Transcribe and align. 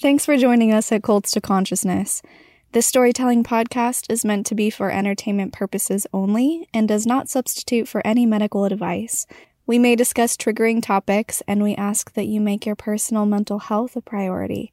Thanks 0.00 0.24
for 0.24 0.38
joining 0.38 0.72
us 0.72 0.90
at 0.92 1.02
Cults 1.02 1.30
to 1.32 1.42
Consciousness. 1.42 2.22
This 2.72 2.86
storytelling 2.86 3.44
podcast 3.44 4.10
is 4.10 4.24
meant 4.24 4.46
to 4.46 4.54
be 4.54 4.70
for 4.70 4.90
entertainment 4.90 5.52
purposes 5.52 6.06
only 6.10 6.66
and 6.72 6.88
does 6.88 7.06
not 7.06 7.28
substitute 7.28 7.86
for 7.86 8.00
any 8.02 8.24
medical 8.24 8.64
advice. 8.64 9.26
We 9.66 9.78
may 9.78 9.96
discuss 9.96 10.38
triggering 10.38 10.82
topics, 10.82 11.42
and 11.46 11.62
we 11.62 11.74
ask 11.74 12.14
that 12.14 12.28
you 12.28 12.40
make 12.40 12.64
your 12.64 12.76
personal 12.76 13.26
mental 13.26 13.58
health 13.58 13.94
a 13.94 14.00
priority. 14.00 14.72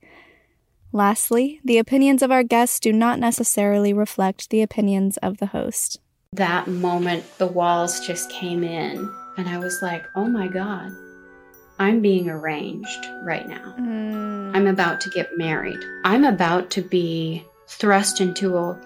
Lastly, 0.94 1.59
the 1.62 1.78
opinions 1.78 2.23
of 2.23 2.31
our 2.31 2.44
guests 2.44 2.79
do 2.79 2.94
not 2.94 3.19
necessarily 3.19 3.91
reflect 3.91 4.49
the 4.49 4.62
opinions 4.62 5.17
of 5.17 5.39
the 5.39 5.47
host. 5.47 5.99
That 6.31 6.67
moment, 6.67 7.25
the 7.37 7.47
walls 7.47 7.99
just 7.99 8.31
came 8.31 8.63
in, 8.63 9.13
and 9.35 9.49
I 9.49 9.57
was 9.57 9.81
like, 9.81 10.05
oh 10.15 10.29
my 10.29 10.47
God, 10.47 10.94
I'm 11.79 12.01
being 12.01 12.29
arranged 12.29 13.07
right 13.23 13.47
now. 13.47 13.75
Mm. 13.79 14.55
I'm 14.55 14.67
about 14.67 14.99
to 15.01 15.09
get 15.12 15.37
married. 15.37 15.79
I'm 16.03 16.23
about 16.23 16.71
to 16.71 16.81
be 16.81 17.45
thrust 17.68 18.22
into 18.22 18.58
a, 18.58 18.80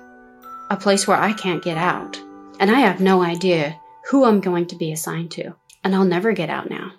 a 0.69 0.77
place 0.77 1.07
where 1.07 1.17
I 1.17 1.33
can't 1.33 1.63
get 1.63 1.77
out. 1.77 2.17
And 2.59 2.69
I 2.69 2.79
have 2.79 2.99
no 2.99 3.21
idea 3.21 3.79
who 4.09 4.25
I'm 4.25 4.41
going 4.41 4.67
to 4.67 4.75
be 4.75 4.91
assigned 4.91 5.31
to. 5.31 5.53
And 5.83 5.95
I'll 5.95 6.05
never 6.05 6.33
get 6.33 6.49
out 6.49 6.69
now. 6.69 6.91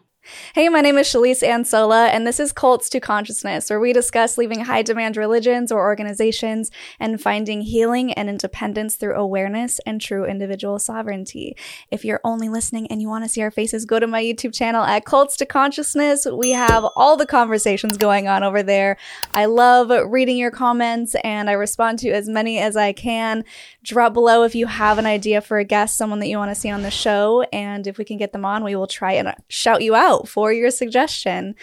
Hey, 0.54 0.68
my 0.68 0.82
name 0.82 0.98
is 0.98 1.08
Shalise 1.08 1.42
Ansola, 1.42 2.06
and 2.08 2.24
this 2.24 2.38
is 2.38 2.52
Cults 2.52 2.88
to 2.90 3.00
Consciousness, 3.00 3.68
where 3.68 3.80
we 3.80 3.92
discuss 3.92 4.38
leaving 4.38 4.60
high 4.60 4.82
demand 4.82 5.16
religions 5.16 5.72
or 5.72 5.80
organizations 5.80 6.70
and 7.00 7.20
finding 7.20 7.62
healing 7.62 8.12
and 8.12 8.28
independence 8.28 8.94
through 8.94 9.16
awareness 9.16 9.80
and 9.84 10.00
true 10.00 10.24
individual 10.24 10.78
sovereignty. 10.78 11.56
If 11.90 12.04
you're 12.04 12.20
only 12.22 12.48
listening 12.48 12.86
and 12.86 13.02
you 13.02 13.08
want 13.08 13.24
to 13.24 13.28
see 13.28 13.42
our 13.42 13.50
faces, 13.50 13.84
go 13.84 13.98
to 13.98 14.06
my 14.06 14.22
YouTube 14.22 14.54
channel 14.54 14.84
at 14.84 15.04
Cults 15.04 15.36
to 15.38 15.46
Consciousness. 15.46 16.24
We 16.24 16.50
have 16.50 16.84
all 16.94 17.16
the 17.16 17.26
conversations 17.26 17.96
going 17.96 18.28
on 18.28 18.44
over 18.44 18.62
there. 18.62 18.98
I 19.34 19.46
love 19.46 19.90
reading 20.08 20.36
your 20.36 20.52
comments, 20.52 21.16
and 21.24 21.50
I 21.50 21.54
respond 21.54 21.98
to 22.00 22.10
as 22.10 22.28
many 22.28 22.58
as 22.58 22.76
I 22.76 22.92
can. 22.92 23.44
Drop 23.82 24.12
below 24.12 24.44
if 24.44 24.54
you 24.54 24.68
have 24.68 24.98
an 24.98 25.06
idea 25.06 25.40
for 25.40 25.58
a 25.58 25.64
guest, 25.64 25.96
someone 25.96 26.20
that 26.20 26.28
you 26.28 26.38
want 26.38 26.52
to 26.52 26.60
see 26.60 26.70
on 26.70 26.82
the 26.82 26.92
show, 26.92 27.42
and 27.52 27.88
if 27.88 27.98
we 27.98 28.04
can 28.04 28.18
get 28.18 28.32
them 28.32 28.44
on, 28.44 28.62
we 28.62 28.76
will 28.76 28.86
try 28.86 29.14
and 29.14 29.34
shout 29.48 29.82
you 29.82 29.96
out 29.96 30.21
for 30.26 30.52
your 30.52 30.70
suggestion. 30.70 31.54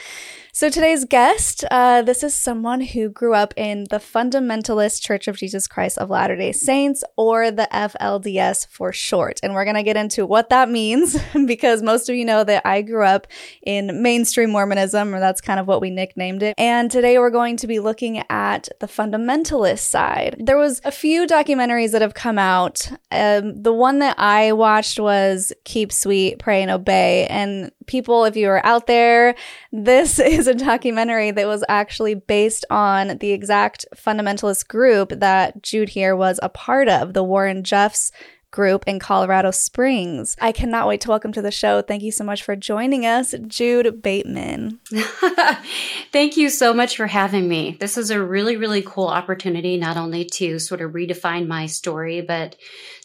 So 0.60 0.70
today's 0.70 1.06
guest, 1.06 1.64
uh, 1.72 2.02
this 2.02 2.22
is 2.22 2.34
someone 2.34 2.82
who 2.82 3.08
grew 3.08 3.34
up 3.34 3.54
in 3.56 3.86
the 3.92 3.96
Fundamentalist 3.98 5.02
Church 5.02 5.28
of 5.30 5.38
Jesus 5.38 5.68
Christ 5.68 5.98
of 6.00 6.10
Latter-day 6.10 6.52
Saints, 6.52 7.02
or 7.16 7.50
the 7.50 7.70
FLDS 7.72 8.68
for 8.68 8.92
short. 8.92 9.40
And 9.42 9.54
we're 9.54 9.64
going 9.64 9.78
to 9.78 9.84
get 9.84 9.96
into 9.96 10.26
what 10.26 10.50
that 10.50 10.68
means 10.68 11.18
because 11.46 11.82
most 11.82 12.10
of 12.10 12.16
you 12.16 12.26
know 12.26 12.44
that 12.44 12.64
I 12.66 12.82
grew 12.82 13.06
up 13.06 13.28
in 13.62 14.02
mainstream 14.02 14.50
Mormonism, 14.50 15.16
or 15.16 15.22
that's 15.22 15.40
kind 15.40 15.62
of 15.62 15.68
what 15.68 15.80
we 15.80 15.92
nicknamed 15.92 16.44
it. 16.44 16.56
And 16.58 16.92
today 16.92 17.20
we're 17.20 17.30
going 17.30 17.56
to 17.56 17.68
be 17.68 17.80
looking 17.80 18.24
at 18.30 18.68
the 18.82 18.88
fundamentalist 18.88 19.80
side. 19.80 20.36
There 20.40 20.58
was 20.58 20.82
a 20.84 20.92
few 20.92 21.26
documentaries 21.26 21.92
that 21.92 22.02
have 22.02 22.16
come 22.16 22.38
out. 22.38 22.92
Um, 23.12 23.62
the 23.62 23.74
one 23.74 24.00
that 24.00 24.20
I 24.20 24.52
watched 24.52 25.00
was 25.00 25.54
Keep 25.64 25.94
Sweet, 25.94 26.40
Pray 26.40 26.64
and 26.64 26.72
Obey. 26.72 27.28
And 27.28 27.72
people, 27.90 28.24
if 28.24 28.38
you 28.38 28.48
are 28.48 28.66
out 28.66 28.88
there, 28.88 29.36
this 29.74 30.20
is 30.20 30.48
a 30.48 30.54
documentary 30.54 31.32
that 31.32 31.48
was 31.48 31.66
actually 31.68 32.14
based 32.14 32.64
on 32.70 33.18
the 33.18 33.32
exact 33.32 33.86
fundamentalist 33.96 34.68
group 34.68 35.10
that 35.10 35.62
Jude 35.62 35.90
here 35.90 36.16
was 36.16 36.40
a 36.42 36.50
part 36.50 36.88
of, 36.88 37.14
the 37.14 37.24
Warren 37.24 37.64
Jeffs 37.64 38.12
group 38.52 38.84
in 38.88 39.00
Colorado 39.00 39.52
Springs. 39.52 40.36
I 40.42 40.52
cannot 40.52 40.88
wait 40.88 41.02
to 41.02 41.10
welcome 41.10 41.32
to 41.34 41.42
the 41.42 41.52
show. 41.52 41.82
Thank 41.82 42.02
you 42.02 42.12
so 42.12 42.24
much 42.24 42.44
for 42.44 42.56
joining 42.56 43.06
us, 43.06 43.36
Jude 43.48 44.02
Bateman. 44.02 44.80
Thank 46.12 46.38
you 46.38 46.50
so 46.50 46.74
much 46.74 46.98
for 46.98 47.08
having 47.08 47.48
me. 47.48 47.78
This 47.80 47.98
is 47.98 48.10
a 48.10 48.24
really, 48.24 48.58
really 48.58 48.82
cool 48.82 49.08
opportunity, 49.08 49.78
not 49.78 49.98
only 49.98 50.26
to 50.26 50.58
sort 50.60 50.82
of 50.82 50.92
redefine 50.92 51.48
my 51.48 51.68
story, 51.68 52.22
but 52.22 52.56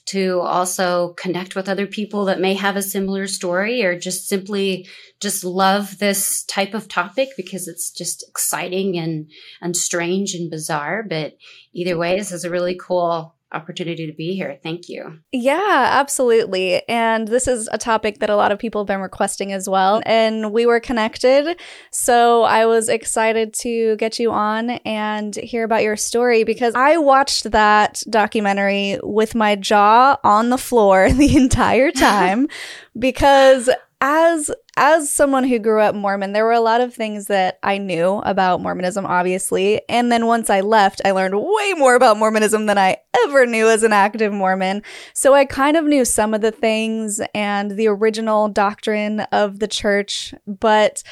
to 0.07 0.41
also 0.41 1.15
connect 1.15 1.55
with 1.55 1.69
other 1.69 1.87
people 1.87 2.27
that 2.27 2.41
may 2.41 2.55
have 2.55 2.77
a 2.77 2.83
similar 2.83 3.27
story 3.27 3.85
or 3.85 3.99
just 3.99 4.29
simply 4.29 4.87
just 5.21 5.45
love 5.45 5.99
this 5.99 6.45
type 6.45 6.75
of 6.75 6.89
topic 6.89 7.31
because 7.37 7.69
it's 7.69 7.91
just 7.91 8.25
exciting 8.29 8.99
and 8.99 9.31
and 9.63 9.77
strange 9.77 10.35
and 10.35 10.51
bizarre. 10.51 11.03
But 11.03 11.37
either 11.73 11.97
way 11.97 12.19
this 12.19 12.33
is 12.33 12.45
a 12.45 12.51
really 12.51 12.77
cool 12.79 13.34
opportunity 13.55 14.07
to 14.07 14.13
be 14.13 14.35
here. 14.35 14.59
Thank 14.63 14.89
you. 14.89 15.19
Yeah, 15.33 15.89
absolutely. 15.93 16.87
And 16.89 17.29
this 17.29 17.47
is 17.49 17.69
a 17.73 17.79
topic 17.79 18.19
that 18.19 18.31
a 18.31 18.37
lot 18.37 18.53
of 18.53 18.59
people 18.59 18.83
have 18.83 18.87
been 18.87 19.01
requesting 19.01 19.53
as 19.53 19.69
well. 19.69 20.03
And 20.05 20.53
we 20.53 20.67
were 20.67 20.81
connected. 20.81 21.59
So 21.91 22.43
I 22.43 22.67
was 22.67 22.89
excited 22.89 23.55
to 23.55 23.97
get 23.97 24.19
you 24.19 24.33
on 24.33 24.71
and 24.71 25.35
hear 25.37 25.65
about 25.65 25.83
your 25.83 25.97
story 25.97 26.45
because 26.45 26.75
I 26.75 26.97
watched 26.97 27.51
that 27.53 28.03
documentary 28.11 28.99
with 29.03 29.35
my 29.35 29.57
jaw 29.57 30.19
on 30.25 30.51
the 30.51 30.59
floor 30.59 31.11
the 31.13 31.37
entire 31.37 31.91
time 31.91 32.49
because 32.99 33.71
as 34.01 34.51
as 34.77 35.11
someone 35.11 35.45
who 35.45 35.59
grew 35.59 35.81
up 35.81 35.95
Mormon, 35.95 36.33
there 36.33 36.45
were 36.45 36.53
a 36.53 36.61
lot 36.61 36.81
of 36.81 36.93
things 36.93 37.27
that 37.27 37.59
I 37.63 37.79
knew 37.79 38.19
about 38.25 38.61
Mormonism, 38.61 39.07
obviously. 39.07 39.81
And 39.89 40.11
then 40.11 40.27
once 40.27 40.51
I 40.51 40.63
left, 40.63 41.01
I 41.05 41.13
learned 41.13 41.37
way 41.37 41.75
more 41.77 41.95
about 41.95 42.17
Mormonism 42.17 42.67
than 42.67 42.77
I 42.77 42.97
ever 43.25 43.47
knew 43.47 43.69
as 43.69 43.85
an 43.85 43.93
active 43.93 44.33
Mormon. 44.33 44.83
So 45.13 45.33
I 45.33 45.45
kind 45.45 45.77
of 45.77 45.85
knew 45.85 46.05
some 46.05 46.35
of 46.35 46.41
the 46.41 46.51
things 46.51 47.21
and 47.35 47.73
the 47.73 47.87
original 47.87 48.49
doctrine 48.49 49.21
of 49.21 49.61
the 49.61 49.69
church. 49.69 50.35
But 50.47 51.05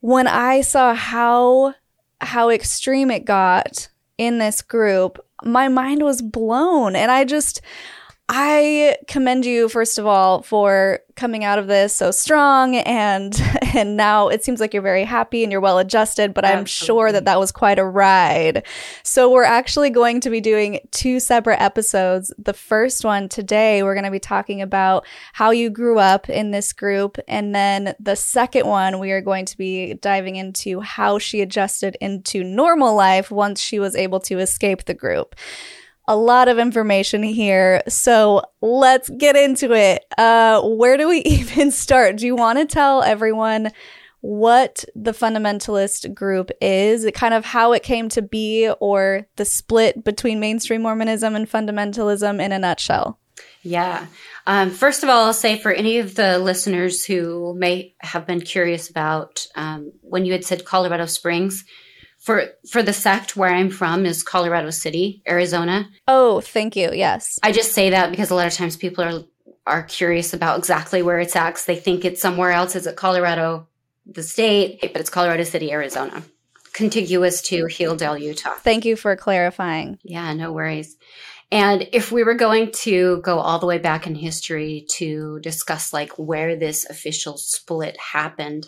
when 0.00 0.26
I 0.26 0.60
saw 0.60 0.94
how, 0.94 1.74
how 2.20 2.50
extreme 2.50 3.10
it 3.10 3.24
got 3.24 3.88
in 4.18 4.38
this 4.38 4.60
group, 4.60 5.18
my 5.42 5.68
mind 5.68 6.02
was 6.02 6.20
blown. 6.20 6.94
And 6.94 7.10
I 7.10 7.24
just, 7.24 7.62
I 8.30 8.98
commend 9.06 9.46
you 9.46 9.70
first 9.70 9.96
of 9.96 10.04
all 10.04 10.42
for 10.42 11.00
coming 11.16 11.44
out 11.44 11.58
of 11.58 11.66
this 11.66 11.94
so 11.94 12.10
strong 12.10 12.76
and 12.76 13.34
and 13.74 13.96
now 13.96 14.28
it 14.28 14.44
seems 14.44 14.60
like 14.60 14.74
you're 14.74 14.82
very 14.82 15.04
happy 15.04 15.42
and 15.42 15.50
you're 15.50 15.62
well 15.62 15.78
adjusted 15.78 16.34
but 16.34 16.44
Absolutely. 16.44 16.60
I'm 16.60 16.66
sure 16.66 17.12
that 17.12 17.24
that 17.24 17.38
was 17.38 17.50
quite 17.50 17.78
a 17.78 17.84
ride. 17.84 18.66
So 19.02 19.30
we're 19.30 19.44
actually 19.44 19.88
going 19.88 20.20
to 20.20 20.30
be 20.30 20.42
doing 20.42 20.80
two 20.90 21.20
separate 21.20 21.60
episodes. 21.62 22.30
The 22.36 22.52
first 22.52 23.02
one 23.02 23.30
today 23.30 23.82
we're 23.82 23.94
going 23.94 24.04
to 24.04 24.10
be 24.10 24.20
talking 24.20 24.60
about 24.60 25.06
how 25.32 25.50
you 25.50 25.70
grew 25.70 25.98
up 25.98 26.28
in 26.28 26.50
this 26.50 26.74
group 26.74 27.18
and 27.28 27.54
then 27.54 27.94
the 27.98 28.16
second 28.16 28.66
one 28.66 28.98
we 28.98 29.10
are 29.10 29.22
going 29.22 29.46
to 29.46 29.56
be 29.56 29.94
diving 29.94 30.36
into 30.36 30.80
how 30.80 31.18
she 31.18 31.40
adjusted 31.40 31.96
into 32.02 32.44
normal 32.44 32.94
life 32.94 33.30
once 33.30 33.58
she 33.58 33.78
was 33.78 33.96
able 33.96 34.20
to 34.20 34.38
escape 34.38 34.84
the 34.84 34.92
group 34.92 35.34
a 36.08 36.16
lot 36.16 36.48
of 36.48 36.58
information 36.58 37.22
here. 37.22 37.82
So 37.86 38.42
let's 38.62 39.10
get 39.10 39.36
into 39.36 39.72
it. 39.74 40.04
Uh, 40.16 40.62
where 40.62 40.96
do 40.96 41.08
we 41.08 41.18
even 41.24 41.70
start? 41.70 42.16
Do 42.16 42.26
you 42.26 42.34
want 42.34 42.58
to 42.58 42.66
tell 42.66 43.02
everyone 43.02 43.70
what 44.20 44.84
the 44.96 45.12
fundamentalist 45.12 46.12
group 46.12 46.50
is, 46.60 47.08
kind 47.14 47.34
of 47.34 47.44
how 47.44 47.72
it 47.72 47.84
came 47.84 48.08
to 48.08 48.22
be, 48.22 48.68
or 48.80 49.28
the 49.36 49.44
split 49.44 50.02
between 50.02 50.40
mainstream 50.40 50.82
Mormonism 50.82 51.36
and 51.36 51.48
fundamentalism 51.48 52.42
in 52.42 52.50
a 52.50 52.58
nutshell? 52.58 53.20
Yeah. 53.62 54.06
Um, 54.46 54.70
first 54.70 55.02
of 55.02 55.08
all, 55.08 55.26
I'll 55.26 55.34
say 55.34 55.58
for 55.58 55.70
any 55.70 55.98
of 55.98 56.14
the 56.14 56.38
listeners 56.38 57.04
who 57.04 57.54
may 57.54 57.94
have 58.00 58.26
been 58.26 58.40
curious 58.40 58.88
about 58.88 59.46
um, 59.54 59.92
when 60.00 60.24
you 60.24 60.32
had 60.32 60.44
said 60.44 60.64
Colorado 60.64 61.06
Springs, 61.06 61.64
for 62.28 62.44
for 62.68 62.82
the 62.82 62.92
sect 62.92 63.38
where 63.38 63.48
I'm 63.48 63.70
from 63.70 64.04
is 64.04 64.22
Colorado 64.22 64.68
City, 64.68 65.22
Arizona. 65.26 65.88
Oh, 66.06 66.42
thank 66.42 66.76
you. 66.76 66.90
Yes. 66.92 67.38
I 67.42 67.52
just 67.52 67.72
say 67.72 67.88
that 67.88 68.10
because 68.10 68.28
a 68.28 68.34
lot 68.34 68.46
of 68.46 68.52
times 68.52 68.76
people 68.76 69.02
are 69.02 69.22
are 69.66 69.84
curious 69.84 70.34
about 70.34 70.58
exactly 70.58 71.00
where 71.00 71.20
it's 71.20 71.34
at. 71.34 71.64
They 71.66 71.76
think 71.76 72.04
it's 72.04 72.20
somewhere 72.20 72.50
else. 72.50 72.76
Is 72.76 72.86
it 72.86 72.96
Colorado, 72.96 73.66
the 74.04 74.22
state? 74.22 74.78
But 74.82 75.00
it's 75.00 75.08
Colorado 75.08 75.42
City, 75.44 75.72
Arizona, 75.72 76.22
contiguous 76.74 77.40
to 77.48 77.64
Hildale, 77.64 78.20
Utah. 78.20 78.56
Thank 78.60 78.84
you 78.84 78.94
for 78.94 79.16
clarifying. 79.16 79.98
Yeah, 80.02 80.30
no 80.34 80.52
worries. 80.52 80.98
And 81.50 81.88
if 81.94 82.12
we 82.12 82.24
were 82.24 82.34
going 82.34 82.72
to 82.84 83.22
go 83.22 83.38
all 83.38 83.58
the 83.58 83.64
way 83.64 83.78
back 83.78 84.06
in 84.06 84.14
history 84.14 84.84
to 84.96 85.40
discuss 85.40 85.94
like 85.94 86.12
where 86.18 86.56
this 86.56 86.84
official 86.90 87.38
split 87.38 87.96
happened, 87.98 88.66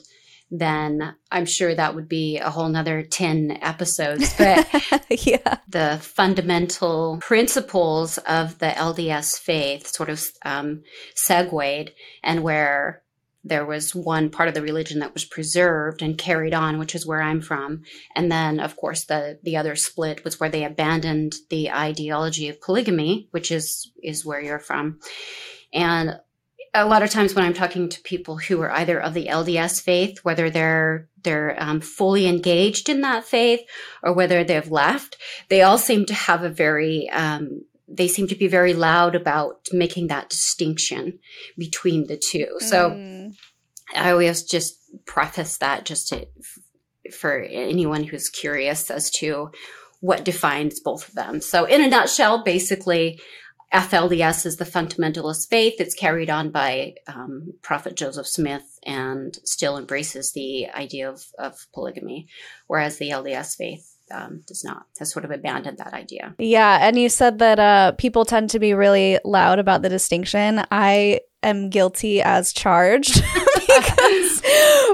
then 0.50 1.14
I'm 1.30 1.46
sure 1.46 1.74
that 1.74 1.94
would 1.94 2.08
be 2.08 2.38
a 2.38 2.50
whole 2.50 2.68
nother 2.68 3.02
10 3.02 3.58
episodes. 3.62 4.34
But 4.38 5.26
yeah. 5.26 5.58
the 5.68 5.98
fundamental 6.00 7.18
principles 7.20 8.18
of 8.18 8.58
the 8.58 8.68
LDS 8.68 9.38
faith 9.38 9.86
sort 9.86 10.08
of 10.08 10.24
um, 10.44 10.82
segued, 11.14 11.92
and 12.22 12.42
where 12.42 13.02
there 13.42 13.64
was 13.64 13.94
one 13.94 14.28
part 14.30 14.48
of 14.48 14.54
the 14.54 14.62
religion 14.62 14.98
that 15.00 15.14
was 15.14 15.24
preserved 15.24 16.02
and 16.02 16.18
carried 16.18 16.52
on, 16.52 16.78
which 16.78 16.94
is 16.94 17.06
where 17.06 17.22
I'm 17.22 17.40
from. 17.40 17.82
And 18.14 18.30
then, 18.30 18.60
of 18.60 18.76
course, 18.76 19.04
the, 19.04 19.38
the 19.42 19.56
other 19.56 19.76
split 19.76 20.24
was 20.24 20.38
where 20.38 20.50
they 20.50 20.64
abandoned 20.64 21.36
the 21.48 21.70
ideology 21.70 22.48
of 22.48 22.60
polygamy, 22.60 23.28
which 23.30 23.50
is, 23.50 23.90
is 24.02 24.26
where 24.26 24.40
you're 24.40 24.58
from. 24.58 25.00
And 25.72 26.20
a 26.72 26.86
lot 26.86 27.02
of 27.02 27.10
times 27.10 27.34
when 27.34 27.44
I'm 27.44 27.54
talking 27.54 27.88
to 27.88 28.00
people 28.02 28.36
who 28.36 28.60
are 28.60 28.70
either 28.70 29.00
of 29.00 29.14
the 29.14 29.26
LDS 29.26 29.82
faith, 29.82 30.18
whether 30.22 30.50
they're 30.50 31.08
they're 31.22 31.54
um, 31.62 31.80
fully 31.80 32.26
engaged 32.26 32.88
in 32.88 33.02
that 33.02 33.24
faith 33.24 33.60
or 34.02 34.14
whether 34.14 34.42
they've 34.42 34.70
left, 34.70 35.16
they 35.48 35.62
all 35.62 35.78
seem 35.78 36.06
to 36.06 36.14
have 36.14 36.42
a 36.42 36.48
very 36.48 37.10
um, 37.10 37.62
they 37.88 38.08
seem 38.08 38.28
to 38.28 38.36
be 38.36 38.46
very 38.46 38.72
loud 38.72 39.14
about 39.14 39.68
making 39.72 40.06
that 40.06 40.28
distinction 40.28 41.18
between 41.58 42.06
the 42.06 42.16
two. 42.16 42.46
So 42.60 42.90
Mm. 42.90 43.34
I 43.94 44.10
always 44.10 44.42
just 44.42 44.78
preface 45.06 45.58
that 45.58 45.84
just 45.84 46.08
to, 46.08 46.26
for 47.12 47.40
anyone 47.40 48.04
who's 48.04 48.28
curious 48.28 48.90
as 48.90 49.10
to 49.12 49.50
what 50.00 50.24
defines 50.24 50.80
both 50.80 51.08
of 51.08 51.14
them. 51.14 51.40
So 51.40 51.64
in 51.64 51.82
a 51.82 51.88
nutshell, 51.88 52.42
basically, 52.44 53.20
FLDS 53.72 54.46
is 54.46 54.56
the 54.56 54.64
fundamentalist 54.64 55.48
faith. 55.48 55.74
It's 55.78 55.94
carried 55.94 56.28
on 56.28 56.50
by 56.50 56.94
um, 57.06 57.54
Prophet 57.62 57.94
Joseph 57.94 58.26
Smith 58.26 58.78
and 58.84 59.38
still 59.44 59.78
embraces 59.78 60.32
the 60.32 60.68
idea 60.70 61.08
of, 61.08 61.24
of 61.38 61.66
polygamy, 61.72 62.26
whereas 62.66 62.98
the 62.98 63.10
LDS 63.10 63.56
faith 63.56 63.94
um, 64.10 64.42
does 64.46 64.64
not, 64.64 64.86
has 64.98 65.12
sort 65.12 65.24
of 65.24 65.30
abandoned 65.30 65.78
that 65.78 65.92
idea. 65.92 66.34
Yeah, 66.38 66.78
and 66.80 66.98
you 66.98 67.08
said 67.08 67.38
that 67.38 67.60
uh, 67.60 67.92
people 67.92 68.24
tend 68.24 68.50
to 68.50 68.58
be 68.58 68.74
really 68.74 69.20
loud 69.24 69.60
about 69.60 69.82
the 69.82 69.88
distinction. 69.88 70.64
I 70.72 71.20
am 71.42 71.70
guilty 71.70 72.20
as 72.22 72.52
charged 72.52 73.22
because 73.54 74.29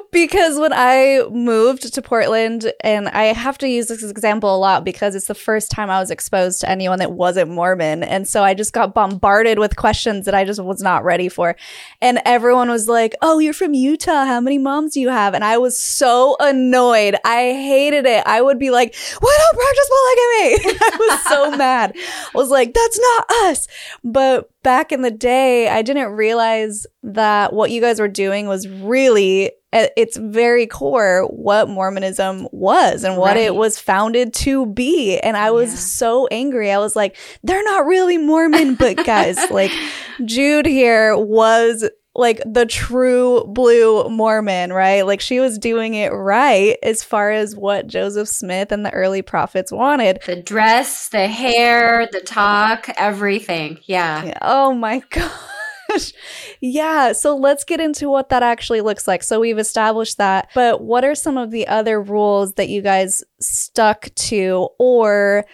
because 0.13 0.59
when 0.59 0.73
I 0.73 1.25
moved 1.31 1.93
to 1.93 2.03
Portland, 2.03 2.73
and 2.83 3.09
I 3.09 3.25
have 3.25 3.59
to 3.59 3.69
use 3.69 3.89
this 3.89 4.03
example 4.03 4.55
a 4.55 4.59
lot 4.59 4.85
because 4.85 5.15
it's 5.15 5.27
the 5.27 5.35
first 5.35 5.71
time 5.71 5.91
I 5.91 6.01
was 6.01 6.11
exposed 6.11 6.61
to 6.61 6.71
anyone 6.71 6.99
that 6.99 7.13
wasn't 7.13 7.51
Mormon, 7.51 8.03
and 8.03 8.27
so 8.27 8.43
I 8.43 8.55
just 8.55 8.73
got 8.73 8.95
bombarded 8.95 9.59
with 9.59 9.77
questions 9.77 10.25
that 10.27 10.35
I 10.35 10.45
just 10.45 10.63
was 10.63 10.83
not 10.83 11.05
ready 11.05 11.29
for, 11.29 11.57
and 12.01 12.21
everyone 12.25 12.71
was 12.71 12.89
like, 12.89 13.15
"Oh, 13.23 13.39
you're 13.39 13.53
from 13.53 13.75
Utah. 13.75 14.25
How 14.25 14.41
many 14.41 14.59
moms 14.59 14.95
do 14.95 15.01
you 15.01 15.09
have?" 15.09 15.35
And 15.35 15.45
I 15.45 15.59
was 15.59 15.79
so 15.79 16.37
annoyed. 16.41 17.17
I 17.25 17.53
hated 17.53 18.07
it. 18.07 18.23
I 18.27 18.41
would 18.43 18.59
be 18.59 18.71
like, 18.71 18.95
Why 19.21 19.39
don't 19.39 19.59
practice 19.59 19.91
polygamy." 19.97 20.79
I 20.81 20.97
was 20.99 21.23
so 21.25 21.57
mad. 21.57 21.93
I 21.97 22.31
was 22.35 22.51
like, 22.51 22.75
"That's 22.75 22.99
not 22.99 23.31
us." 23.45 23.69
But 24.05 24.51
back 24.63 24.93
in 24.93 25.03
the 25.03 25.11
day, 25.11 25.69
I 25.69 25.83
didn't 25.83 26.13
realize 26.13 26.87
that 27.03 27.53
what 27.53 27.71
you 27.71 27.81
guys 27.81 28.01
were 28.01 28.09
doing 28.09 28.49
was 28.49 28.67
really 28.69 29.53
at 29.77 29.93
its 29.97 30.17
very 30.17 30.67
core 30.67 31.27
what 31.31 31.69
Mormonism 31.69 32.49
was 32.53 33.05
and 33.05 33.17
what 33.17 33.37
Right. 33.37 33.45
it 33.45 33.55
was 33.55 33.79
founded 33.79 34.33
to 34.35 34.67
be. 34.67 35.19
And 35.19 35.37
I 35.37 35.51
was 35.51 35.71
Yeah. 35.71 35.77
so 35.79 36.27
angry. 36.29 36.73
I 36.73 36.79
was 36.79 36.97
like, 36.97 37.17
they're 37.43 37.63
not 37.65 37.87
really 37.87 38.19
Mormon, 38.19 38.75
but 38.75 38.97
guys, 39.05 39.39
like 39.51 39.71
Jude 40.25 40.67
here 40.67 41.17
was 41.17 41.89
like 42.15 42.41
the 42.47 42.65
true 42.65 43.45
blue 43.47 44.09
Mormon, 44.09 44.73
right? 44.73 45.03
Like 45.05 45.21
she 45.21 45.39
was 45.39 45.59
doing 45.59 45.93
it 45.93 46.09
right 46.15 46.79
as 46.83 47.03
far 47.03 47.31
as 47.31 47.55
what 47.55 47.87
Joseph 47.89 48.29
Smith 48.29 48.73
and 48.73 48.87
the 48.87 48.91
early 48.93 49.21
prophets 49.21 49.71
wanted. 49.71 50.21
The 50.25 50.37
dress, 50.41 51.11
the 51.11 51.27
hair, 51.27 52.09
the 52.11 52.21
talk, 52.23 52.89
everything. 52.97 53.81
Yeah. 53.85 54.25
Yeah. 54.25 54.39
Oh 54.41 54.73
my 54.73 55.03
gosh. 55.89 56.13
Yeah. 56.61 57.13
So 57.13 57.37
let's 57.37 57.65
get 57.65 57.81
into 57.81 58.09
what 58.09 58.29
that 58.31 58.43
actually 58.43 58.81
looks 58.81 59.07
like. 59.07 59.23
So 59.23 59.41
we've 59.41 59.59
established 59.59 60.19
that. 60.19 60.51
But 60.55 60.83
what 60.83 61.05
are 61.05 61.15
some 61.15 61.37
of 61.37 61.51
the 61.51 61.67
other 61.69 62.01
rules 62.01 62.55
that 62.55 62.69
you 62.69 62.83
guys 62.83 63.23
stuck 63.41 64.09
to 64.15 64.69
or 64.79 65.45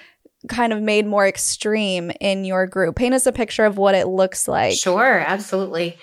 kind 0.49 0.73
of 0.73 0.83
made 0.83 1.07
more 1.07 1.27
extreme 1.27 2.11
in 2.21 2.45
your 2.45 2.67
group? 2.67 2.97
Paint 2.97 3.15
us 3.15 3.27
a 3.27 3.33
picture 3.33 3.65
of 3.65 3.79
what 3.79 3.95
it 3.95 4.09
looks 4.09 4.49
like. 4.49 4.77
Sure, 4.77 5.21
absolutely. 5.21 5.97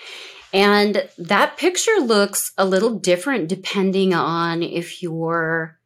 And 0.52 1.08
that 1.18 1.56
picture 1.56 2.00
looks 2.00 2.52
a 2.58 2.64
little 2.64 2.98
different 2.98 3.48
depending 3.48 4.14
on 4.14 4.62
if 4.62 5.02
you're 5.02 5.78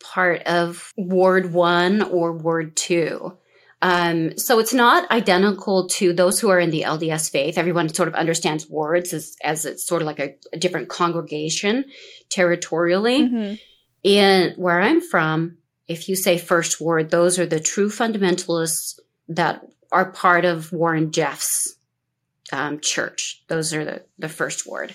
part 0.00 0.42
of 0.42 0.92
Ward 0.96 1.52
1 1.52 2.02
or 2.02 2.32
Ward 2.32 2.76
2. 2.76 3.36
Um, 3.80 4.36
so 4.36 4.58
it's 4.58 4.74
not 4.74 5.08
identical 5.10 5.88
to 5.88 6.12
those 6.12 6.40
who 6.40 6.48
are 6.48 6.58
in 6.58 6.70
the 6.70 6.82
LDS 6.82 7.30
faith. 7.30 7.56
Everyone 7.56 7.88
sort 7.88 8.08
of 8.08 8.14
understands 8.14 8.68
wards 8.68 9.12
as, 9.12 9.36
as 9.44 9.64
it's 9.64 9.86
sort 9.86 10.02
of 10.02 10.06
like 10.06 10.18
a, 10.18 10.34
a 10.52 10.58
different 10.58 10.88
congregation 10.88 11.84
territorially. 12.28 13.28
Mhm. 13.28 13.60
In 14.04 14.54
where 14.56 14.80
I'm 14.80 15.00
from, 15.00 15.58
if 15.88 16.08
you 16.08 16.16
say 16.16 16.38
first 16.38 16.80
ward, 16.80 17.10
those 17.10 17.38
are 17.38 17.46
the 17.46 17.60
true 17.60 17.88
fundamentalists 17.88 18.98
that 19.28 19.64
are 19.90 20.12
part 20.12 20.44
of 20.44 20.72
Warren 20.72 21.10
Jeffs' 21.10 21.76
um, 22.52 22.78
church. 22.80 23.42
Those 23.48 23.74
are 23.74 23.84
the, 23.84 24.02
the 24.18 24.28
first 24.28 24.66
ward. 24.66 24.94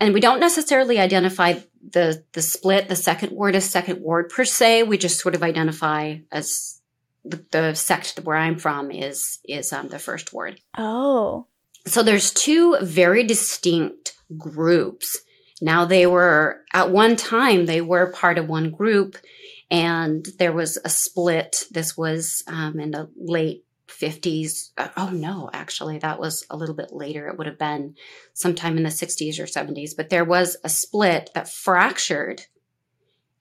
And 0.00 0.12
we 0.12 0.20
don't 0.20 0.40
necessarily 0.40 0.98
identify 0.98 1.60
the 1.92 2.22
the 2.32 2.42
split, 2.42 2.88
the 2.88 2.96
second 2.96 3.32
ward 3.32 3.54
as 3.54 3.64
second 3.64 4.00
ward 4.00 4.28
per 4.28 4.44
se. 4.44 4.82
We 4.82 4.98
just 4.98 5.20
sort 5.20 5.34
of 5.34 5.42
identify 5.42 6.16
as 6.30 6.75
the, 7.26 7.44
the 7.50 7.74
sect 7.74 8.20
where 8.20 8.36
I'm 8.36 8.58
from 8.58 8.90
is 8.90 9.38
is 9.44 9.72
um, 9.72 9.88
the 9.88 9.98
first 9.98 10.32
ward. 10.32 10.60
Oh. 10.76 11.46
So 11.86 12.02
there's 12.02 12.32
two 12.32 12.76
very 12.82 13.24
distinct 13.24 14.14
groups. 14.36 15.18
Now 15.60 15.84
they 15.84 16.06
were 16.06 16.62
at 16.72 16.90
one 16.90 17.16
time 17.16 17.66
they 17.66 17.80
were 17.80 18.12
part 18.12 18.38
of 18.38 18.48
one 18.48 18.70
group, 18.70 19.16
and 19.70 20.26
there 20.38 20.52
was 20.52 20.78
a 20.84 20.88
split. 20.88 21.64
This 21.70 21.96
was 21.96 22.42
um, 22.46 22.78
in 22.80 22.90
the 22.90 23.10
late 23.16 23.64
50s. 23.88 24.70
Uh, 24.76 24.88
oh 24.96 25.10
no, 25.10 25.48
actually 25.52 25.98
that 25.98 26.18
was 26.18 26.44
a 26.50 26.56
little 26.56 26.74
bit 26.74 26.92
later. 26.92 27.28
It 27.28 27.38
would 27.38 27.46
have 27.46 27.58
been 27.58 27.94
sometime 28.34 28.76
in 28.76 28.82
the 28.82 28.90
60s 28.90 29.38
or 29.38 29.44
70s. 29.44 29.90
But 29.96 30.10
there 30.10 30.24
was 30.24 30.56
a 30.64 30.68
split 30.68 31.30
that 31.34 31.48
fractured 31.48 32.42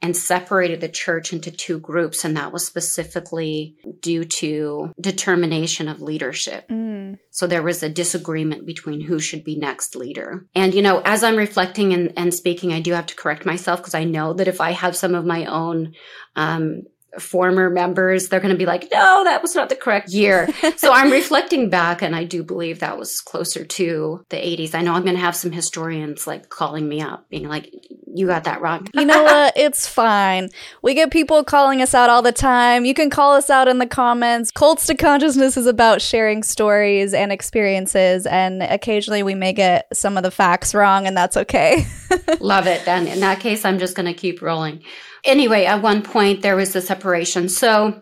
and 0.06 0.16
separated 0.16 0.82
the 0.82 0.88
church 0.88 1.34
into 1.34 1.50
two 1.50 1.80
groups, 1.80 2.24
and 2.24 2.38
that 2.38 2.54
was 2.54 2.64
specifically 2.64 3.76
due 4.02 4.24
to 4.24 4.92
determination 5.02 5.88
of 5.88 6.00
leadership. 6.00 6.70
Mm. 6.70 7.18
So 7.32 7.48
there 7.48 7.64
was 7.64 7.82
a 7.82 7.90
disagreement 7.90 8.68
between 8.68 9.02
who 9.02 9.18
should 9.18 9.44
be 9.44 9.58
next 9.58 9.96
leader. 9.96 10.46
And, 10.54 10.76
you 10.76 10.84
know, 10.84 11.02
as 11.04 11.24
I'm 11.24 11.36
reflecting 11.36 11.92
and, 11.92 12.14
and 12.16 12.32
speaking, 12.32 12.72
I 12.72 12.82
do 12.82 12.94
have 12.94 13.08
to 13.08 13.16
correct 13.16 13.48
myself 13.48 13.80
because 13.80 13.96
I 13.96 14.04
know 14.04 14.34
that 14.34 14.48
if 14.48 14.62
I 14.62 14.74
have 14.74 14.96
some 14.96 15.16
of 15.16 15.26
my 15.26 15.46
own, 15.46 15.94
um, 16.36 16.84
former 17.20 17.70
members, 17.70 18.30
they're 18.30 18.40
going 18.40 18.54
to 18.54 18.58
be 18.58 18.66
like, 18.66 18.90
no, 18.92 19.24
that 19.24 19.42
was 19.42 19.56
not 19.56 19.70
the 19.70 19.76
correct 19.76 20.10
year. 20.10 20.48
so 20.78 20.92
I'm 20.92 21.12
reflecting 21.12 21.70
back 21.70 22.02
and 22.02 22.16
I 22.16 22.24
do 22.24 22.44
believe 22.44 22.80
that 22.80 22.98
was 22.98 23.22
closer 23.22 23.66
to 23.66 24.26
the 24.30 24.38
80s. 24.38 24.76
I 24.76 24.82
know 24.82 24.94
I'm 24.94 25.04
going 25.04 25.16
to 25.16 25.22
have 25.22 25.36
some 25.36 25.52
historians 25.52 26.28
like 26.28 26.50
calling 26.50 26.88
me 26.88 27.02
up 27.02 27.30
being 27.30 27.48
like, 27.48 27.74
you 28.16 28.28
got 28.28 28.46
that 28.46 28.62
wrong. 28.62 28.88
You 28.94 29.06
know 29.06 29.24
what? 29.24 29.58
It's 29.58 29.88
fine. 29.88 30.50
We 30.82 30.94
get 30.94 31.12
people 31.12 31.44
calling 31.44 31.82
us 31.82 31.94
out 31.94 32.10
all 32.10 32.22
the 32.22 32.32
time. 32.32 32.86
You 32.86 32.94
can 32.94 33.10
call 33.10 33.34
us 33.34 33.50
out 33.50 33.68
in 33.68 33.78
the 33.78 33.86
comments. 33.86 34.52
Cults 34.52 34.88
to 34.88 34.96
Consciousness 34.96 35.58
is 35.58 35.68
about 35.68 36.02
sharing 36.02 36.42
stories 36.42 37.14
and 37.14 37.32
experiences, 37.32 38.26
and 38.26 38.64
occasionally 38.64 39.22
we 39.22 39.36
may 39.36 39.52
get 39.52 39.88
some 39.94 40.18
of 40.18 40.24
the 40.24 40.32
facts 40.32 40.74
wrong, 40.74 41.06
and 41.06 41.16
that's 41.16 41.36
okay. 41.36 41.86
Love 42.40 42.68
it. 42.68 42.86
Then 42.86 43.08
in 43.08 43.20
that 43.20 43.42
case, 43.42 43.66
I'm 43.66 43.80
just 43.80 43.96
going 43.96 44.06
to 44.06 44.14
keep 44.14 44.42
rolling. 44.42 44.82
Anyway, 45.26 45.66
at 45.66 45.82
one 45.82 46.02
point 46.04 46.42
there 46.42 46.56
was 46.56 46.76
a 46.76 46.82
separation. 46.82 47.50
So 47.50 48.02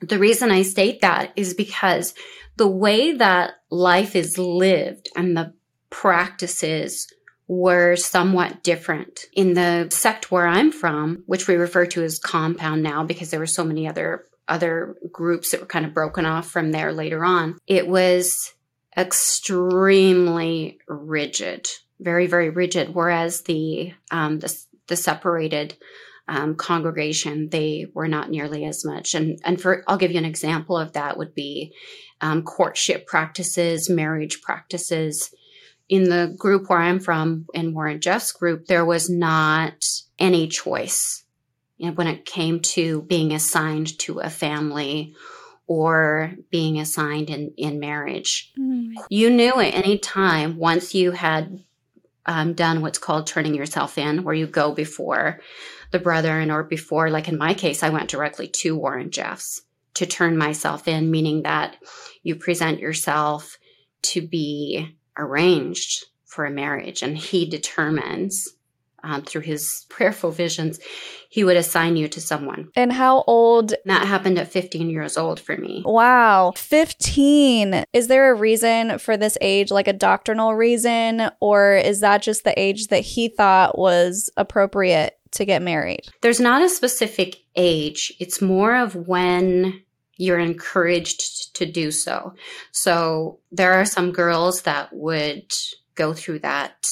the 0.00 0.18
reason 0.18 0.50
I 0.50 0.62
state 0.62 1.00
that 1.00 1.32
is 1.36 1.54
because 1.54 2.14
the 2.56 2.68
way 2.68 3.12
that 3.12 3.54
life 3.70 4.16
is 4.16 4.38
lived 4.38 5.08
and 5.16 5.36
the 5.36 5.54
practices 5.90 7.06
were 7.48 7.96
somewhat 7.96 8.62
different. 8.62 9.26
In 9.32 9.54
the 9.54 9.88
sect 9.90 10.30
where 10.30 10.46
I'm 10.46 10.72
from, 10.72 11.22
which 11.26 11.46
we 11.46 11.54
refer 11.54 11.86
to 11.86 12.02
as 12.02 12.18
compound 12.18 12.82
now 12.82 13.04
because 13.04 13.30
there 13.30 13.40
were 13.40 13.46
so 13.46 13.64
many 13.64 13.86
other 13.86 14.24
other 14.48 14.94
groups 15.10 15.50
that 15.50 15.60
were 15.60 15.66
kind 15.66 15.84
of 15.84 15.92
broken 15.92 16.24
off 16.24 16.48
from 16.48 16.70
there 16.70 16.92
later 16.92 17.24
on, 17.24 17.58
it 17.66 17.88
was 17.88 18.52
extremely 18.96 20.78
rigid, 20.88 21.68
very 22.00 22.26
very 22.26 22.50
rigid. 22.50 22.94
Whereas 22.94 23.42
the 23.42 23.92
um, 24.10 24.40
the, 24.40 24.64
the 24.88 24.96
separated 24.96 25.76
um, 26.28 26.56
congregation, 26.56 27.48
they 27.50 27.86
were 27.94 28.08
not 28.08 28.30
nearly 28.30 28.64
as 28.64 28.84
much. 28.84 29.14
And 29.14 29.38
and 29.44 29.60
for 29.60 29.84
I'll 29.86 29.98
give 29.98 30.12
you 30.12 30.18
an 30.18 30.24
example 30.24 30.76
of 30.76 30.92
that 30.92 31.16
would 31.18 31.34
be 31.34 31.72
um, 32.20 32.42
courtship 32.42 33.06
practices, 33.06 33.88
marriage 33.88 34.40
practices. 34.42 35.30
In 35.88 36.04
the 36.04 36.34
group 36.36 36.68
where 36.68 36.80
I'm 36.80 36.98
from, 36.98 37.46
in 37.54 37.72
Warren 37.72 38.00
Jeffs' 38.00 38.32
group, 38.32 38.66
there 38.66 38.84
was 38.84 39.08
not 39.08 39.84
any 40.18 40.48
choice 40.48 41.24
you 41.76 41.86
know, 41.86 41.92
when 41.92 42.08
it 42.08 42.24
came 42.24 42.58
to 42.60 43.02
being 43.02 43.32
assigned 43.32 43.96
to 44.00 44.18
a 44.18 44.30
family 44.30 45.14
or 45.68 46.32
being 46.50 46.80
assigned 46.80 47.30
in, 47.30 47.52
in 47.56 47.78
marriage. 47.78 48.52
You 49.10 49.30
knew 49.30 49.60
at 49.60 49.74
any 49.74 49.98
time 49.98 50.56
once 50.56 50.94
you 50.94 51.12
had 51.12 51.62
um, 52.24 52.54
done 52.54 52.82
what's 52.82 52.98
called 52.98 53.26
turning 53.26 53.54
yourself 53.54 53.98
in, 53.98 54.24
where 54.24 54.34
you 54.34 54.46
go 54.46 54.72
before 54.72 55.40
the 55.96 56.02
brethren 56.02 56.50
or 56.50 56.62
before, 56.62 57.08
like 57.08 57.26
in 57.28 57.38
my 57.38 57.54
case, 57.54 57.82
I 57.82 57.88
went 57.88 58.10
directly 58.10 58.48
to 58.48 58.76
Warren 58.76 59.10
Jeffs 59.10 59.62
to 59.94 60.04
turn 60.04 60.36
myself 60.36 60.86
in, 60.86 61.10
meaning 61.10 61.42
that 61.44 61.76
you 62.22 62.36
present 62.36 62.80
yourself 62.80 63.56
to 64.02 64.20
be 64.20 64.94
arranged 65.16 66.04
for 66.26 66.44
a 66.44 66.50
marriage 66.50 67.02
and 67.02 67.16
he 67.16 67.48
determines 67.48 68.46
um, 69.02 69.22
through 69.22 69.42
his 69.42 69.86
prayerful 69.88 70.32
visions, 70.32 70.80
he 71.30 71.44
would 71.44 71.56
assign 71.56 71.96
you 71.96 72.08
to 72.08 72.20
someone. 72.20 72.68
And 72.76 72.92
how 72.92 73.22
old? 73.26 73.72
That 73.84 74.06
happened 74.06 74.38
at 74.38 74.52
15 74.52 74.90
years 74.90 75.16
old 75.16 75.40
for 75.40 75.56
me. 75.56 75.82
Wow, 75.86 76.52
15. 76.56 77.84
Is 77.92 78.08
there 78.08 78.30
a 78.30 78.34
reason 78.34 78.98
for 78.98 79.16
this 79.16 79.38
age, 79.40 79.70
like 79.70 79.88
a 79.88 79.92
doctrinal 79.92 80.54
reason, 80.54 81.30
or 81.40 81.74
is 81.76 82.00
that 82.00 82.22
just 82.22 82.44
the 82.44 82.58
age 82.58 82.88
that 82.88 83.00
he 83.00 83.28
thought 83.28 83.78
was 83.78 84.28
appropriate 84.36 85.14
to 85.36 85.44
get 85.44 85.62
married? 85.62 86.08
There's 86.20 86.40
not 86.40 86.62
a 86.62 86.68
specific 86.68 87.36
age, 87.54 88.12
it's 88.20 88.42
more 88.42 88.76
of 88.76 88.94
when 88.94 89.82
you're 90.18 90.38
encouraged 90.38 91.54
to 91.56 91.66
do 91.66 91.90
so. 91.90 92.34
So 92.72 93.38
there 93.52 93.74
are 93.74 93.84
some 93.84 94.12
girls 94.12 94.62
that 94.62 94.92
would 94.92 95.52
go 95.94 96.14
through 96.14 96.40
that 96.40 96.86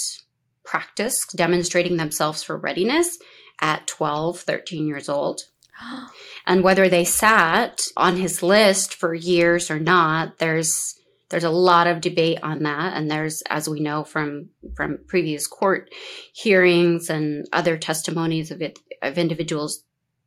practice, 0.64 1.26
demonstrating 1.34 1.96
themselves 1.96 2.42
for 2.42 2.56
readiness 2.56 3.18
at 3.60 3.86
12, 3.86 4.40
13 4.40 4.86
years 4.86 5.08
old. 5.08 5.42
and 6.46 6.62
whether 6.62 6.88
they 6.88 7.04
sat 7.04 7.86
on 7.96 8.16
his 8.16 8.42
list 8.42 8.94
for 8.94 9.14
years 9.14 9.70
or 9.70 9.78
not, 9.78 10.38
there's 10.38 10.98
there's 11.30 11.44
a 11.44 11.50
lot 11.50 11.86
of 11.86 12.00
debate 12.00 12.38
on 12.42 12.62
that. 12.62 12.96
And 12.96 13.10
there's 13.10 13.42
as 13.42 13.68
we 13.68 13.80
know 13.80 14.04
from 14.04 14.50
from 14.76 14.98
previous 15.06 15.46
court 15.46 15.92
hearings 16.32 17.10
and 17.10 17.46
other 17.52 17.76
testimonies 17.76 18.50
of 18.50 18.62
it 18.62 18.78
of 19.02 19.18
individuals 19.18 19.84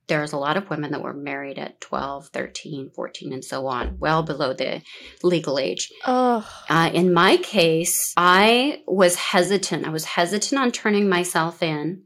there's 0.08 0.32
a 0.32 0.38
lot 0.38 0.56
of 0.56 0.70
women 0.70 0.92
that 0.92 1.04
were 1.04 1.14
married 1.14 1.60
at 1.60 1.82
12 1.82 2.30
13 2.30 2.92
14 2.96 3.34
and 3.34 3.44
so 3.44 3.68
on 3.68 3.98
well 4.00 4.24
below 4.24 4.54
the 4.54 4.82
legal 5.22 5.60
age. 5.60 5.92
Oh. 6.06 6.48
Uh, 6.70 6.90
in 6.94 7.14
my 7.14 7.38
case 7.38 8.14
i 8.18 8.82
was 8.88 9.16
hesitant. 9.16 9.86
I 9.86 9.90
was 9.90 10.06
hesitant 10.06 10.60
on 10.60 10.72
turning 10.72 11.10
myself 11.10 11.62
in 11.62 12.04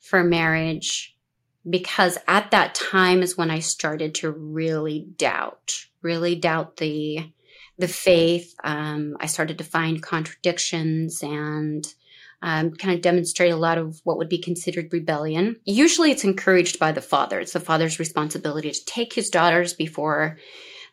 for 0.00 0.24
marriage 0.24 1.16
because 1.68 2.16
at 2.26 2.50
that 2.50 2.74
time 2.74 3.22
is 3.22 3.36
when 3.36 3.50
i 3.50 3.58
started 3.58 4.14
to 4.14 4.30
really 4.30 5.06
doubt 5.16 5.86
really 6.02 6.34
doubt 6.34 6.78
the 6.78 7.30
the 7.78 7.88
faith 7.88 8.54
um, 8.64 9.16
i 9.20 9.26
started 9.26 9.58
to 9.58 9.64
find 9.64 10.02
contradictions 10.02 11.22
and 11.22 11.94
um, 12.42 12.72
kind 12.72 12.94
of 12.94 13.02
demonstrate 13.02 13.52
a 13.52 13.56
lot 13.56 13.78
of 13.78 14.00
what 14.04 14.18
would 14.18 14.28
be 14.28 14.38
considered 14.38 14.92
rebellion. 14.92 15.56
Usually 15.64 16.10
it's 16.10 16.24
encouraged 16.24 16.78
by 16.78 16.92
the 16.92 17.00
father. 17.00 17.40
It's 17.40 17.52
the 17.52 17.60
father's 17.60 17.98
responsibility 17.98 18.70
to 18.70 18.84
take 18.84 19.12
his 19.12 19.28
daughters 19.28 19.74
before 19.74 20.38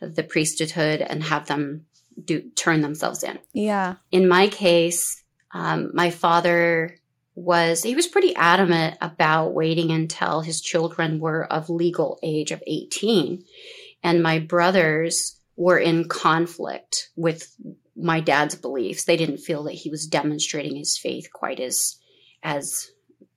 the 0.02 0.24
priesthood 0.24 1.02
and 1.02 1.24
have 1.24 1.48
them 1.48 1.86
do 2.24 2.42
turn 2.56 2.82
themselves 2.82 3.24
in. 3.24 3.40
Yeah. 3.54 3.96
In 4.12 4.28
my 4.28 4.48
case, 4.48 5.24
um, 5.54 5.92
my 5.94 6.10
father 6.10 6.98
was 7.36 7.84
he 7.84 7.96
was 7.96 8.08
pretty 8.08 8.36
adamant 8.36 8.98
about 9.02 9.54
waiting 9.54 9.92
until 9.92 10.42
his 10.42 10.62
children 10.62 11.20
were 11.20 11.46
of 11.52 11.70
legal 11.70 12.18
age 12.24 12.52
of 12.52 12.64
18 12.66 13.44
and 14.02 14.24
my 14.24 14.40
brothers 14.40 15.35
were 15.56 15.78
in 15.78 16.08
conflict 16.08 17.10
with 17.16 17.56
my 17.96 18.20
dad's 18.20 18.56
beliefs. 18.56 19.06
They 19.06 19.18
didn't 19.18 19.38
feel 19.38 19.64
that 19.64 19.74
he 19.74 19.90
was 19.90 20.08
demonstrating 20.08 20.76
his 20.76 20.98
faith 20.98 21.30
quite 21.34 21.60
as 21.60 21.98
as 22.44 22.90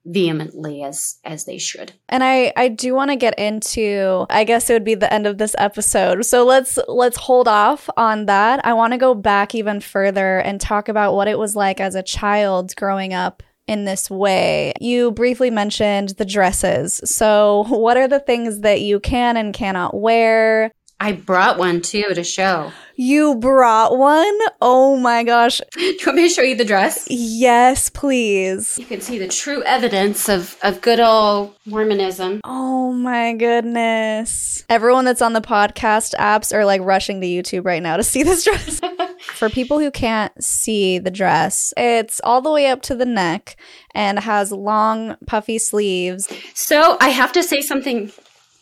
vehemently 0.05 0.83
as 0.83 1.19
as 1.25 1.45
they 1.45 1.59
should. 1.59 1.93
And 2.09 2.25
I 2.25 2.53
I 2.57 2.69
do 2.69 2.95
want 2.95 3.11
to 3.11 3.17
get 3.17 3.39
into 3.39 4.27
I 4.31 4.45
guess 4.45 4.69
it 4.69 4.73
would 4.73 4.85
be 4.85 4.95
the 4.95 5.13
end 5.13 5.27
of 5.27 5.39
this 5.39 5.55
episode. 5.59 6.25
So 6.25 6.45
let's 6.45 6.79
let's 6.89 7.17
hold 7.17 7.47
off 7.47 7.89
on 7.97 8.27
that. 8.27 8.65
I 8.65 8.73
want 8.73 8.93
to 8.95 8.99
go 8.99 9.15
back 9.15 9.55
even 9.55 9.81
further 9.81 10.39
and 10.39 10.61
talk 10.61 10.89
about 10.89 11.15
what 11.15 11.29
it 11.29 11.39
was 11.39 11.55
like 11.55 11.81
as 11.81 11.95
a 11.95 12.03
child 12.03 12.75
growing 12.77 13.15
up 13.15 13.43
in 13.69 13.85
this 13.85 14.11
way. 14.11 14.73
You 14.81 15.13
briefly 15.13 15.51
mentioned 15.51 16.11
the 16.11 16.25
dresses. 16.25 17.01
So, 17.05 17.67
what 17.69 17.97
are 17.97 18.09
the 18.09 18.19
things 18.19 18.61
that 18.61 18.81
you 18.81 18.99
can 18.99 19.37
and 19.37 19.55
cannot 19.55 19.95
wear? 19.95 20.73
I 21.01 21.13
brought 21.13 21.59
one 21.59 21.81
too 21.81 22.13
to 22.13 22.25
show. 22.25 22.73
You 22.97 23.37
brought 23.37 23.97
one? 23.97 24.37
Oh 24.61 24.97
my 24.97 25.23
gosh. 25.23 25.61
Do 25.73 25.81
you 25.81 25.97
want 26.05 26.17
me 26.17 26.29
to 26.29 26.35
show 26.35 26.43
you 26.43 26.57
the 26.57 26.65
dress? 26.65 27.07
Yes, 27.09 27.89
please. 27.89 28.77
You 28.77 28.85
can 28.85 29.01
see 29.01 29.17
the 29.17 29.29
true 29.29 29.63
evidence 29.63 30.29
of, 30.29 30.57
of 30.63 30.81
good 30.81 30.99
old 30.99 31.55
Mormonism. 31.67 32.41
Oh 32.43 32.93
my 32.93 33.35
goodness. 33.35 34.65
Everyone 34.69 35.05
that's 35.05 35.23
on 35.23 35.35
the 35.35 35.41
podcast 35.41 36.15
apps 36.17 36.53
are 36.53 36.65
like 36.65 36.81
rushing 36.81 37.21
to 37.21 37.27
YouTube 37.29 37.65
right 37.65 37.83
now 37.83 37.97
to 37.97 38.03
see 38.03 38.25
this 38.25 38.43
dress. 38.45 38.81
For 39.21 39.49
people 39.49 39.79
who 39.79 39.93
can't 39.93 40.33
see 40.43 40.99
the 40.99 41.13
dress, 41.13 41.73
it's 41.77 42.21
all 42.25 42.41
the 42.41 42.51
way 42.51 42.67
up 42.67 42.83
to 42.83 42.97
the 42.97 43.07
neck 43.07 43.57
and 43.95 44.19
has 44.19 44.51
long, 44.51 45.17
puffy 45.27 45.61
sleeves. 45.61 46.29
So 46.55 46.97
I 47.01 47.11
have 47.11 47.33
to 47.35 47.45
say 47.45 47.61
something 47.61 48.11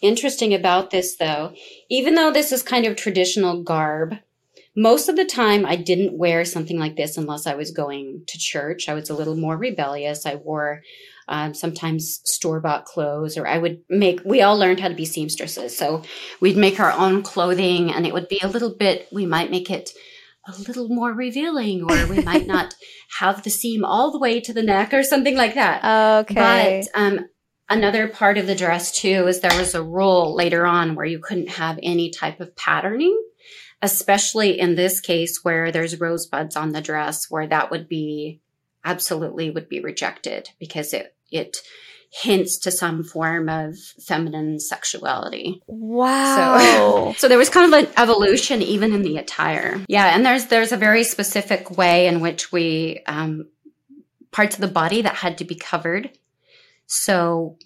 interesting 0.06 0.54
about 0.54 0.90
this 0.90 1.16
though. 1.16 1.52
Even 1.90 2.14
though 2.14 2.32
this 2.32 2.52
is 2.52 2.62
kind 2.62 2.86
of 2.86 2.96
traditional 2.96 3.62
garb, 3.62 4.16
most 4.76 5.08
of 5.08 5.16
the 5.16 5.24
time 5.24 5.64
I 5.64 5.76
didn't 5.76 6.18
wear 6.18 6.44
something 6.44 6.78
like 6.78 6.96
this 6.96 7.16
unless 7.16 7.46
I 7.46 7.54
was 7.54 7.70
going 7.70 8.24
to 8.26 8.38
church. 8.38 8.88
I 8.88 8.94
was 8.94 9.08
a 9.08 9.14
little 9.14 9.36
more 9.36 9.56
rebellious. 9.56 10.26
I 10.26 10.34
wore 10.34 10.82
um, 11.28 11.54
sometimes 11.54 12.20
store 12.24 12.60
bought 12.60 12.84
clothes, 12.84 13.36
or 13.36 13.46
I 13.46 13.58
would 13.58 13.80
make, 13.88 14.20
we 14.24 14.42
all 14.42 14.56
learned 14.56 14.80
how 14.80 14.88
to 14.88 14.94
be 14.94 15.06
seamstresses. 15.06 15.76
So 15.76 16.02
we'd 16.40 16.56
make 16.56 16.78
our 16.78 16.92
own 16.92 17.22
clothing 17.22 17.90
and 17.92 18.06
it 18.06 18.12
would 18.12 18.28
be 18.28 18.40
a 18.42 18.48
little 18.48 18.74
bit, 18.74 19.08
we 19.10 19.26
might 19.26 19.50
make 19.50 19.70
it 19.70 19.90
a 20.46 20.52
little 20.62 20.88
more 20.88 21.12
revealing, 21.12 21.82
or 21.82 22.06
we 22.06 22.22
might 22.22 22.46
not 22.46 22.74
have 23.18 23.42
the 23.42 23.50
seam 23.50 23.84
all 23.84 24.12
the 24.12 24.18
way 24.18 24.40
to 24.40 24.52
the 24.52 24.62
neck 24.62 24.94
or 24.94 25.02
something 25.02 25.36
like 25.36 25.54
that. 25.54 26.20
Okay. 26.20 26.84
But 26.94 27.00
um, 27.00 27.26
another 27.68 28.08
part 28.08 28.38
of 28.38 28.46
the 28.46 28.54
dress 28.54 28.92
too 28.92 29.26
is 29.26 29.40
there 29.40 29.58
was 29.58 29.74
a 29.74 29.82
rule 29.82 30.34
later 30.34 30.66
on 30.66 30.94
where 30.94 31.06
you 31.06 31.18
couldn't 31.18 31.50
have 31.50 31.78
any 31.82 32.10
type 32.10 32.40
of 32.40 32.54
patterning 32.56 33.16
especially 33.82 34.58
in 34.58 34.74
this 34.74 35.00
case 35.00 35.40
where 35.42 35.70
there's 35.70 36.00
rosebuds 36.00 36.56
on 36.56 36.72
the 36.72 36.80
dress 36.80 37.30
where 37.30 37.46
that 37.46 37.70
would 37.70 37.88
be 37.88 38.40
absolutely 38.84 39.50
would 39.50 39.68
be 39.68 39.80
rejected 39.80 40.48
because 40.58 40.92
it 40.92 41.14
it 41.30 41.58
hints 42.10 42.58
to 42.58 42.70
some 42.70 43.02
form 43.02 43.48
of 43.48 43.76
feminine 44.06 44.60
sexuality. 44.60 45.60
Wow. 45.66 47.12
So, 47.12 47.14
so 47.18 47.28
there 47.28 47.36
was 47.36 47.50
kind 47.50 47.72
of 47.72 47.84
an 47.84 47.92
evolution 47.96 48.62
even 48.62 48.94
in 48.94 49.02
the 49.02 49.18
attire. 49.18 49.84
Yeah, 49.88 50.14
and 50.14 50.24
there's 50.24 50.46
there's 50.46 50.72
a 50.72 50.76
very 50.76 51.04
specific 51.04 51.76
way 51.76 52.06
in 52.06 52.20
which 52.20 52.52
we 52.52 53.02
um, 53.06 53.48
parts 54.30 54.54
of 54.54 54.60
the 54.60 54.68
body 54.68 55.02
that 55.02 55.16
had 55.16 55.38
to 55.38 55.44
be 55.44 55.56
covered 55.56 56.16
so 56.86 57.58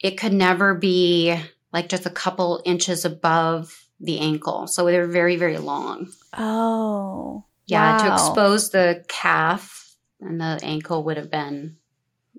it 0.00 0.18
could 0.18 0.32
never 0.32 0.74
be 0.74 1.38
like 1.72 1.88
just 1.88 2.06
a 2.06 2.10
couple 2.10 2.62
inches 2.64 3.04
above 3.04 3.86
the 4.00 4.18
ankle. 4.18 4.66
So 4.66 4.84
they're 4.84 5.06
very, 5.06 5.36
very 5.36 5.58
long. 5.58 6.08
Oh. 6.36 7.44
Yeah, 7.66 7.96
wow. 7.96 8.04
to 8.04 8.12
expose 8.12 8.70
the 8.70 9.04
calf 9.08 9.96
and 10.20 10.40
the 10.40 10.60
ankle 10.62 11.04
would 11.04 11.16
have 11.16 11.30
been 11.30 11.76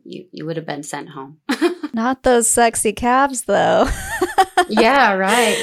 you 0.04 0.26
you 0.32 0.46
would 0.46 0.58
have 0.58 0.66
been 0.66 0.84
sent 0.84 1.10
home. 1.10 1.40
Not 1.94 2.24
those 2.24 2.48
sexy 2.48 2.94
calves 2.94 3.44
though. 3.44 3.90
yeah, 4.70 5.14
right. 5.14 5.58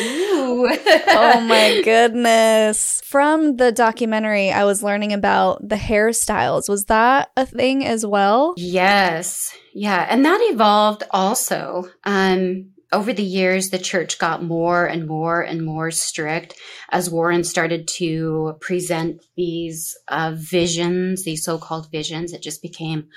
oh 1.09 1.41
my 1.41 1.81
goodness. 1.85 3.01
From 3.05 3.57
the 3.57 3.73
documentary, 3.73 4.51
I 4.51 4.65
was 4.65 4.83
learning 4.83 5.13
about 5.13 5.69
the 5.69 5.77
hairstyles. 5.77 6.69
Was 6.69 6.85
that 6.87 7.31
a 7.37 7.47
thing 7.47 7.85
as 7.85 8.07
well? 8.07 8.55
Yes. 8.57 9.55
Yeah. 9.73 10.07
And 10.09 10.25
that 10.25 10.41
evolved 10.43 11.03
also. 11.11 11.91
Um, 12.05 12.71
over 12.93 13.13
the 13.13 13.25
years, 13.25 13.71
the 13.71 13.79
church 13.79 14.19
got 14.19 14.43
more 14.43 14.87
and 14.87 15.07
more 15.07 15.41
and 15.43 15.65
more 15.65 15.91
strict 15.91 16.55
as 16.91 17.11
Warren 17.11 17.43
started 17.43 17.89
to 17.97 18.57
present 18.61 19.25
these 19.37 19.97
uh, 20.09 20.35
visions, 20.37 21.25
these 21.25 21.45
so 21.45 21.59
called 21.59 21.91
visions. 21.91 22.33
It 22.33 22.41
just 22.41 22.63
became 22.63 23.09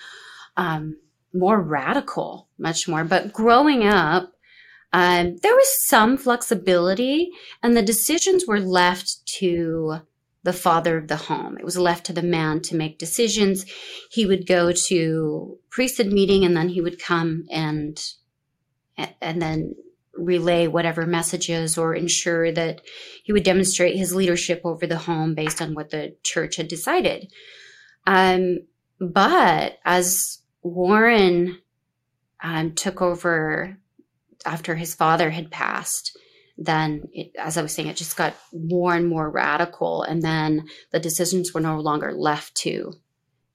um, 0.58 0.98
more 1.32 1.62
radical, 1.62 2.48
much 2.58 2.88
more. 2.88 3.04
But 3.04 3.32
growing 3.32 3.86
up, 3.86 4.32
um, 4.94 5.38
there 5.38 5.56
was 5.56 5.88
some 5.88 6.18
flexibility, 6.18 7.30
and 7.62 7.76
the 7.76 7.82
decisions 7.82 8.46
were 8.48 8.60
left 8.60 9.26
to 9.40 10.00
the 10.44 10.54
father 10.54 10.98
of 10.98 11.08
the 11.10 11.18
home. 11.18 11.58
It 11.58 11.66
was 11.66 11.78
left 11.78 12.06
to 12.06 12.14
the 12.14 12.24
man 12.24 12.62
to 12.62 12.76
make 12.76 12.98
decisions. 12.98 13.66
He 14.10 14.26
would 14.26 14.48
go 14.48 14.72
to 14.88 15.58
priesthood 15.70 16.08
meeting, 16.08 16.46
and 16.46 16.56
then 16.56 16.70
he 16.70 16.82
would 16.82 17.02
come 17.02 17.46
and 17.52 18.02
and 19.22 19.42
then 19.42 19.76
relay 20.14 20.68
whatever 20.68 21.06
messages 21.06 21.78
or 21.78 21.94
ensure 21.94 22.52
that 22.52 22.82
he 23.24 23.34
would 23.34 23.44
demonstrate 23.44 23.96
his 23.96 24.16
leadership 24.16 24.62
over 24.64 24.88
the 24.88 24.98
home 24.98 25.36
based 25.36 25.62
on 25.62 25.76
what 25.76 25.92
the 25.92 26.16
church 26.24 26.56
had 26.56 26.68
decided. 26.68 27.32
Um, 28.08 28.60
but 29.00 29.78
as 29.86 30.40
Warren 30.64 31.60
um, 32.42 32.74
took 32.74 33.02
over 33.02 33.78
after 34.48 34.76
his 34.76 34.96
father 34.96 35.30
had 35.30 35.52
passed, 35.52 36.18
then 36.58 37.04
it, 37.14 37.32
as 37.38 37.58
I 37.58 37.62
was 37.62 37.74
saying, 37.74 37.88
it 37.88 37.98
just 37.98 38.18
got 38.18 38.36
more 38.52 38.96
and 38.96 39.08
more 39.08 39.30
radical. 39.30 40.04
And 40.04 40.22
then 40.22 40.68
the 40.92 41.00
decisions 41.00 41.54
were 41.54 41.62
no 41.62 41.80
longer 41.80 42.12
left 42.14 42.56
to 42.58 42.94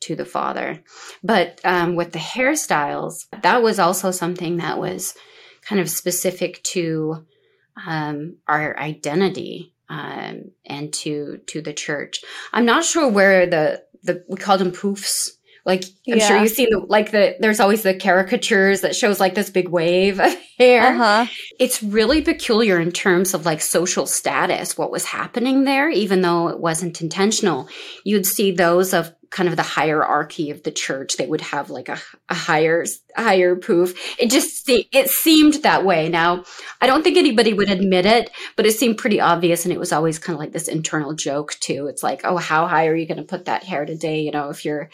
to 0.00 0.16
the 0.16 0.24
father. 0.24 0.82
But 1.22 1.60
um, 1.64 1.94
with 1.94 2.12
the 2.12 2.18
hairstyles, 2.18 3.26
that 3.42 3.62
was 3.62 3.78
also 3.78 4.10
something 4.10 4.56
that 4.56 4.78
was 4.78 5.14
kind 5.62 5.80
of 5.80 5.88
specific 5.88 6.60
to 6.64 7.24
um, 7.86 8.36
our 8.48 8.76
identity 8.78 9.74
um, 9.88 10.50
and 10.66 10.92
to 10.94 11.40
to 11.46 11.62
the 11.62 11.72
church. 11.72 12.24
I'm 12.52 12.64
not 12.64 12.84
sure 12.84 13.08
where 13.08 13.46
the 13.46 13.84
the 14.02 14.24
we 14.28 14.36
called 14.36 14.60
them 14.60 14.72
poofs 14.72 15.30
like 15.64 15.84
I'm 16.08 16.18
yeah. 16.18 16.28
sure 16.28 16.38
you've 16.38 16.50
seen 16.50 16.70
the 16.70 16.80
like 16.80 17.12
the 17.12 17.36
there's 17.38 17.60
always 17.60 17.82
the 17.82 17.94
caricatures 17.94 18.80
that 18.80 18.96
shows 18.96 19.20
like 19.20 19.34
this 19.34 19.50
big 19.50 19.68
wave 19.68 20.18
of 20.18 20.34
hair. 20.58 20.88
Uh-huh. 20.88 21.26
It's 21.58 21.82
really 21.82 22.20
peculiar 22.20 22.80
in 22.80 22.90
terms 22.90 23.32
of 23.32 23.46
like 23.46 23.60
social 23.60 24.06
status, 24.06 24.76
what 24.76 24.90
was 24.90 25.04
happening 25.04 25.64
there, 25.64 25.88
even 25.88 26.20
though 26.22 26.48
it 26.48 26.58
wasn't 26.58 27.00
intentional. 27.00 27.68
You'd 28.04 28.26
see 28.26 28.50
those 28.50 28.92
of 28.92 29.14
kind 29.30 29.48
of 29.48 29.56
the 29.56 29.62
hierarchy 29.62 30.50
of 30.50 30.62
the 30.62 30.70
church. 30.70 31.16
They 31.16 31.26
would 31.26 31.40
have 31.40 31.70
like 31.70 31.88
a, 31.88 31.98
a 32.28 32.34
higher 32.34 32.84
higher 33.16 33.54
poof. 33.54 33.94
It 34.18 34.30
just 34.30 34.64
it 34.68 35.10
seemed 35.10 35.54
that 35.62 35.84
way. 35.84 36.08
Now 36.08 36.44
I 36.80 36.88
don't 36.88 37.02
think 37.02 37.16
anybody 37.16 37.52
would 37.52 37.70
admit 37.70 38.04
it, 38.04 38.30
but 38.56 38.66
it 38.66 38.72
seemed 38.72 38.98
pretty 38.98 39.20
obvious, 39.20 39.64
and 39.64 39.72
it 39.72 39.78
was 39.78 39.92
always 39.92 40.18
kind 40.18 40.34
of 40.34 40.40
like 40.40 40.52
this 40.52 40.68
internal 40.68 41.14
joke 41.14 41.54
too. 41.60 41.86
It's 41.86 42.02
like, 42.02 42.22
oh, 42.24 42.36
how 42.36 42.66
high 42.66 42.88
are 42.88 42.96
you 42.96 43.06
going 43.06 43.18
to 43.18 43.24
put 43.24 43.44
that 43.44 43.62
hair 43.62 43.84
today? 43.84 44.20
You 44.22 44.32
know, 44.32 44.50
if 44.50 44.64
you're 44.64 44.90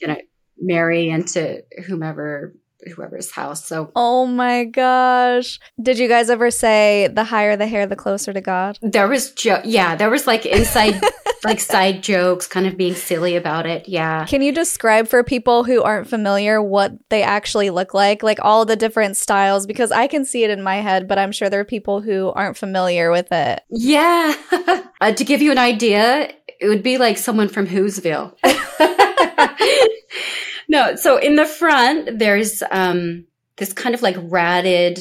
gonna 0.00 0.18
marry 0.58 1.08
into 1.08 1.62
whomever 1.86 2.54
whoever's 2.94 3.30
house. 3.30 3.64
So 3.64 3.90
Oh 3.96 4.26
my 4.26 4.64
gosh. 4.64 5.58
Did 5.80 5.98
you 5.98 6.08
guys 6.08 6.30
ever 6.30 6.50
say 6.50 7.08
the 7.12 7.24
higher 7.24 7.56
the 7.56 7.66
hair 7.66 7.86
the 7.86 7.96
closer 7.96 8.32
to 8.32 8.40
God? 8.40 8.78
There 8.82 9.08
was 9.08 9.32
jo- 9.32 9.62
yeah, 9.64 9.96
there 9.96 10.10
was 10.10 10.26
like 10.26 10.46
inside 10.46 11.00
like 11.44 11.60
side 11.60 12.02
jokes 12.02 12.46
kind 12.46 12.66
of 12.66 12.76
being 12.76 12.94
silly 12.94 13.36
about 13.36 13.66
it. 13.66 13.88
Yeah. 13.88 14.26
Can 14.26 14.42
you 14.42 14.52
describe 14.52 15.08
for 15.08 15.22
people 15.24 15.64
who 15.64 15.82
aren't 15.82 16.08
familiar 16.08 16.62
what 16.62 16.92
they 17.08 17.22
actually 17.22 17.70
look 17.70 17.94
like? 17.94 18.22
Like 18.22 18.38
all 18.42 18.64
the 18.64 18.76
different 18.76 19.16
styles 19.16 19.66
because 19.66 19.92
I 19.92 20.06
can 20.06 20.24
see 20.24 20.44
it 20.44 20.50
in 20.50 20.62
my 20.62 20.76
head, 20.76 21.08
but 21.08 21.18
I'm 21.18 21.32
sure 21.32 21.48
there 21.48 21.60
are 21.60 21.64
people 21.64 22.00
who 22.00 22.30
aren't 22.32 22.56
familiar 22.56 23.10
with 23.10 23.32
it. 23.32 23.62
Yeah. 23.70 24.34
uh, 25.00 25.12
to 25.12 25.24
give 25.24 25.42
you 25.42 25.50
an 25.50 25.58
idea, 25.58 26.32
it 26.60 26.68
would 26.68 26.82
be 26.82 26.98
like 26.98 27.18
someone 27.18 27.48
from 27.48 27.66
Whoville. 27.66 28.34
no, 30.68 30.96
so 30.96 31.16
in 31.18 31.36
the 31.36 31.46
front, 31.46 32.18
there's 32.18 32.62
um, 32.70 33.24
this 33.56 33.72
kind 33.72 33.94
of 33.94 34.02
like 34.02 34.16
ratted, 34.18 34.98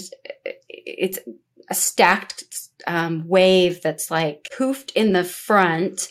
it's 0.69 1.19
a 1.69 1.75
stacked 1.75 2.43
um, 2.87 3.27
wave 3.27 3.81
that's 3.81 4.11
like 4.11 4.47
poofed 4.57 4.91
in 4.93 5.13
the 5.13 5.23
front. 5.23 6.09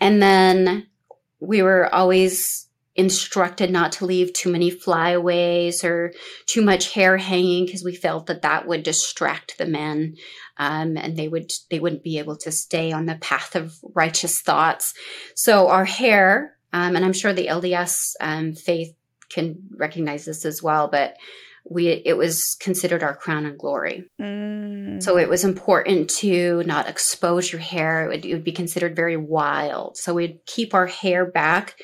And 0.00 0.22
then 0.22 0.86
we 1.40 1.62
were 1.62 1.92
always 1.94 2.68
instructed 2.96 3.70
not 3.70 3.92
to 3.92 4.04
leave 4.04 4.32
too 4.32 4.50
many 4.50 4.70
flyaways 4.70 5.84
or 5.84 6.12
too 6.46 6.60
much 6.60 6.92
hair 6.92 7.16
hanging 7.16 7.64
because 7.64 7.84
we 7.84 7.94
felt 7.94 8.26
that 8.26 8.42
that 8.42 8.66
would 8.66 8.82
distract 8.82 9.56
the 9.58 9.66
men 9.66 10.14
um, 10.58 10.96
and 10.96 11.16
they 11.16 11.28
would 11.28 11.52
they 11.70 11.78
wouldn't 11.78 12.02
be 12.02 12.18
able 12.18 12.36
to 12.36 12.50
stay 12.50 12.90
on 12.90 13.06
the 13.06 13.14
path 13.14 13.54
of 13.54 13.72
righteous 13.94 14.40
thoughts 14.40 14.92
so 15.34 15.68
our 15.68 15.84
hair 15.84 16.56
um, 16.72 16.96
and 16.96 17.04
I'm 17.04 17.12
sure 17.12 17.32
the 17.32 17.48
LDS 17.48 18.14
um, 18.20 18.54
faith 18.54 18.94
can 19.28 19.68
recognize 19.76 20.24
this 20.24 20.44
as 20.44 20.62
well, 20.62 20.88
but 20.88 21.16
we 21.68 21.88
it 21.88 22.16
was 22.16 22.56
considered 22.58 23.02
our 23.02 23.14
crown 23.14 23.44
and 23.44 23.58
glory. 23.58 24.04
Mm. 24.20 25.02
So 25.02 25.18
it 25.18 25.28
was 25.28 25.44
important 25.44 26.10
to 26.18 26.62
not 26.64 26.88
expose 26.88 27.52
your 27.52 27.60
hair. 27.60 28.04
It 28.04 28.08
would, 28.08 28.26
it 28.26 28.32
would, 28.34 28.44
be 28.44 28.52
considered 28.52 28.96
very 28.96 29.16
wild. 29.16 29.96
So 29.96 30.14
we'd 30.14 30.44
keep 30.46 30.74
our 30.74 30.86
hair 30.86 31.26
back, 31.26 31.76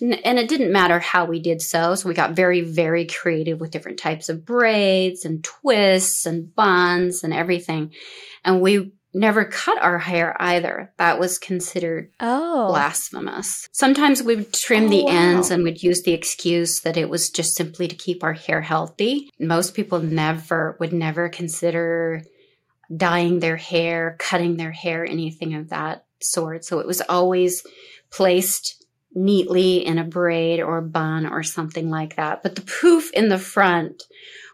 and, 0.00 0.14
and, 0.24 0.38
it 0.38 0.48
didn't 0.48 0.72
matter 0.72 0.98
how 0.98 1.24
we 1.24 1.40
did 1.40 1.62
so. 1.62 1.94
So 1.94 2.08
we 2.08 2.14
got 2.14 2.36
very 2.36 2.60
very 2.60 3.06
creative 3.06 3.60
with 3.60 3.70
different 3.70 3.98
types 3.98 4.28
of 4.28 4.44
braids 4.44 5.24
and 5.24 5.42
twists 5.42 6.26
and 6.26 6.54
buns 6.54 7.24
and 7.24 7.32
everything, 7.32 7.92
and 8.44 8.60
we 8.60 8.92
never 9.14 9.44
cut 9.44 9.80
our 9.82 9.98
hair 9.98 10.36
either. 10.40 10.92
That 10.98 11.18
was 11.18 11.38
considered 11.38 12.10
oh. 12.20 12.68
blasphemous. 12.68 13.68
Sometimes 13.72 14.22
we'd 14.22 14.52
trim 14.52 14.86
oh, 14.86 14.88
the 14.88 15.04
wow. 15.04 15.10
ends 15.10 15.50
and 15.50 15.64
we'd 15.64 15.82
use 15.82 16.02
the 16.02 16.12
excuse 16.12 16.80
that 16.80 16.96
it 16.96 17.08
was 17.08 17.30
just 17.30 17.56
simply 17.56 17.88
to 17.88 17.96
keep 17.96 18.24
our 18.24 18.32
hair 18.32 18.60
healthy. 18.60 19.30
Most 19.38 19.74
people 19.74 20.00
never 20.00 20.76
would 20.80 20.92
never 20.92 21.28
consider 21.28 22.22
dyeing 22.94 23.40
their 23.40 23.56
hair, 23.56 24.16
cutting 24.18 24.56
their 24.56 24.72
hair, 24.72 25.04
anything 25.04 25.54
of 25.54 25.70
that 25.70 26.04
sort. 26.20 26.64
So 26.64 26.78
it 26.78 26.86
was 26.86 27.00
always 27.02 27.64
placed 28.10 28.84
neatly 29.14 29.84
in 29.84 29.98
a 29.98 30.04
braid 30.04 30.60
or 30.60 30.78
a 30.78 30.82
bun 30.82 31.26
or 31.26 31.42
something 31.42 31.90
like 31.90 32.16
that. 32.16 32.42
But 32.42 32.54
the 32.54 32.62
poof 32.62 33.10
in 33.12 33.28
the 33.28 33.38
front 33.38 34.02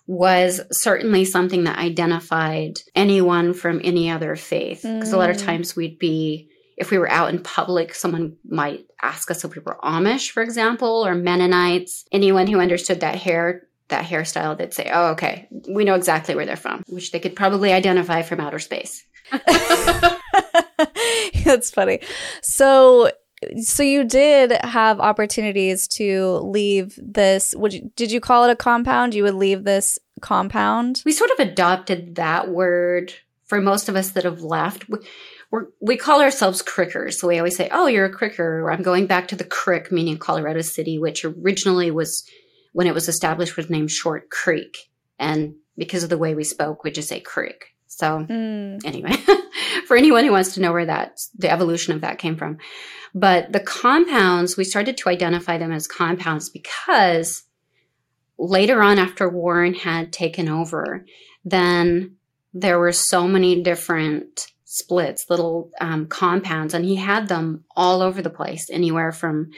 was 0.09 0.61
certainly 0.73 1.25
something 1.27 1.65
that 1.65 1.79
identified 1.79 2.81
anyone 2.95 3.53
from 3.53 3.81
any 3.85 4.11
other 4.11 4.35
faith. 4.35 4.83
Because 4.83 5.11
mm. 5.11 5.15
a 5.15 5.19
lot 5.19 5.31
of 5.31 5.37
mm. 5.37 5.45
times 5.45 5.77
we'd 5.77 5.99
be, 5.99 6.49
if 6.79 6.91
we 6.91 6.97
were 6.97 7.11
out 7.11 7.29
in 7.29 7.43
public, 7.43 7.95
someone 7.95 8.35
might 8.49 8.87
ask 9.03 9.31
us 9.31 9.45
if 9.45 9.55
we 9.55 9.61
were 9.61 9.79
Amish, 9.85 10.31
for 10.31 10.43
example, 10.43 11.07
or 11.07 11.15
Mennonites. 11.15 12.07
Anyone 12.11 12.47
who 12.47 12.59
understood 12.59 13.01
that 13.01 13.17
hair 13.17 13.69
that 13.89 14.05
hairstyle, 14.05 14.57
they'd 14.57 14.75
say, 14.75 14.91
"Oh, 14.93 15.13
okay, 15.13 15.49
we 15.67 15.85
know 15.85 15.95
exactly 15.95 16.35
where 16.35 16.45
they're 16.45 16.57
from," 16.57 16.83
which 16.89 17.11
they 17.11 17.21
could 17.21 17.35
probably 17.35 17.73
identify 17.73 18.21
from 18.21 18.39
outer 18.39 18.59
space. 18.59 19.03
That's 21.45 21.71
funny. 21.71 22.01
So 22.43 23.11
so 23.61 23.83
you 23.83 24.05
did 24.05 24.53
have 24.65 25.01
opportunities 25.01 25.87
to 25.89 26.39
leave 26.43 26.99
this 27.01 27.55
would 27.57 27.73
you, 27.73 27.91
did 27.97 28.11
you 28.11 28.21
call 28.21 28.45
it 28.45 28.51
a 28.51 28.57
compound? 28.57 29.15
You 29.15 29.23
would 29.25 29.35
leave 29.35 29.65
this 29.65 29.99
compound? 30.21 31.03
We 31.05 31.13
sort 31.13 31.31
of 31.31 31.39
adopted 31.39 32.17
that 32.17 32.49
word 32.49 33.15
for 33.45 33.61
most 33.61 33.89
of 33.89 33.97
us 33.97 34.11
that 34.11 34.25
have 34.25 34.43
left. 34.43 34.89
We 34.89 34.99
we 35.81 35.97
call 35.97 36.21
ourselves 36.21 36.61
crickers. 36.63 37.19
So 37.19 37.29
we 37.29 37.39
always 37.39 37.57
say 37.57 37.69
oh 37.73 37.87
you're 37.87 38.05
a 38.05 38.13
cricker 38.13 38.71
i'm 38.73 38.83
going 38.83 39.07
back 39.07 39.29
to 39.29 39.37
the 39.37 39.45
crick 39.45 39.91
meaning 39.91 40.19
colorado 40.19 40.61
city 40.61 40.99
which 40.99 41.25
originally 41.25 41.91
was 41.91 42.29
when 42.73 42.87
it 42.87 42.95
was 42.95 43.09
established 43.09 43.57
was 43.57 43.71
named 43.71 43.91
short 43.91 44.31
creek. 44.31 44.91
And 45.19 45.55
because 45.77 46.03
of 46.03 46.11
the 46.11 46.19
way 46.19 46.35
we 46.35 46.45
spoke 46.45 46.85
we 46.85 46.91
just 46.91 47.09
say 47.09 47.21
creek 47.21 47.75
so 47.87 48.27
mm. 48.29 48.85
anyway 48.85 49.17
for 49.89 49.97
anyone 49.97 50.25
who 50.25 50.33
wants 50.33 50.55
to 50.55 50.61
know 50.61 50.73
where 50.73 50.87
that 50.87 51.19
the 51.37 51.51
evolution 51.51 51.95
of 51.95 52.03
that 52.03 52.19
came 52.19 52.37
from 52.37 52.59
but 53.15 53.53
the 53.53 53.61
compounds, 53.61 54.57
we 54.57 54.65
started 54.65 54.97
to 54.99 55.09
identify 55.09 55.59
them 55.59 55.73
as 55.73 55.87
compounds 55.87 56.51
because 56.51 57.45
later 58.39 58.83
on, 58.83 58.99
after 58.99 59.29
Warren 59.29 59.75
had 59.75 60.13
taken 60.13 60.49
over, 60.49 61.05
then 61.45 62.17
there 62.55 62.79
were 62.79 62.93
so 62.93 63.27
many 63.27 63.63
different 63.63 64.49
splits, 64.65 65.31
little 65.31 65.71
um, 65.81 66.07
compounds, 66.07 66.75
and 66.75 66.85
he 66.85 66.97
had 66.97 67.29
them 67.29 67.65
all 67.75 68.03
over 68.03 68.21
the 68.21 68.31
place, 68.31 68.69
anywhere 68.71 69.13
from 69.13 69.51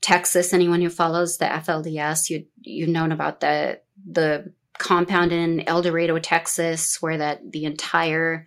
Texas. 0.00 0.52
Anyone 0.52 0.80
who 0.80 0.90
follows 0.90 1.38
the 1.38 1.46
FLDS, 1.46 2.30
you 2.30 2.46
you've 2.60 2.88
known 2.88 3.12
about 3.12 3.40
the 3.40 3.80
the 4.08 4.52
compound 4.82 5.32
in 5.32 5.66
Eldorado, 5.68 6.18
Texas, 6.18 7.00
where 7.00 7.18
that 7.18 7.52
the 7.52 7.64
entire 7.64 8.46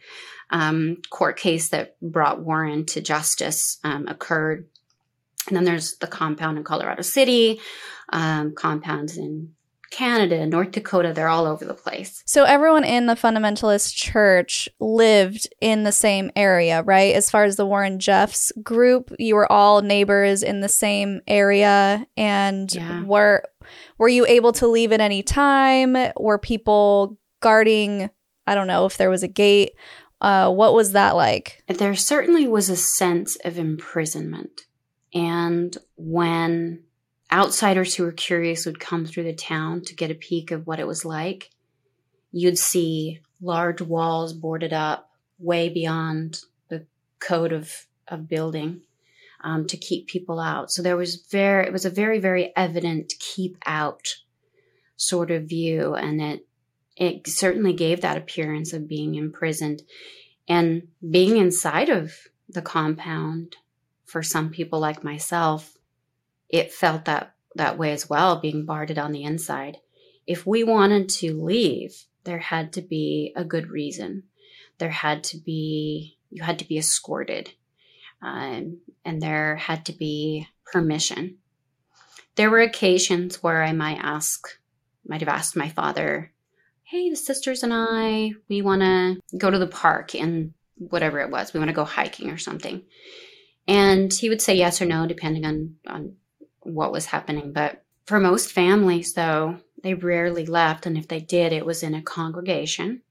um, 0.52 0.98
court 1.10 1.38
case 1.38 1.70
that 1.70 2.00
brought 2.02 2.44
Warren 2.44 2.86
to 2.88 3.02
justice 3.02 3.80
um, 3.84 4.08
occurred. 4.08 4.68
And 5.48 5.56
then 5.56 5.64
there's 5.64 5.98
the 5.98 6.08
compound 6.08 6.58
in 6.58 6.64
Colorado 6.64 7.02
City, 7.02 7.62
um, 8.12 8.54
compounds 8.54 9.18
in 9.18 9.55
Canada, 9.96 10.46
North 10.46 10.72
Dakota, 10.72 11.14
they're 11.14 11.30
all 11.30 11.46
over 11.46 11.64
the 11.64 11.74
place. 11.74 12.22
So 12.26 12.44
everyone 12.44 12.84
in 12.84 13.06
the 13.06 13.14
fundamentalist 13.14 13.96
church 13.96 14.68
lived 14.82 15.48
in 15.62 15.84
the 15.84 15.94
same 15.94 16.32
area, 16.36 16.84
right? 16.84 17.16
As 17.16 17.32
far 17.32 17.46
as 17.46 17.56
the 17.56 17.66
Warren 17.66 18.00
Jeffs 18.00 18.52
group, 18.62 19.16
you 19.18 19.36
were 19.36 19.50
all 19.50 19.82
neighbors 19.82 20.44
in 20.44 20.60
the 20.60 20.68
same 20.68 21.22
area 21.28 22.06
and 22.18 22.76
yeah. 22.76 23.04
were 23.04 23.44
were 23.98 24.10
you 24.10 24.26
able 24.26 24.52
to 24.54 24.68
leave 24.68 24.92
at 24.92 25.00
any 25.00 25.24
time? 25.24 25.96
Were 26.18 26.40
people 26.40 27.18
guarding 27.40 28.10
I 28.48 28.54
don't 28.54 28.68
know 28.68 28.86
if 28.86 28.98
there 28.98 29.10
was 29.10 29.24
a 29.24 29.30
gate 29.30 29.72
uh, 30.20 30.52
what 30.52 30.74
was 30.74 30.92
that 30.92 31.16
like? 31.16 31.64
There 31.68 31.96
certainly 31.96 32.48
was 32.48 32.70
a 32.70 32.76
sense 32.76 33.38
of 33.46 33.58
imprisonment. 33.58 34.62
And 35.14 35.78
when 35.96 36.85
outsiders 37.36 37.94
who 37.94 38.04
were 38.04 38.14
curious 38.14 38.66
would 38.66 38.80
come 38.80 39.06
through 39.06 39.24
the 39.24 39.34
town 39.34 39.82
to 39.82 39.96
get 39.96 40.10
a 40.10 40.16
peek 40.16 40.52
of 40.52 40.66
what 40.66 40.80
it 40.80 40.88
was 40.88 41.04
like, 41.04 41.52
you'd 42.32 42.58
see 42.58 43.20
large 43.42 43.82
walls 43.82 44.32
boarded 44.32 44.72
up 44.72 45.12
way 45.38 45.68
beyond 45.68 46.40
the 46.70 46.86
code 47.20 47.52
of, 47.52 47.88
of 48.08 48.30
building 48.30 48.82
um, 49.44 49.68
to 49.68 49.76
keep 49.76 50.08
people 50.08 50.40
out. 50.40 50.72
So 50.72 50.82
there 50.82 50.96
was 50.96 51.28
very, 51.30 51.68
it 51.68 51.74
was 51.74 51.86
a 51.86 51.90
very, 51.90 52.20
very 52.20 52.54
evident 52.56 53.14
keep 53.20 53.58
out 53.66 54.16
sort 54.96 55.30
of 55.30 55.44
view. 55.44 55.94
And 55.94 56.22
it 56.22 56.48
it 56.96 57.28
certainly 57.28 57.74
gave 57.74 58.00
that 58.02 58.18
appearance 58.18 58.72
of 58.72 58.88
being 58.88 59.16
imprisoned. 59.16 59.84
And 60.48 60.88
being 61.12 61.36
inside 61.36 61.90
of 61.90 62.14
the 62.48 62.62
compound 62.62 63.58
for 64.06 64.24
some 64.24 64.50
people 64.50 64.80
like 64.80 65.04
myself, 65.04 65.75
it 66.50 66.74
felt 66.74 67.06
that 67.06 67.36
that 67.56 67.78
way 67.78 67.92
as 67.92 68.10
well, 68.10 68.40
being 68.40 68.66
guarded 68.66 69.00
on 69.00 69.12
the 69.12 69.24
inside. 69.24 69.78
If 70.28 70.46
we 70.46 70.64
wanted 70.64 71.10
to 71.10 71.34
leave, 71.34 72.06
there 72.26 72.40
had 72.40 72.74
to 72.74 72.82
be 72.82 73.34
a 73.36 73.46
good 73.46 73.70
reason. 73.70 74.24
There 74.78 74.90
had 74.90 75.24
to 75.26 75.38
be, 75.38 76.18
you 76.30 76.44
had 76.44 76.60
to 76.60 76.68
be 76.68 76.78
escorted. 76.78 77.54
Um, 78.22 78.80
and 79.06 79.22
there 79.22 79.56
had 79.56 79.86
to 79.86 79.94
be 79.94 80.48
permission. 80.66 81.38
There 82.36 82.50
were 82.50 82.60
occasions 82.60 83.42
where 83.42 83.64
I 83.64 83.72
might 83.72 84.00
ask, 84.02 84.48
might 85.08 85.22
have 85.22 85.30
asked 85.30 85.56
my 85.56 85.70
father, 85.70 86.32
Hey, 86.84 87.10
the 87.10 87.16
sisters 87.16 87.64
and 87.64 87.74
I, 87.74 88.34
we 88.48 88.62
want 88.62 88.82
to 88.82 89.38
go 89.38 89.50
to 89.50 89.58
the 89.58 89.68
park 89.68 90.14
and 90.14 90.54
whatever 90.76 91.20
it 91.20 91.32
was. 91.32 91.54
We 91.54 91.60
want 91.60 91.70
to 91.70 91.76
go 91.76 91.86
hiking 91.86 92.30
or 92.30 92.38
something. 92.38 92.84
And 93.68 94.14
he 94.14 94.30
would 94.30 94.42
say 94.42 94.56
yes 94.56 94.82
or 94.82 94.86
no, 94.86 95.08
depending 95.08 95.46
on, 95.46 95.76
on 95.88 96.16
what 96.66 96.92
was 96.92 97.06
happening. 97.06 97.54
But 97.54 97.84
for 98.06 98.20
most 98.20 98.52
families, 98.52 99.14
though, 99.14 99.60
they 99.84 99.94
rarely 99.94 100.46
left. 100.46 100.86
And 100.86 100.98
if 100.98 101.08
they 101.08 101.20
did, 101.20 101.54
it 101.54 101.66
was 101.66 101.84
in 101.84 101.94
a 101.94 102.02
congregation. 102.02 103.02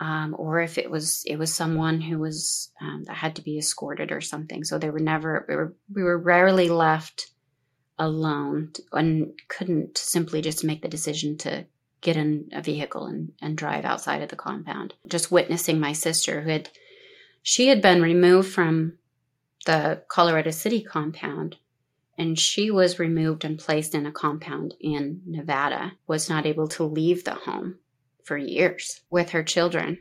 Um, 0.00 0.34
or 0.36 0.60
if 0.60 0.78
it 0.78 0.90
was 0.90 1.22
it 1.26 1.36
was 1.36 1.54
someone 1.54 2.00
who 2.00 2.18
was 2.18 2.72
um, 2.80 3.04
that 3.04 3.14
had 3.14 3.36
to 3.36 3.42
be 3.42 3.58
escorted 3.58 4.10
or 4.10 4.20
something. 4.20 4.64
So 4.64 4.78
they 4.78 4.90
were 4.90 4.98
never 4.98 5.44
we 5.48 5.54
were 5.54 5.74
we 5.94 6.02
were 6.02 6.18
rarely 6.18 6.68
left 6.68 7.28
alone 7.98 8.72
and 8.92 9.32
couldn't 9.48 9.96
simply 9.98 10.42
just 10.42 10.64
make 10.64 10.82
the 10.82 10.88
decision 10.88 11.38
to 11.38 11.66
get 12.00 12.16
in 12.16 12.48
a 12.52 12.60
vehicle 12.60 13.06
and, 13.06 13.32
and 13.40 13.56
drive 13.56 13.84
outside 13.84 14.22
of 14.22 14.28
the 14.28 14.34
compound. 14.34 14.92
Just 15.06 15.30
witnessing 15.30 15.78
my 15.78 15.92
sister 15.92 16.40
who 16.40 16.50
had 16.50 16.70
she 17.44 17.68
had 17.68 17.80
been 17.80 18.02
removed 18.02 18.50
from 18.50 18.98
the 19.66 20.02
Colorado 20.08 20.50
City 20.50 20.82
compound 20.82 21.56
and 22.22 22.38
she 22.38 22.70
was 22.70 23.00
removed 23.00 23.44
and 23.44 23.58
placed 23.58 23.96
in 23.96 24.06
a 24.06 24.12
compound 24.12 24.74
in 24.78 25.22
Nevada, 25.26 25.92
was 26.06 26.28
not 26.28 26.46
able 26.46 26.68
to 26.68 26.84
leave 26.84 27.24
the 27.24 27.34
home 27.34 27.80
for 28.22 28.36
years 28.36 29.00
with 29.10 29.30
her 29.30 29.42
children 29.42 29.98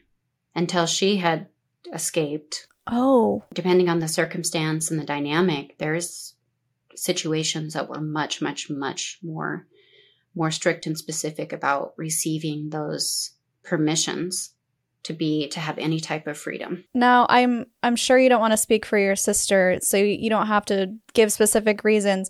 until 0.54 0.86
she 0.86 1.18
had 1.18 1.48
escaped. 1.92 2.68
Oh. 2.86 3.44
Depending 3.56 3.90
on 3.90 3.98
the 3.98 4.08
circumstance 4.08 4.92
and 4.92 5.00
the 5.00 5.04
dynamic, 5.04 5.80
there's 5.80 6.36
situations 6.96 7.74
that 7.74 7.90
were 7.90 8.02
much, 8.02 8.40
much, 8.40 8.70
much 8.70 9.18
more 9.24 9.66
more 10.34 10.52
strict 10.52 10.86
and 10.86 10.98
specific 10.98 11.52
about 11.52 11.94
receiving 11.98 12.70
those 12.70 13.32
permissions 13.64 14.52
to 15.04 15.14
be 15.14 15.48
to 15.50 15.60
have 15.60 15.78
any 15.78 16.00
type 16.00 16.28
of 16.28 16.38
freedom. 16.38 16.84
Now, 16.94 17.26
I'm 17.30 17.66
I'm 17.84 17.96
sure 17.96 18.20
you 18.20 18.30
don't 18.30 18.42
want 18.42 18.54
to 18.54 18.58
speak 18.58 18.86
for 18.86 18.98
your 18.98 19.16
sister, 19.16 19.80
so 19.82 19.98
you 19.98 20.30
don't 20.30 20.48
have 20.48 20.66
to 20.66 20.94
give 21.14 21.32
specific 21.32 21.84
reasons. 21.84 22.30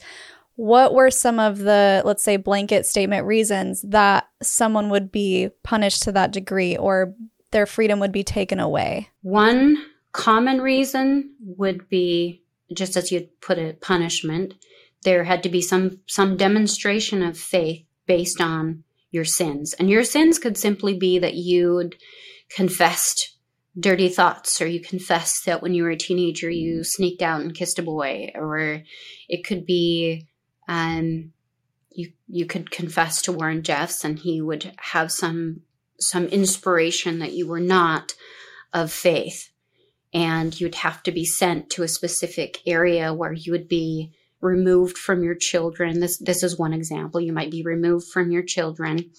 What 0.56 0.94
were 0.94 1.12
some 1.12 1.40
of 1.40 1.60
the 1.60 2.02
let's 2.06 2.24
say 2.24 2.38
blanket 2.38 2.86
statement 2.86 3.26
reasons 3.26 3.82
that 3.84 4.28
someone 4.42 4.90
would 4.90 5.12
be 5.12 5.50
punished 5.64 6.04
to 6.04 6.12
that 6.14 6.32
degree 6.32 6.78
or 6.78 7.14
their 7.52 7.66
freedom 7.66 8.00
would 8.00 8.12
be 8.12 8.24
taken 8.24 8.60
away? 8.60 9.10
One 9.22 9.84
common 10.12 10.62
reason 10.62 11.36
would 11.42 11.90
be 11.90 12.44
just 12.74 12.96
as 12.96 13.12
you'd 13.12 13.42
put 13.42 13.58
it 13.58 13.82
punishment. 13.82 14.54
There 15.04 15.24
had 15.24 15.44
to 15.44 15.50
be 15.50 15.62
some 15.62 16.00
some 16.08 16.38
demonstration 16.38 17.24
of 17.24 17.38
faith 17.38 17.86
based 18.06 18.40
on 18.40 18.84
your 19.12 19.26
sins. 19.26 19.74
And 19.74 19.90
your 19.90 20.04
sins 20.04 20.40
could 20.40 20.58
simply 20.58 20.98
be 20.98 21.20
that 21.20 21.36
you'd 21.36 21.96
confessed 22.56 23.38
dirty 23.80 24.10
thoughts 24.10 24.62
or 24.62 24.68
you 24.68 24.82
confessed 24.82 25.46
that 25.46 25.62
when 25.62 25.74
you 25.74 25.84
were 25.84 25.92
a 25.92 25.98
teenager 25.98 26.50
you 26.50 26.84
sneaked 26.84 27.22
out 27.22 27.40
and 27.40 27.56
kissed 27.56 27.80
a 27.80 27.84
boy 27.84 28.30
or 28.36 28.84
it 29.30 29.46
could 29.46 29.66
be 29.66 30.28
um, 30.68 31.32
you 31.92 32.12
you 32.28 32.46
could 32.46 32.72
confess 32.72 33.22
to 33.22 33.32
Warren 33.32 33.64
Jeffs 33.64 34.04
and 34.04 34.20
he 34.20 34.42
would 34.42 34.74
have 34.78 35.12
some 35.12 35.62
some 36.00 36.26
inspiration 36.26 37.20
that 37.20 37.34
you 37.34 37.48
were 37.48 37.60
not 37.60 38.14
of 38.74 38.92
faith. 38.92 39.50
And 40.14 40.60
you'd 40.60 40.76
have 40.76 41.04
to 41.04 41.12
be 41.12 41.24
sent 41.24 41.70
to 41.72 41.84
a 41.84 41.88
specific 41.88 42.60
area 42.66 43.14
where 43.14 43.32
you 43.32 43.54
would 43.54 43.70
be 43.70 44.12
removed 44.42 44.98
from 44.98 45.24
your 45.24 45.36
children. 45.36 46.00
This 46.00 46.18
this 46.18 46.44
is 46.44 46.60
one 46.60 46.74
example. 46.74 47.22
You 47.22 47.32
might 47.32 47.52
be 47.52 47.64
removed 47.64 48.08
from 48.08 48.32
your 48.32 48.44
children 48.44 49.12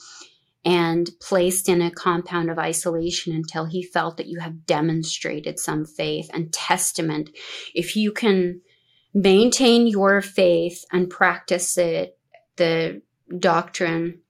and 0.65 1.11
placed 1.21 1.69
in 1.69 1.83
a 1.83 1.91
compound 1.91 2.51
of 2.51 2.59
isolation 2.59 3.35
until 3.35 3.65
he 3.65 3.83
felt 3.83 4.17
that 4.17 4.29
you 4.29 4.39
have 4.41 4.65
demonstrated 4.65 5.59
some 5.59 5.85
faith 5.85 6.31
and 6.33 6.53
testament. 6.53 7.31
If 7.75 7.97
you 7.97 8.13
can 8.13 8.61
maintain 9.13 9.87
your 9.87 10.21
faith 10.23 10.85
and 10.93 11.11
practice 11.11 11.77
it, 11.77 12.17
the 12.57 13.03
doctrine 13.39 14.21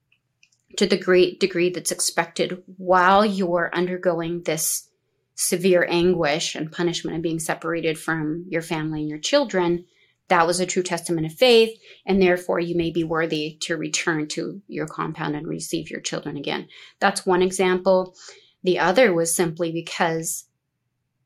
to 0.77 0.87
the 0.87 0.97
great 0.97 1.39
degree 1.39 1.69
that's 1.69 1.91
expected 1.91 2.63
while 2.77 3.23
you're 3.25 3.69
undergoing 3.73 4.41
this 4.41 4.89
severe 5.35 5.85
anguish 5.89 6.55
and 6.55 6.71
punishment 6.71 7.17
of 7.17 7.23
being 7.23 7.39
separated 7.39 7.97
from 7.97 8.45
your 8.49 8.61
family 8.61 9.01
and 9.01 9.09
your 9.09 9.19
children, 9.19 9.85
that 10.33 10.47
was 10.47 10.59
a 10.59 10.65
true 10.65 10.81
testament 10.81 11.27
of 11.27 11.33
faith, 11.33 11.79
and 12.07 12.19
therefore 12.19 12.59
you 12.59 12.75
may 12.75 12.89
be 12.89 13.03
worthy 13.03 13.55
to 13.61 13.77
return 13.77 14.27
to 14.27 14.63
your 14.67 14.87
compound 14.87 15.35
and 15.35 15.45
receive 15.45 15.91
your 15.91 16.01
children 16.01 16.37
again. 16.37 16.67
That's 16.99 17.23
one 17.23 17.43
example. 17.43 18.15
The 18.63 18.79
other 18.79 19.13
was 19.13 19.35
simply 19.35 19.71
because 19.71 20.45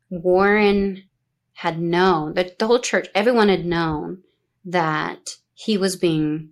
Warren 0.10 1.04
had 1.54 1.80
known 1.80 2.34
that 2.34 2.60
the 2.60 2.68
whole 2.68 2.80
church, 2.80 3.08
everyone 3.16 3.48
had 3.48 3.66
known 3.66 4.24
that 4.66 5.38
he 5.54 5.78
was 5.78 5.96
being 5.96 6.50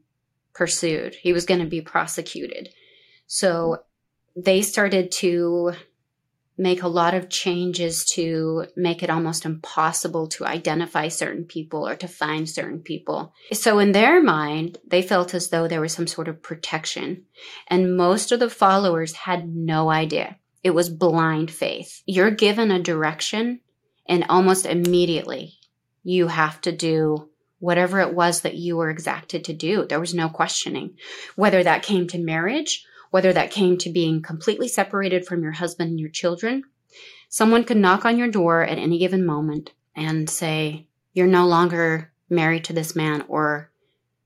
pursued, 0.54 1.14
he 1.16 1.34
was 1.34 1.46
going 1.46 1.60
to 1.60 1.66
be 1.66 1.82
prosecuted. 1.82 2.70
So 3.28 3.80
they 4.34 4.62
started 4.62 5.12
to 5.12 5.74
make 6.58 6.84
a 6.84 6.88
lot 6.88 7.14
of 7.14 7.30
changes 7.30 8.06
to 8.06 8.66
make 8.76 9.04
it 9.04 9.10
almost 9.10 9.46
impossible 9.46 10.28
to 10.28 10.46
identify 10.46 11.08
certain 11.10 11.44
people 11.44 11.88
or 11.88 11.96
to 11.96 12.08
find 12.08 12.50
certain 12.50 12.80
people. 12.80 13.34
So 13.52 13.80
in 13.80 13.92
their 13.92 14.24
mind, 14.24 14.78
they 14.88 15.02
felt 15.02 15.34
as 15.34 15.50
though 15.50 15.68
there 15.68 15.82
was 15.82 15.94
some 15.94 16.08
sort 16.08 16.28
of 16.28 16.42
protection. 16.42 17.26
And 17.68 17.98
most 17.98 18.32
of 18.32 18.40
the 18.40 18.50
followers 18.50 19.14
had 19.14 19.54
no 19.54 19.90
idea. 19.90 20.38
It 20.64 20.72
was 20.72 20.90
blind 20.90 21.52
faith. 21.52 22.02
You're 22.06 22.32
given 22.32 22.72
a 22.72 22.80
direction 22.80 23.60
and 24.08 24.26
almost 24.30 24.66
immediately 24.66 25.54
you 26.04 26.28
have 26.28 26.62
to 26.62 26.72
do 26.72 27.30
whatever 27.60 28.00
it 28.00 28.14
was 28.14 28.42
that 28.42 28.56
you 28.56 28.78
were 28.78 28.90
exacted 28.90 29.46
to 29.46 29.54
do. 29.54 29.86
There 29.86 30.00
was 30.00 30.14
no 30.14 30.30
questioning. 30.30 30.98
Whether 31.36 31.64
that 31.64 31.84
came 31.84 32.08
to 32.10 32.18
marriage 32.18 32.86
whether 33.12 33.34
that 33.34 33.52
came 33.52 33.78
to 33.78 33.90
being 33.90 34.22
completely 34.22 34.68
separated 34.68 35.26
from 35.26 35.42
your 35.42 35.54
husband 35.54 35.92
and 35.92 36.00
your 36.00 36.10
children. 36.10 36.64
Someone 37.30 37.64
could 37.64 37.78
knock 37.78 38.06
on 38.06 38.18
your 38.18 38.30
door 38.30 38.64
at 38.64 38.78
any 38.78 38.98
given 38.98 39.26
moment 39.26 39.72
and 39.96 40.30
say, 40.30 40.88
You're 41.14 41.28
no 41.28 41.48
longer 41.48 42.12
married 42.30 42.64
to 42.66 42.74
this 42.74 42.96
man, 42.96 43.24
or 43.28 43.72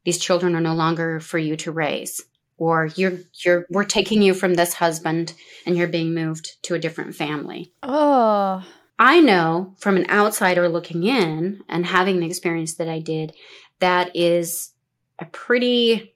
these 0.06 0.18
children 0.18 0.56
are 0.56 0.62
no 0.62 0.74
longer 0.74 1.20
for 1.20 1.38
you 1.38 1.56
to 1.58 1.72
raise, 1.72 2.22
or 2.58 2.88
you're, 2.96 3.20
you're, 3.44 3.66
we're 3.70 3.84
taking 3.84 4.22
you 4.22 4.34
from 4.34 4.54
this 4.54 4.74
husband 4.74 5.34
and 5.66 5.78
you're 5.78 5.88
being 5.88 6.14
moved 6.14 6.62
to 6.64 6.76
a 6.76 6.80
different 6.80 7.16
family. 7.16 7.72
Oh. 7.84 8.66
I 8.98 9.22
know 9.22 9.76
from 9.78 9.96
an 9.96 10.10
outsider 10.10 10.68
looking 10.68 11.04
in 11.04 11.64
and 11.70 11.86
having 11.86 12.20
the 12.20 12.26
experience 12.26 12.76
that 12.76 12.90
I 12.90 13.00
did, 13.00 13.34
that 13.80 14.14
is 14.14 14.72
a 15.20 15.26
pretty 15.26 16.16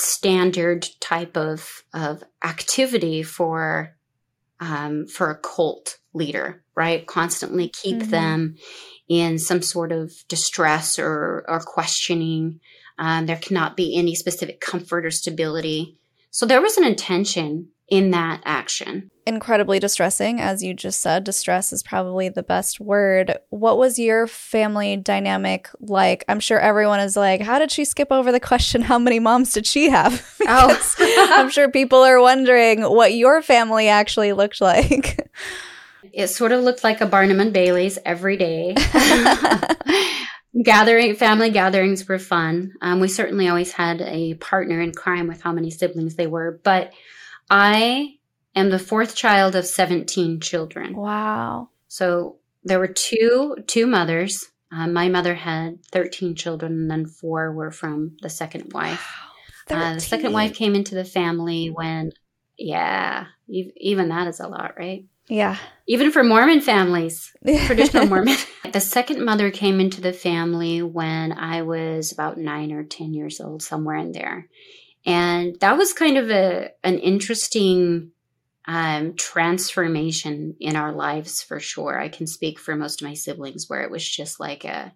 standard 0.00 0.86
type 1.00 1.36
of 1.36 1.84
of 1.92 2.22
activity 2.44 3.22
for 3.22 3.96
um, 4.60 5.06
for 5.06 5.30
a 5.30 5.38
cult 5.38 5.98
leader, 6.12 6.62
right? 6.74 7.06
Constantly 7.06 7.68
keep 7.68 7.96
mm-hmm. 7.96 8.10
them 8.10 8.56
in 9.08 9.38
some 9.38 9.62
sort 9.62 9.92
of 9.92 10.12
distress 10.28 10.98
or 10.98 11.44
or 11.48 11.60
questioning. 11.60 12.60
Um, 12.98 13.26
there 13.26 13.36
cannot 13.36 13.76
be 13.76 13.96
any 13.96 14.14
specific 14.14 14.60
comfort 14.60 15.06
or 15.06 15.10
stability. 15.10 15.98
So 16.30 16.46
there 16.46 16.60
was 16.60 16.76
an 16.76 16.84
intention 16.84 17.68
in 17.90 18.12
that 18.12 18.40
action. 18.44 19.10
Incredibly 19.26 19.78
distressing, 19.78 20.40
as 20.40 20.62
you 20.62 20.72
just 20.72 21.00
said. 21.00 21.24
Distress 21.24 21.72
is 21.72 21.82
probably 21.82 22.28
the 22.28 22.42
best 22.42 22.80
word. 22.80 23.36
What 23.50 23.78
was 23.78 23.98
your 23.98 24.26
family 24.26 24.96
dynamic 24.96 25.68
like? 25.80 26.24
I'm 26.28 26.40
sure 26.40 26.58
everyone 26.58 27.00
is 27.00 27.16
like, 27.16 27.40
how 27.40 27.58
did 27.58 27.70
she 27.70 27.84
skip 27.84 28.10
over 28.10 28.32
the 28.32 28.40
question, 28.40 28.82
how 28.82 28.98
many 28.98 29.18
moms 29.18 29.52
did 29.52 29.66
she 29.66 29.90
have? 29.90 30.26
oh, 30.46 30.80
I'm 31.32 31.50
sure 31.50 31.70
people 31.70 31.98
are 31.98 32.20
wondering 32.20 32.82
what 32.82 33.12
your 33.12 33.42
family 33.42 33.88
actually 33.88 34.32
looked 34.32 34.60
like. 34.60 35.30
It 36.12 36.28
sort 36.28 36.52
of 36.52 36.62
looked 36.62 36.82
like 36.82 37.00
a 37.00 37.06
Barnum 37.06 37.40
and 37.40 37.52
Bailey's 37.52 37.98
every 38.04 38.36
day. 38.36 38.74
gathering 40.62 41.14
family 41.14 41.50
gatherings 41.50 42.08
were 42.08 42.18
fun. 42.18 42.72
Um, 42.82 43.00
we 43.00 43.08
certainly 43.08 43.48
always 43.48 43.72
had 43.72 44.00
a 44.00 44.34
partner 44.34 44.80
in 44.80 44.92
crime 44.92 45.28
with 45.28 45.40
how 45.40 45.52
many 45.52 45.70
siblings 45.70 46.16
they 46.16 46.26
were, 46.26 46.60
but 46.64 46.92
I 47.50 48.14
am 48.54 48.70
the 48.70 48.78
fourth 48.78 49.14
child 49.16 49.56
of 49.56 49.66
17 49.66 50.40
children. 50.40 50.94
Wow. 50.94 51.70
So 51.88 52.36
there 52.64 52.78
were 52.78 52.88
two 52.88 53.56
two 53.66 53.86
mothers. 53.86 54.46
Uh, 54.72 54.86
my 54.86 55.08
mother 55.08 55.34
had 55.34 55.84
13 55.86 56.36
children, 56.36 56.72
and 56.72 56.90
then 56.90 57.06
four 57.06 57.52
were 57.52 57.72
from 57.72 58.16
the 58.22 58.30
second 58.30 58.72
wife. 58.72 59.04
Wow, 59.68 59.76
Uh, 59.76 59.94
the 59.94 60.00
second 60.00 60.32
wife 60.32 60.54
came 60.54 60.76
into 60.76 60.94
the 60.94 61.04
family 61.04 61.70
when, 61.70 62.12
yeah, 62.56 63.26
ev- 63.52 63.72
even 63.76 64.10
that 64.10 64.28
is 64.28 64.38
a 64.38 64.46
lot, 64.46 64.74
right? 64.78 65.06
Yeah. 65.26 65.56
Even 65.88 66.12
for 66.12 66.22
Mormon 66.22 66.60
families, 66.60 67.32
traditional 67.66 68.06
Mormon. 68.06 68.36
The 68.72 68.80
second 68.80 69.24
mother 69.24 69.50
came 69.50 69.80
into 69.80 70.00
the 70.00 70.12
family 70.12 70.82
when 70.82 71.32
I 71.32 71.62
was 71.62 72.12
about 72.12 72.38
nine 72.38 72.70
or 72.72 72.84
10 72.84 73.12
years 73.14 73.40
old, 73.40 73.62
somewhere 73.62 73.96
in 73.96 74.12
there. 74.12 74.48
And 75.06 75.58
that 75.60 75.76
was 75.78 75.92
kind 75.92 76.18
of 76.18 76.30
a, 76.30 76.70
an 76.84 76.98
interesting 76.98 78.12
um, 78.66 79.14
transformation 79.14 80.56
in 80.60 80.76
our 80.76 80.92
lives 80.92 81.42
for 81.42 81.58
sure. 81.58 81.98
I 81.98 82.08
can 82.08 82.26
speak 82.26 82.58
for 82.58 82.76
most 82.76 83.00
of 83.00 83.08
my 83.08 83.14
siblings 83.14 83.68
where 83.68 83.82
it 83.82 83.90
was 83.90 84.06
just 84.08 84.38
like 84.38 84.64
a, 84.64 84.92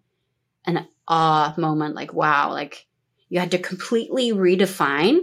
an 0.66 0.86
awe 1.08 1.54
moment, 1.56 1.94
like, 1.94 2.12
wow, 2.12 2.50
like 2.52 2.86
you 3.28 3.40
had 3.40 3.50
to 3.52 3.58
completely 3.58 4.32
redefine 4.32 5.20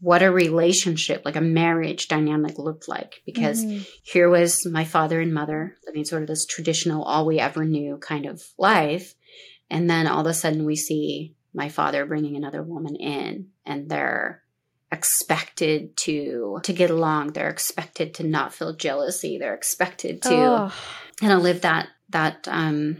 what 0.00 0.22
a 0.22 0.30
relationship, 0.30 1.22
like 1.24 1.36
a 1.36 1.40
marriage 1.40 2.08
dynamic 2.08 2.58
looked 2.58 2.88
like 2.88 3.22
because 3.24 3.64
Mhm. 3.64 3.86
here 4.02 4.28
was 4.28 4.66
my 4.66 4.84
father 4.84 5.20
and 5.20 5.32
mother 5.32 5.76
living 5.86 6.04
sort 6.04 6.22
of 6.22 6.28
this 6.28 6.44
traditional 6.44 7.04
all 7.04 7.24
we 7.24 7.38
ever 7.38 7.64
knew 7.64 7.96
kind 7.98 8.26
of 8.26 8.42
life 8.58 9.14
and 9.70 9.88
then 9.88 10.08
all 10.08 10.22
of 10.22 10.26
a 10.26 10.34
sudden 10.34 10.64
we 10.64 10.74
see 10.74 11.35
my 11.56 11.68
father 11.68 12.06
bringing 12.06 12.36
another 12.36 12.62
woman 12.62 12.94
in 12.96 13.48
and 13.64 13.88
they're 13.88 14.42
expected 14.92 15.96
to 15.96 16.60
to 16.62 16.72
get 16.72 16.90
along. 16.90 17.32
They're 17.32 17.50
expected 17.50 18.14
to 18.14 18.24
not 18.24 18.54
feel 18.54 18.74
jealousy. 18.74 19.38
They're 19.38 19.54
expected 19.54 20.22
to 20.22 20.34
Oh. 20.34 20.72
kind 21.18 21.32
of 21.32 21.42
live 21.42 21.62
that 21.62 21.88
that 22.10 22.46
um 22.48 22.98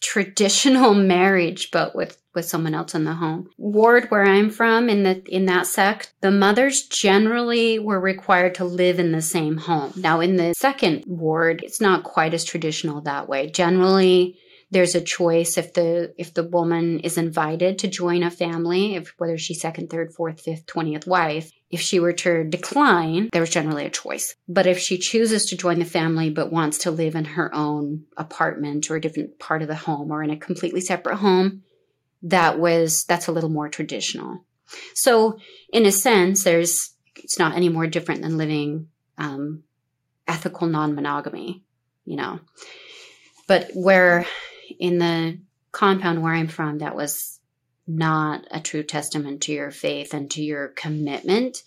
traditional 0.00 0.94
marriage 1.16 1.70
but 1.70 1.94
with 1.94 2.16
with 2.34 2.44
someone 2.46 2.74
else 2.74 2.94
in 2.94 3.04
the 3.04 3.14
home. 3.14 3.50
Ward 3.58 4.10
where 4.10 4.24
i'm 4.24 4.48
from 4.50 4.88
in 4.88 5.02
the 5.02 5.22
in 5.26 5.46
that 5.46 5.66
sect 5.66 6.12
the 6.20 6.30
mothers 6.30 6.82
generally 6.86 7.78
were 7.78 8.00
required 8.00 8.54
to 8.56 8.64
live 8.64 8.98
in 9.00 9.12
the 9.12 9.22
same 9.22 9.56
home. 9.56 9.92
Now 9.96 10.20
in 10.20 10.36
the 10.36 10.54
second 10.56 11.04
ward 11.06 11.62
it's 11.64 11.80
not 11.80 12.04
quite 12.04 12.32
as 12.34 12.44
traditional 12.44 13.00
that 13.02 13.28
way. 13.28 13.50
Generally 13.50 14.38
there's 14.70 14.94
a 14.94 15.00
choice 15.00 15.56
if 15.56 15.72
the 15.74 16.14
if 16.18 16.34
the 16.34 16.42
woman 16.42 17.00
is 17.00 17.16
invited 17.16 17.78
to 17.78 17.88
join 17.88 18.22
a 18.22 18.30
family 18.30 18.96
if 18.96 19.14
whether 19.18 19.38
she's 19.38 19.60
second 19.60 19.88
third 19.88 20.12
fourth 20.12 20.40
fifth 20.40 20.66
20th 20.66 21.06
wife 21.06 21.50
if 21.70 21.80
she 21.80 22.00
were 22.00 22.12
to 22.12 22.44
decline 22.44 23.28
there 23.32 23.42
was 23.42 23.50
generally 23.50 23.84
a 23.84 23.90
choice. 23.90 24.34
But 24.48 24.66
if 24.66 24.78
she 24.78 24.98
chooses 24.98 25.46
to 25.46 25.56
join 25.56 25.78
the 25.78 25.84
family 25.84 26.30
but 26.30 26.52
wants 26.52 26.78
to 26.78 26.90
live 26.90 27.14
in 27.14 27.24
her 27.24 27.54
own 27.54 28.04
apartment 28.16 28.90
or 28.90 28.96
a 28.96 29.00
different 29.00 29.38
part 29.38 29.62
of 29.62 29.68
the 29.68 29.74
home 29.74 30.10
or 30.10 30.22
in 30.22 30.30
a 30.30 30.36
completely 30.36 30.80
separate 30.80 31.16
home 31.16 31.62
that 32.22 32.58
was 32.58 33.04
that's 33.04 33.28
a 33.28 33.32
little 33.32 33.50
more 33.50 33.68
traditional. 33.68 34.44
So 34.94 35.38
in 35.72 35.86
a 35.86 35.92
sense 35.92 36.44
there's 36.44 36.94
it's 37.16 37.38
not 37.38 37.56
any 37.56 37.68
more 37.68 37.86
different 37.86 38.22
than 38.22 38.38
living 38.38 38.88
um, 39.16 39.64
ethical 40.26 40.66
non-monogamy 40.66 41.64
you 42.04 42.16
know. 42.16 42.40
But 43.46 43.70
where 43.74 44.26
in 44.78 44.98
the 44.98 45.38
compound 45.72 46.22
where 46.22 46.34
i'm 46.34 46.48
from 46.48 46.78
that 46.78 46.96
was 46.96 47.40
not 47.86 48.46
a 48.50 48.60
true 48.60 48.82
testament 48.82 49.42
to 49.42 49.52
your 49.52 49.70
faith 49.70 50.12
and 50.12 50.30
to 50.30 50.42
your 50.42 50.68
commitment 50.68 51.62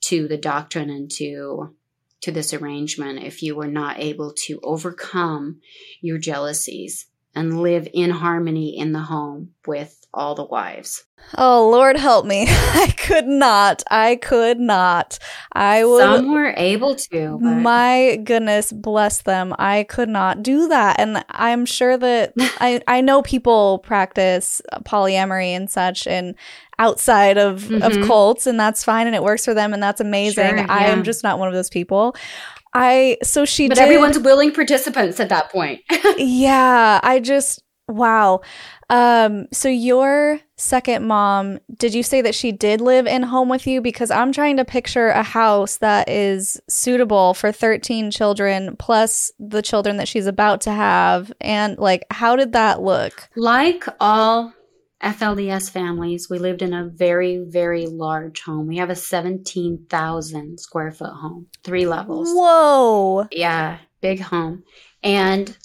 to 0.00 0.28
the 0.28 0.36
doctrine 0.36 0.90
and 0.90 1.10
to 1.10 1.74
to 2.20 2.30
this 2.30 2.52
arrangement 2.52 3.22
if 3.22 3.42
you 3.42 3.54
were 3.54 3.66
not 3.66 3.98
able 3.98 4.32
to 4.32 4.60
overcome 4.62 5.60
your 6.00 6.18
jealousies 6.18 7.06
and 7.34 7.60
live 7.60 7.88
in 7.92 8.10
harmony 8.10 8.78
in 8.78 8.92
the 8.92 9.00
home 9.00 9.50
with 9.66 10.03
all 10.14 10.34
the 10.34 10.44
wives. 10.44 11.04
Oh, 11.38 11.70
Lord 11.70 11.96
help 11.96 12.26
me. 12.26 12.46
I 12.48 12.92
could 12.98 13.26
not. 13.26 13.82
I 13.90 14.16
could 14.16 14.60
not. 14.60 15.18
I 15.52 15.84
would. 15.84 16.00
Some 16.00 16.32
were 16.32 16.52
able 16.56 16.94
to. 16.96 17.38
But 17.40 17.54
My 17.56 18.20
goodness, 18.24 18.70
bless 18.72 19.22
them. 19.22 19.54
I 19.58 19.84
could 19.84 20.08
not 20.10 20.42
do 20.42 20.68
that. 20.68 21.00
And 21.00 21.24
I'm 21.30 21.64
sure 21.66 21.96
that 21.96 22.34
I, 22.60 22.82
I 22.86 23.00
know 23.00 23.22
people 23.22 23.78
practice 23.78 24.60
polyamory 24.84 25.48
and 25.48 25.70
such 25.70 26.06
and 26.06 26.34
outside 26.78 27.38
of, 27.38 27.70
of 27.70 27.92
Mhm. 27.92 28.06
cults, 28.06 28.46
and 28.46 28.58
that's 28.60 28.84
fine 28.84 29.06
and 29.06 29.14
it 29.16 29.22
works 29.22 29.44
for 29.44 29.54
them 29.54 29.72
and 29.72 29.82
that's 29.82 30.00
amazing. 30.00 30.56
Sure, 30.58 30.66
I 30.68 30.86
am 30.86 31.04
just 31.04 31.22
not 31.22 31.38
one 31.38 31.48
of 31.48 31.54
those 31.54 31.70
people. 31.70 32.14
I 32.74 33.18
so 33.22 33.44
she 33.44 33.68
but 33.68 33.76
did, 33.76 33.84
everyone's 33.84 34.18
willing 34.18 34.52
participants 34.52 35.20
at 35.20 35.28
that 35.28 35.50
point. 35.52 35.80
yeah, 36.18 36.98
I 37.02 37.20
just 37.20 37.62
wow. 37.86 38.40
Um 38.90 39.46
so 39.52 39.68
your 39.68 40.40
second 40.56 41.06
mom, 41.06 41.58
did 41.76 41.94
you 41.94 42.02
say 42.02 42.22
that 42.22 42.34
she 42.34 42.52
did 42.52 42.80
live 42.80 43.06
in 43.06 43.22
home 43.22 43.48
with 43.48 43.66
you 43.66 43.80
because 43.80 44.10
I'm 44.10 44.32
trying 44.32 44.56
to 44.58 44.64
picture 44.64 45.08
a 45.08 45.22
house 45.22 45.78
that 45.78 46.08
is 46.08 46.60
suitable 46.68 47.34
for 47.34 47.50
13 47.50 48.10
children 48.10 48.76
plus 48.78 49.32
the 49.38 49.62
children 49.62 49.96
that 49.96 50.08
she's 50.08 50.26
about 50.26 50.60
to 50.62 50.70
have 50.70 51.32
and 51.40 51.78
like 51.78 52.04
how 52.10 52.36
did 52.36 52.52
that 52.52 52.82
look? 52.82 53.28
like 53.36 53.84
all 54.00 54.52
FLDS 55.04 55.70
families, 55.70 56.30
we 56.30 56.38
lived 56.38 56.62
in 56.62 56.72
a 56.72 56.86
very, 56.86 57.44
very 57.46 57.86
large 57.86 58.40
home. 58.40 58.66
We 58.66 58.78
have 58.78 58.88
a 58.88 58.96
17,000 58.96 60.58
square 60.58 60.92
foot 60.92 61.12
home, 61.12 61.46
three 61.62 61.86
levels. 61.86 62.30
Whoa. 62.32 63.28
Yeah, 63.30 63.78
big 64.00 64.20
home. 64.20 64.64
And 65.02 65.56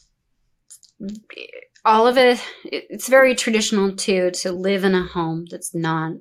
all 1.90 2.08
of 2.08 2.18
it 2.18 2.40
it's 2.64 3.08
very 3.08 3.34
traditional 3.36 3.96
too 3.96 4.30
to 4.32 4.52
live 4.52 4.84
in 4.84 4.94
a 4.96 5.04
home 5.04 5.46
that's 5.50 5.74
not 5.74 6.14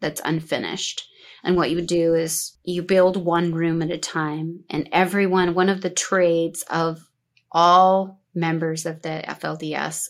that's 0.00 0.20
unfinished. 0.24 1.08
And 1.44 1.56
what 1.56 1.70
you 1.70 1.80
do 1.82 2.14
is 2.14 2.56
you 2.64 2.82
build 2.82 3.16
one 3.24 3.54
room 3.54 3.80
at 3.82 3.90
a 3.90 3.98
time 3.98 4.64
and 4.68 4.88
everyone 4.92 5.54
one 5.54 5.68
of 5.68 5.80
the 5.82 5.90
trades 5.90 6.64
of 6.68 7.08
all 7.52 8.20
members 8.34 8.86
of 8.86 9.02
the 9.02 9.22
FLDS 9.26 10.08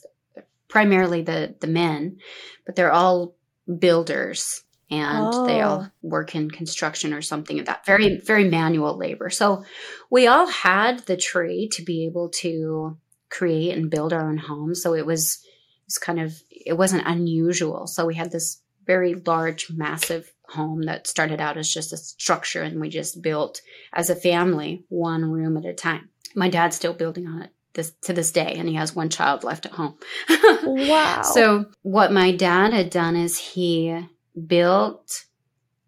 primarily 0.69 1.23
the 1.23 1.55
the 1.61 1.67
men, 1.67 2.19
but 2.64 2.75
they're 2.75 2.93
all 2.93 3.37
builders 3.79 4.62
and 4.90 5.33
they 5.49 5.61
all 5.61 5.83
Oh. 5.87 5.90
work 6.03 6.35
in 6.35 6.51
construction 6.51 7.12
or 7.12 7.23
something 7.23 7.59
of 7.61 7.67
that 7.67 7.85
very 7.87 8.19
very 8.19 8.49
manual 8.49 8.97
labor. 8.97 9.29
So 9.31 9.64
we 10.11 10.27
all 10.27 10.47
had 10.47 11.01
the 11.01 11.17
trade 11.17 11.73
to 11.73 11.83
be 11.83 12.07
able 12.07 12.29
to 12.40 12.97
create 13.37 13.77
and 13.77 13.90
build 13.90 14.12
our 14.12 14.29
own 14.29 14.38
homes. 14.38 14.83
So 14.83 14.94
it 14.94 15.07
was 15.07 15.40
it 15.44 15.87
was 15.87 15.99
kind 15.99 16.20
of 16.20 16.35
it 16.51 16.75
wasn't 16.75 17.07
unusual. 17.07 17.87
So 17.87 18.07
we 18.07 18.14
had 18.14 18.31
this 18.31 18.61
very 18.87 19.14
large, 19.14 19.70
massive 19.70 20.31
home 20.49 20.83
that 20.83 21.07
started 21.07 21.40
out 21.40 21.57
as 21.57 21.73
just 21.73 21.92
a 21.92 21.97
structure, 21.97 22.62
and 22.62 22.81
we 22.81 22.88
just 22.88 23.23
built 23.23 23.61
as 23.92 24.11
a 24.11 24.16
family 24.16 24.85
one 24.88 25.25
room 25.25 25.57
at 25.57 25.64
a 25.64 25.75
time. 25.75 26.11
My 26.35 26.49
dad's 26.49 26.77
still 26.77 26.94
building 26.94 27.27
on 27.27 27.42
it 27.42 27.51
this 27.75 27.92
to 28.03 28.12
this 28.12 28.33
day, 28.33 28.55
and 28.57 28.68
he 28.68 28.77
has 28.77 28.94
one 28.94 29.09
child 29.09 29.44
left 29.44 29.66
at 29.66 29.73
home. 29.73 29.97
Wow. 30.66 31.20
So 31.23 31.66
what 31.83 32.11
my 32.11 32.33
dad 32.33 32.73
had 32.73 32.88
done 32.88 33.16
is 33.16 33.38
he 33.38 34.07
built 34.47 35.25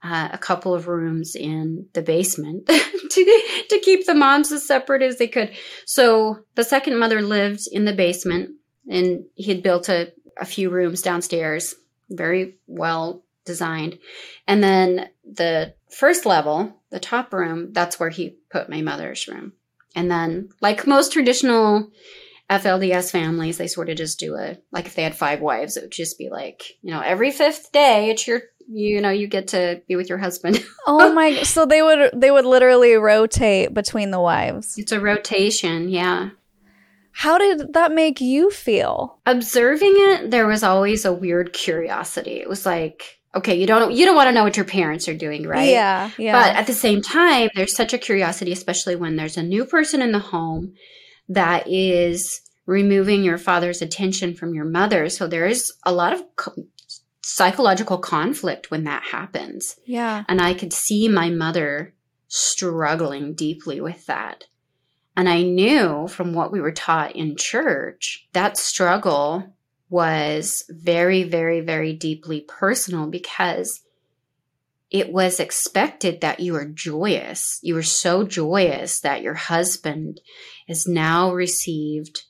uh, 0.06 0.28
a 0.32 0.38
couple 0.38 0.74
of 0.74 0.88
rooms 0.88 1.34
in 1.34 1.88
the 1.92 2.02
basement 2.02 2.66
to 2.66 3.64
to 3.68 3.80
keep 3.80 4.06
the 4.06 4.14
moms 4.14 4.52
as 4.52 4.66
separate 4.66 5.02
as 5.02 5.18
they 5.18 5.28
could. 5.28 5.50
So 5.84 6.40
the 6.54 6.64
second 6.64 6.98
mother 6.98 7.22
lived 7.22 7.62
in 7.70 7.84
the 7.84 7.92
basement, 7.92 8.50
and 8.88 9.24
he 9.34 9.52
had 9.52 9.62
built 9.62 9.88
a, 9.88 10.12
a 10.38 10.44
few 10.44 10.70
rooms 10.70 11.02
downstairs, 11.02 11.74
very 12.10 12.56
well 12.66 13.22
designed. 13.44 13.98
And 14.46 14.62
then 14.62 15.08
the 15.24 15.74
first 15.90 16.26
level, 16.26 16.80
the 16.90 17.00
top 17.00 17.32
room, 17.32 17.72
that's 17.72 17.98
where 17.98 18.10
he 18.10 18.36
put 18.50 18.68
my 18.68 18.82
mother's 18.82 19.26
room. 19.28 19.52
And 19.94 20.10
then, 20.10 20.50
like 20.60 20.86
most 20.86 21.12
traditional 21.12 21.90
FLDS 22.50 23.10
families, 23.10 23.58
they 23.58 23.66
sort 23.66 23.88
of 23.88 23.96
just 23.96 24.20
do 24.20 24.36
a 24.36 24.58
like 24.70 24.86
if 24.86 24.94
they 24.94 25.02
had 25.02 25.16
five 25.16 25.40
wives, 25.40 25.76
it 25.76 25.82
would 25.82 25.90
just 25.90 26.18
be 26.18 26.28
like, 26.28 26.62
you 26.82 26.92
know, 26.92 27.00
every 27.00 27.30
fifth 27.30 27.72
day 27.72 28.10
it's 28.10 28.26
your 28.26 28.42
you 28.68 29.00
know, 29.00 29.10
you 29.10 29.26
get 29.26 29.48
to 29.48 29.82
be 29.88 29.96
with 29.96 30.08
your 30.08 30.18
husband. 30.18 30.64
oh 30.86 31.12
my 31.12 31.42
so 31.42 31.66
they 31.66 31.82
would 31.82 32.10
they 32.14 32.30
would 32.30 32.44
literally 32.44 32.94
rotate 32.94 33.72
between 33.74 34.10
the 34.10 34.20
wives. 34.20 34.76
it's 34.78 34.92
a 34.92 35.00
rotation, 35.00 35.88
yeah. 35.88 36.30
How 37.12 37.38
did 37.38 37.72
that 37.72 37.92
make 37.92 38.20
you 38.20 38.50
feel? 38.50 39.18
Observing 39.24 39.94
it, 39.96 40.30
there 40.30 40.46
was 40.46 40.62
always 40.62 41.06
a 41.06 41.12
weird 41.14 41.54
curiosity. 41.54 42.32
It 42.32 42.48
was 42.48 42.66
like, 42.66 43.18
okay, 43.34 43.54
you 43.58 43.66
don't 43.66 43.92
you 43.92 44.04
don't 44.04 44.16
want 44.16 44.28
to 44.28 44.32
know 44.32 44.44
what 44.44 44.56
your 44.56 44.66
parents 44.66 45.08
are 45.08 45.14
doing, 45.14 45.46
right? 45.46 45.70
Yeah, 45.70 46.10
yeah. 46.18 46.32
But 46.32 46.56
at 46.56 46.66
the 46.66 46.74
same 46.74 47.00
time, 47.00 47.48
there's 47.54 47.74
such 47.74 47.94
a 47.94 47.98
curiosity, 47.98 48.52
especially 48.52 48.96
when 48.96 49.16
there's 49.16 49.38
a 49.38 49.42
new 49.42 49.64
person 49.64 50.02
in 50.02 50.12
the 50.12 50.18
home 50.18 50.74
that 51.28 51.66
is 51.66 52.42
removing 52.66 53.22
your 53.22 53.38
father's 53.38 53.80
attention 53.80 54.34
from 54.34 54.54
your 54.54 54.64
mother. 54.64 55.08
So 55.08 55.26
there 55.26 55.46
is 55.46 55.72
a 55.84 55.92
lot 55.92 56.12
of 56.12 56.22
co- 56.36 56.66
psychological 57.28 57.98
conflict 57.98 58.70
when 58.70 58.84
that 58.84 59.02
happens. 59.02 59.76
yeah. 59.84 60.22
And 60.28 60.40
I 60.40 60.54
could 60.54 60.72
see 60.72 61.08
my 61.08 61.28
mother 61.28 61.92
struggling 62.28 63.34
deeply 63.34 63.80
with 63.80 64.06
that. 64.06 64.44
And 65.16 65.28
I 65.28 65.42
knew 65.42 66.06
from 66.06 66.34
what 66.34 66.52
we 66.52 66.60
were 66.60 66.70
taught 66.70 67.16
in 67.16 67.36
church 67.36 68.28
that 68.32 68.56
struggle 68.56 69.56
was 69.88 70.64
very, 70.68 71.24
very, 71.24 71.62
very 71.62 71.94
deeply 71.94 72.42
personal 72.42 73.08
because 73.08 73.80
it 74.92 75.12
was 75.12 75.40
expected 75.40 76.20
that 76.20 76.38
you 76.38 76.52
were 76.52 76.66
joyous. 76.66 77.58
You 77.60 77.74
were 77.74 77.82
so 77.82 78.22
joyous 78.22 79.00
that 79.00 79.22
your 79.22 79.34
husband 79.34 80.20
has 80.68 80.86
now 80.86 81.32
received 81.32 82.22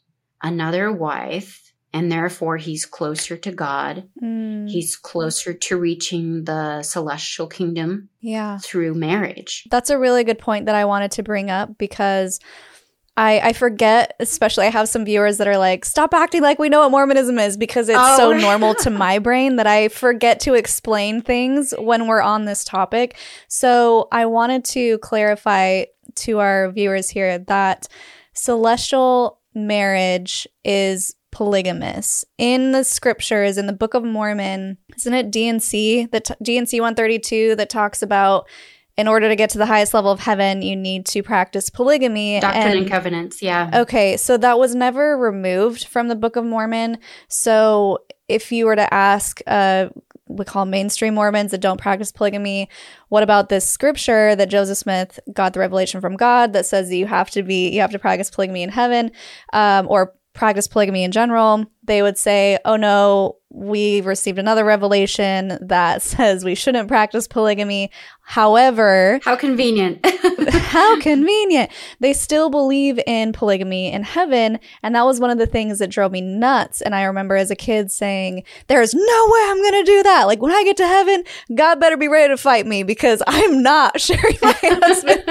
another 0.42 0.90
wife 0.90 1.65
and 1.96 2.12
therefore 2.12 2.58
he's 2.58 2.84
closer 2.84 3.38
to 3.38 3.50
God. 3.50 4.06
Mm. 4.22 4.68
He's 4.68 4.96
closer 4.96 5.54
to 5.54 5.78
reaching 5.78 6.44
the 6.44 6.82
celestial 6.82 7.46
kingdom 7.46 8.10
yeah. 8.20 8.58
through 8.58 8.92
marriage. 8.92 9.66
That's 9.70 9.88
a 9.88 9.98
really 9.98 10.22
good 10.22 10.38
point 10.38 10.66
that 10.66 10.74
I 10.74 10.84
wanted 10.84 11.12
to 11.12 11.22
bring 11.22 11.50
up 11.50 11.78
because 11.78 12.38
I, 13.16 13.40
I 13.40 13.52
forget, 13.54 14.14
especially 14.20 14.66
I 14.66 14.70
have 14.70 14.90
some 14.90 15.06
viewers 15.06 15.38
that 15.38 15.48
are 15.48 15.56
like, 15.56 15.86
stop 15.86 16.12
acting 16.12 16.42
like 16.42 16.58
we 16.58 16.68
know 16.68 16.80
what 16.80 16.90
Mormonism 16.90 17.38
is 17.38 17.56
because 17.56 17.88
it's 17.88 17.98
oh. 17.98 18.16
so 18.18 18.32
normal 18.36 18.74
to 18.74 18.90
my 18.90 19.18
brain 19.18 19.56
that 19.56 19.66
I 19.66 19.88
forget 19.88 20.38
to 20.40 20.52
explain 20.52 21.22
things 21.22 21.72
when 21.78 22.08
we're 22.08 22.20
on 22.20 22.44
this 22.44 22.62
topic. 22.62 23.16
So 23.48 24.08
I 24.12 24.26
wanted 24.26 24.66
to 24.66 24.98
clarify 24.98 25.86
to 26.16 26.40
our 26.40 26.70
viewers 26.72 27.08
here 27.08 27.38
that 27.38 27.88
celestial 28.34 29.40
marriage 29.54 30.46
is 30.62 31.16
polygamous. 31.36 32.24
In 32.38 32.72
the 32.72 32.82
scriptures, 32.82 33.58
in 33.58 33.66
the 33.66 33.74
Book 33.74 33.92
of 33.92 34.02
Mormon, 34.02 34.78
isn't 34.96 35.12
it 35.12 35.30
D&C, 35.30 36.06
the 36.06 36.20
t- 36.20 36.34
D&C 36.40 36.80
132 36.80 37.56
that 37.56 37.68
talks 37.68 38.00
about 38.00 38.48
in 38.96 39.06
order 39.06 39.28
to 39.28 39.36
get 39.36 39.50
to 39.50 39.58
the 39.58 39.66
highest 39.66 39.92
level 39.92 40.10
of 40.10 40.20
heaven, 40.20 40.62
you 40.62 40.74
need 40.74 41.04
to 41.04 41.22
practice 41.22 41.68
polygamy. 41.68 42.40
Doctrine 42.40 42.66
and, 42.66 42.78
and, 42.78 42.88
Covenants, 42.88 43.42
yeah. 43.42 43.70
Okay, 43.74 44.16
so 44.16 44.38
that 44.38 44.58
was 44.58 44.74
never 44.74 45.18
removed 45.18 45.84
from 45.88 46.08
the 46.08 46.16
Book 46.16 46.36
of 46.36 46.44
Mormon. 46.46 46.96
So 47.28 47.98
if 48.28 48.50
you 48.50 48.64
were 48.64 48.76
to 48.76 48.94
ask, 48.94 49.42
uh, 49.46 49.90
we 50.28 50.46
call 50.46 50.64
mainstream 50.64 51.16
Mormons 51.16 51.50
that 51.50 51.60
don't 51.60 51.78
practice 51.78 52.12
polygamy, 52.12 52.70
what 53.10 53.22
about 53.22 53.50
this 53.50 53.68
scripture 53.68 54.34
that 54.34 54.48
Joseph 54.48 54.78
Smith 54.78 55.20
got 55.34 55.52
the 55.52 55.60
revelation 55.60 56.00
from 56.00 56.16
God 56.16 56.54
that 56.54 56.64
says 56.64 56.88
that 56.88 56.96
you 56.96 57.06
have 57.06 57.30
to 57.32 57.42
be, 57.42 57.68
you 57.68 57.82
have 57.82 57.92
to 57.92 57.98
practice 57.98 58.30
polygamy 58.30 58.62
in 58.62 58.70
heaven, 58.70 59.10
um, 59.52 59.86
or 59.90 60.14
practice 60.36 60.68
polygamy 60.68 61.04
in 61.04 61.12
general? 61.12 61.64
They 61.82 62.02
would 62.02 62.18
say, 62.18 62.58
oh 62.64 62.76
no, 62.76 63.36
we 63.56 64.02
received 64.02 64.38
another 64.38 64.66
revelation 64.66 65.58
that 65.62 66.02
says 66.02 66.44
we 66.44 66.54
shouldn't 66.54 66.88
practice 66.88 67.26
polygamy. 67.26 67.90
However, 68.28 69.20
how 69.24 69.36
convenient. 69.36 70.04
how 70.50 71.00
convenient. 71.00 71.70
They 72.00 72.12
still 72.12 72.50
believe 72.50 72.98
in 73.06 73.32
polygamy 73.32 73.92
in 73.92 74.02
heaven. 74.02 74.58
And 74.82 74.96
that 74.96 75.06
was 75.06 75.20
one 75.20 75.30
of 75.30 75.38
the 75.38 75.46
things 75.46 75.78
that 75.78 75.90
drove 75.90 76.10
me 76.10 76.20
nuts. 76.20 76.80
And 76.82 76.92
I 76.94 77.04
remember 77.04 77.36
as 77.36 77.52
a 77.52 77.56
kid 77.56 77.92
saying, 77.92 78.42
There's 78.66 78.94
no 78.94 79.28
way 79.30 79.40
I'm 79.44 79.62
going 79.62 79.84
to 79.84 79.90
do 79.90 80.02
that. 80.02 80.24
Like 80.24 80.42
when 80.42 80.52
I 80.52 80.64
get 80.64 80.76
to 80.78 80.86
heaven, 80.86 81.22
God 81.54 81.78
better 81.78 81.96
be 81.96 82.08
ready 82.08 82.32
to 82.32 82.36
fight 82.36 82.66
me 82.66 82.82
because 82.82 83.22
I'm 83.28 83.62
not 83.62 84.00
sharing 84.00 84.36
my 84.42 84.58
husband. 84.60 85.22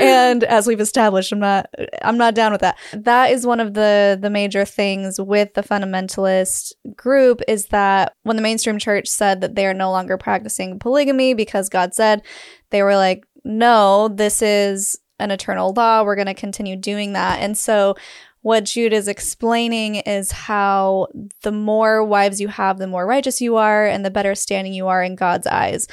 and 0.00 0.42
as 0.44 0.66
we've 0.66 0.80
established, 0.80 1.32
I'm 1.32 1.40
not, 1.40 1.68
I'm 2.02 2.16
not 2.16 2.34
down 2.34 2.52
with 2.52 2.62
that. 2.62 2.78
That 2.94 3.32
is 3.32 3.46
one 3.46 3.60
of 3.60 3.74
the, 3.74 4.18
the 4.20 4.30
major 4.30 4.64
things 4.64 5.20
with 5.20 5.52
the 5.52 5.62
fundamentalist 5.62 6.72
group 6.96 7.42
is 7.46 7.59
that 7.66 8.12
when 8.22 8.36
the 8.36 8.42
mainstream 8.42 8.78
church 8.78 9.08
said 9.08 9.40
that 9.40 9.54
they 9.54 9.66
are 9.66 9.74
no 9.74 9.90
longer 9.90 10.16
practicing 10.16 10.78
polygamy 10.78 11.34
because 11.34 11.68
God 11.68 11.94
said, 11.94 12.22
they 12.70 12.82
were 12.82 12.96
like, 12.96 13.24
no, 13.44 14.08
this 14.08 14.42
is 14.42 14.98
an 15.18 15.30
eternal 15.30 15.72
law. 15.72 16.02
We're 16.02 16.16
going 16.16 16.26
to 16.26 16.34
continue 16.34 16.76
doing 16.76 17.12
that. 17.12 17.40
And 17.40 17.56
so, 17.56 17.96
what 18.42 18.64
Jude 18.64 18.94
is 18.94 19.06
explaining 19.06 19.96
is 19.96 20.32
how 20.32 21.08
the 21.42 21.52
more 21.52 22.02
wives 22.02 22.40
you 22.40 22.48
have, 22.48 22.78
the 22.78 22.86
more 22.86 23.06
righteous 23.06 23.42
you 23.42 23.56
are 23.56 23.86
and 23.86 24.02
the 24.02 24.10
better 24.10 24.34
standing 24.34 24.72
you 24.72 24.88
are 24.88 25.02
in 25.02 25.14
God's 25.14 25.46
eyes. 25.46 25.86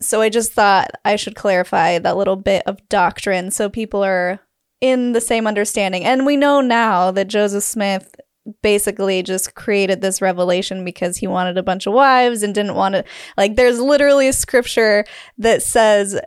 So, 0.00 0.20
I 0.20 0.30
just 0.30 0.52
thought 0.52 0.90
I 1.04 1.16
should 1.16 1.36
clarify 1.36 1.98
that 1.98 2.16
little 2.16 2.36
bit 2.36 2.62
of 2.66 2.86
doctrine 2.88 3.50
so 3.50 3.68
people 3.68 4.02
are 4.02 4.40
in 4.80 5.12
the 5.12 5.20
same 5.20 5.46
understanding. 5.46 6.04
And 6.04 6.24
we 6.24 6.36
know 6.36 6.60
now 6.60 7.10
that 7.10 7.28
Joseph 7.28 7.64
Smith 7.64 8.14
basically 8.62 9.22
just 9.22 9.54
created 9.54 10.00
this 10.00 10.20
revelation 10.22 10.84
because 10.84 11.16
he 11.16 11.26
wanted 11.26 11.58
a 11.58 11.62
bunch 11.62 11.86
of 11.86 11.92
wives 11.92 12.42
and 12.42 12.54
didn't 12.54 12.74
want 12.74 12.94
to 12.94 13.04
like 13.36 13.56
there's 13.56 13.80
literally 13.80 14.28
a 14.28 14.32
scripture 14.32 15.04
that 15.36 15.62
says 15.62 16.18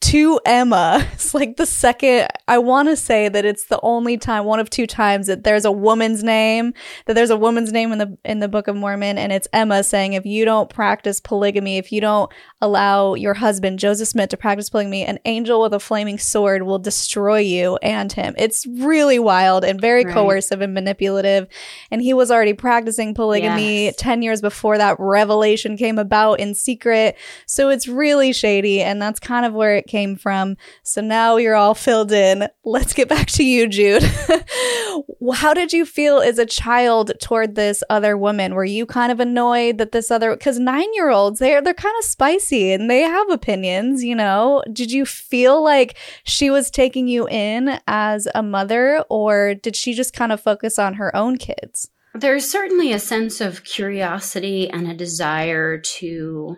to 0.00 0.40
Emma. 0.44 1.06
It's 1.20 1.34
like 1.34 1.58
the 1.58 1.66
second, 1.66 2.28
I 2.48 2.58
want 2.58 2.88
to 2.88 2.96
say 2.96 3.28
that 3.28 3.44
it's 3.44 3.66
the 3.66 3.78
only 3.82 4.16
time, 4.16 4.46
one 4.46 4.58
of 4.58 4.70
two 4.70 4.86
times 4.86 5.26
that 5.26 5.44
there's 5.44 5.66
a 5.66 5.70
woman's 5.70 6.24
name, 6.24 6.72
that 7.04 7.14
there's 7.14 7.30
a 7.30 7.36
woman's 7.36 7.72
name 7.72 7.92
in 7.92 7.98
the, 7.98 8.18
in 8.24 8.40
the 8.40 8.48
Book 8.48 8.68
of 8.68 8.74
Mormon. 8.74 9.18
And 9.18 9.30
it's 9.30 9.46
Emma 9.52 9.84
saying, 9.84 10.14
if 10.14 10.24
you 10.24 10.46
don't 10.46 10.70
practice 10.70 11.20
polygamy, 11.20 11.76
if 11.76 11.92
you 11.92 12.00
don't 12.00 12.32
allow 12.62 13.14
your 13.14 13.34
husband, 13.34 13.78
Joseph 13.78 14.08
Smith, 14.08 14.30
to 14.30 14.36
practice 14.36 14.70
polygamy, 14.70 15.04
an 15.04 15.18
angel 15.26 15.60
with 15.60 15.74
a 15.74 15.78
flaming 15.78 16.18
sword 16.18 16.62
will 16.62 16.78
destroy 16.78 17.38
you 17.38 17.76
and 17.82 18.10
him. 18.10 18.34
It's 18.38 18.66
really 18.66 19.18
wild 19.18 19.62
and 19.62 19.78
very 19.80 20.04
right. 20.04 20.14
coercive 20.14 20.62
and 20.62 20.72
manipulative. 20.72 21.48
And 21.90 22.00
he 22.00 22.14
was 22.14 22.30
already 22.30 22.54
practicing 22.54 23.14
polygamy 23.14 23.84
yes. 23.84 23.96
10 23.98 24.22
years 24.22 24.40
before 24.40 24.78
that 24.78 24.96
revelation 24.98 25.76
came 25.76 25.98
about 25.98 26.40
in 26.40 26.54
secret. 26.54 27.16
So 27.46 27.68
it's 27.68 27.86
really 27.86 28.32
shady. 28.32 28.80
And 28.80 29.02
that's 29.02 29.20
kind 29.20 29.44
of 29.44 29.52
where 29.52 29.76
it 29.76 29.86
came 29.90 30.14
from. 30.16 30.56
So 30.84 31.00
now 31.00 31.36
you're 31.36 31.56
all 31.56 31.74
filled 31.74 32.12
in. 32.12 32.46
Let's 32.64 32.92
get 32.92 33.08
back 33.08 33.26
to 33.32 33.44
you, 33.44 33.66
Jude. 33.66 34.04
How 35.34 35.52
did 35.52 35.72
you 35.72 35.84
feel 35.84 36.20
as 36.20 36.38
a 36.38 36.46
child 36.46 37.12
toward 37.20 37.54
this 37.54 37.82
other 37.90 38.16
woman? 38.16 38.54
Were 38.54 38.64
you 38.64 38.86
kind 38.86 39.10
of 39.10 39.18
annoyed 39.18 39.78
that 39.78 39.92
this 39.92 40.10
other 40.10 40.30
because 40.30 40.58
nine 40.58 40.88
year 40.94 41.10
olds 41.10 41.40
they're 41.40 41.60
they're 41.60 41.74
kind 41.74 41.94
of 41.98 42.04
spicy 42.04 42.72
and 42.72 42.88
they 42.88 43.00
have 43.00 43.28
opinions, 43.30 44.04
you 44.04 44.14
know? 44.14 44.62
Did 44.72 44.92
you 44.92 45.04
feel 45.04 45.62
like 45.62 45.96
she 46.24 46.50
was 46.50 46.70
taking 46.70 47.08
you 47.08 47.26
in 47.28 47.80
as 47.86 48.28
a 48.34 48.42
mother, 48.42 49.04
or 49.10 49.54
did 49.54 49.74
she 49.74 49.92
just 49.92 50.14
kind 50.14 50.30
of 50.30 50.40
focus 50.40 50.78
on 50.78 50.94
her 50.94 51.14
own 51.16 51.36
kids? 51.36 51.90
There's 52.14 52.48
certainly 52.48 52.92
a 52.92 52.98
sense 52.98 53.40
of 53.40 53.64
curiosity 53.64 54.68
and 54.68 54.88
a 54.88 54.94
desire 54.94 55.78
to 55.78 56.56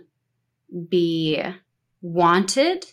be 0.88 1.42
wanted 2.00 2.86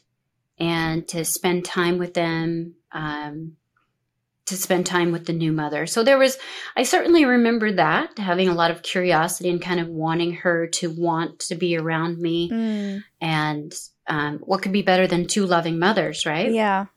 and 0.59 1.07
to 1.09 1.23
spend 1.25 1.65
time 1.65 1.97
with 1.97 2.13
them, 2.13 2.75
um, 2.91 3.53
to 4.45 4.55
spend 4.55 4.85
time 4.85 5.11
with 5.11 5.25
the 5.25 5.33
new 5.33 5.51
mother. 5.51 5.85
So 5.85 6.03
there 6.03 6.17
was, 6.17 6.37
I 6.75 6.83
certainly 6.83 7.25
remember 7.25 7.71
that 7.73 8.17
having 8.17 8.49
a 8.49 8.55
lot 8.55 8.71
of 8.71 8.81
curiosity 8.81 9.49
and 9.49 9.61
kind 9.61 9.79
of 9.79 9.87
wanting 9.87 10.33
her 10.33 10.67
to 10.67 10.89
want 10.89 11.39
to 11.41 11.55
be 11.55 11.77
around 11.77 12.17
me. 12.17 12.49
Mm. 12.49 13.03
And 13.21 13.73
um, 14.07 14.39
what 14.39 14.63
could 14.63 14.71
be 14.71 14.81
better 14.81 15.05
than 15.05 15.27
two 15.27 15.45
loving 15.45 15.77
mothers, 15.77 16.25
right? 16.25 16.51
Yeah. 16.51 16.87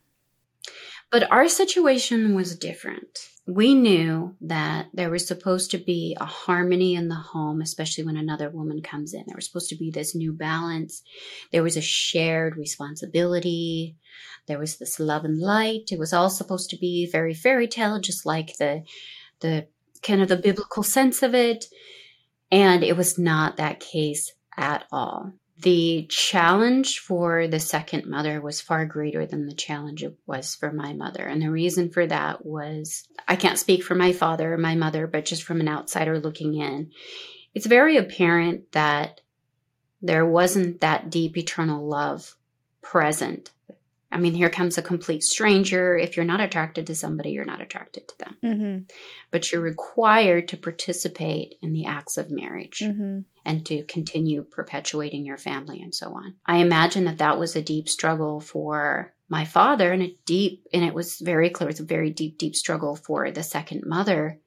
But 1.11 1.31
our 1.31 1.47
situation 1.47 2.33
was 2.33 2.57
different 2.57 3.29
we 3.45 3.75
knew 3.75 4.35
that 4.39 4.87
there 4.93 5.09
was 5.09 5.27
supposed 5.27 5.71
to 5.71 5.77
be 5.77 6.15
a 6.19 6.25
harmony 6.25 6.95
in 6.95 7.09
the 7.09 7.15
home, 7.15 7.61
especially 7.61 8.05
when 8.05 8.15
another 8.15 8.49
woman 8.49 8.81
comes 8.81 9.13
in. 9.13 9.23
There 9.27 9.35
was 9.35 9.45
supposed 9.45 9.69
to 9.69 9.75
be 9.75 9.91
this 9.91 10.15
new 10.15 10.31
balance. 10.31 11.03
There 11.51 11.63
was 11.63 11.75
a 11.75 11.81
shared 11.81 12.55
responsibility. 12.55 13.97
There 14.47 14.59
was 14.59 14.77
this 14.77 14.97
love 14.97 15.25
and 15.25 15.39
light. 15.39 15.91
It 15.91 15.99
was 15.99 16.13
all 16.13 16.29
supposed 16.29 16.69
to 16.69 16.77
be 16.77 17.09
very 17.11 17.33
fairy 17.33 17.67
tale, 17.67 17.99
just 17.99 18.25
like 18.25 18.57
the, 18.57 18.83
the 19.41 19.67
kind 20.01 20.21
of 20.21 20.29
the 20.29 20.37
biblical 20.37 20.83
sense 20.83 21.21
of 21.21 21.35
it. 21.35 21.65
And 22.49 22.81
it 22.81 22.95
was 22.95 23.17
not 23.17 23.57
that 23.57 23.81
case 23.81 24.31
at 24.55 24.85
all 24.89 25.33
the 25.63 26.05
challenge 26.09 26.99
for 26.99 27.47
the 27.47 27.59
second 27.59 28.05
mother 28.05 28.39
was 28.41 28.61
far 28.61 28.85
greater 28.85 29.25
than 29.25 29.47
the 29.47 29.53
challenge 29.53 30.03
it 30.03 30.15
was 30.25 30.55
for 30.55 30.71
my 30.71 30.93
mother. 30.93 31.25
And 31.25 31.41
the 31.41 31.49
reason 31.49 31.89
for 31.89 32.05
that 32.05 32.45
was 32.45 33.07
I 33.27 33.35
can't 33.35 33.57
speak 33.57 33.83
for 33.83 33.95
my 33.95 34.13
father 34.13 34.53
or 34.53 34.57
my 34.57 34.75
mother, 34.75 35.07
but 35.07 35.25
just 35.25 35.43
from 35.43 35.61
an 35.61 35.69
outsider 35.69 36.19
looking 36.19 36.55
in, 36.55 36.91
it's 37.53 37.65
very 37.65 37.97
apparent 37.97 38.71
that 38.73 39.21
there 40.01 40.25
wasn't 40.25 40.81
that 40.81 41.09
deep 41.09 41.37
eternal 41.37 41.87
love 41.87 42.35
present 42.81 43.51
I 44.13 44.17
mean, 44.17 44.35
here 44.35 44.49
comes 44.49 44.77
a 44.77 44.83
complete 44.83 45.23
stranger. 45.23 45.97
If 45.97 46.15
you're 46.15 46.25
not 46.25 46.39
attracted 46.39 46.85
to 46.87 46.95
somebody, 46.95 47.31
you're 47.31 47.45
not 47.45 47.61
attracted 47.61 48.07
to 48.07 48.17
them. 48.19 48.37
Mm-hmm. 48.43 48.77
But 49.31 49.51
you're 49.51 49.61
required 49.61 50.49
to 50.49 50.57
participate 50.57 51.55
in 51.63 51.73
the 51.73 51.87
acts 51.87 52.17
of 52.17 52.29
marriage 52.29 52.79
mm-hmm. 52.83 53.21
and 53.43 53.65
to 53.65 53.83
continue 53.85 54.43
perpetuating 54.43 55.25
your 55.25 55.37
family 55.37 55.81
and 55.81 55.95
so 55.95 56.13
on. 56.13 56.35
I 56.45 56.57
imagine 56.57 57.05
that 57.05 57.17
that 57.17 57.39
was 57.39 57.55
a 57.55 57.61
deep 57.63 57.89
struggle 57.89 58.39
for 58.39 59.13
my 59.29 59.45
father 59.45 59.91
and 59.91 60.03
a 60.03 60.15
deep, 60.25 60.67
and 60.71 60.83
it 60.83 60.93
was 60.93 61.17
very 61.17 61.49
clear, 61.49 61.69
it's 61.69 61.79
a 61.79 61.85
very 61.85 62.11
deep, 62.11 62.37
deep 62.37 62.55
struggle 62.55 62.95
for 62.95 63.31
the 63.31 63.41
second 63.41 63.81
mother 63.83 64.39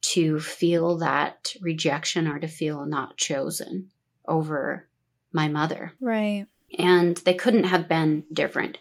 to 0.00 0.40
feel 0.40 0.98
that 0.98 1.52
rejection 1.60 2.26
or 2.26 2.40
to 2.40 2.48
feel 2.48 2.84
not 2.84 3.16
chosen 3.16 3.90
over 4.26 4.88
my 5.32 5.46
mother. 5.46 5.92
Right 6.00 6.46
And 6.78 7.16
they 7.18 7.34
couldn't 7.34 7.64
have 7.64 7.88
been 7.88 8.24
different. 8.32 8.78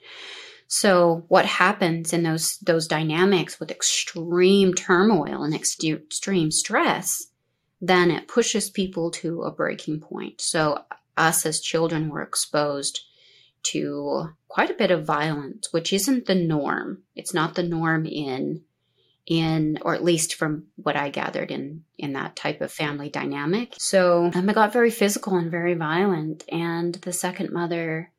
So 0.68 1.26
what 1.28 1.46
happens 1.46 2.14
in 2.14 2.24
those 2.24 2.58
those 2.58 2.88
dynamics 2.88 3.60
with 3.60 3.70
extreme 3.70 4.74
turmoil 4.74 5.44
and 5.44 5.54
extreme 5.54 6.52
stress, 6.52 7.28
then 7.80 8.10
it 8.10 8.28
pushes 8.28 8.70
people 8.70 9.12
to 9.12 9.44
a 9.44 9.52
breaking 9.52 10.00
point. 10.00 10.41
So 10.41 10.80
us 11.16 11.46
as 11.46 11.62
children 11.62 12.10
were 12.10 12.24
exposed 12.24 13.02
to 13.64 14.30
quite 14.48 14.70
a 14.70 14.76
bit 14.76 14.91
of 14.91 15.06
violence, 15.06 15.72
which 15.72 15.94
isn't 15.94 16.26
the 16.26 16.36
norm. 16.36 17.04
It's 17.16 17.34
not 17.34 17.56
the 17.56 17.64
norm 17.64 18.06
in 18.06 18.62
in 19.26 19.78
or 19.82 19.95
at 19.95 20.03
least 20.03 20.36
from 20.36 20.65
what 20.76 20.95
I 20.95 21.09
gathered 21.09 21.51
in 21.51 21.84
in 21.97 22.13
that 22.13 22.36
type 22.36 22.61
of 22.61 22.71
family 22.71 23.09
dynamic. 23.09 23.74
So 23.78 24.30
um, 24.34 24.49
I 24.49 24.53
got 24.53 24.74
very 24.74 24.91
physical 24.91 25.36
and 25.36 25.49
very 25.49 25.76
violent 25.76 26.43
and 26.49 26.95
the 26.95 27.13
second 27.13 27.51
mother 27.51 28.11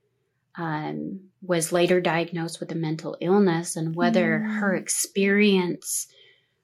um, 0.57 1.20
was 1.42 1.72
later 1.72 2.00
diagnosed 2.00 2.61
with 2.61 2.72
a 2.72 2.76
mental 2.76 3.16
illness 3.20 3.76
and 3.76 3.94
whether 3.94 4.40
mm. 4.40 4.61
her 4.61 4.74
experience 4.74 6.07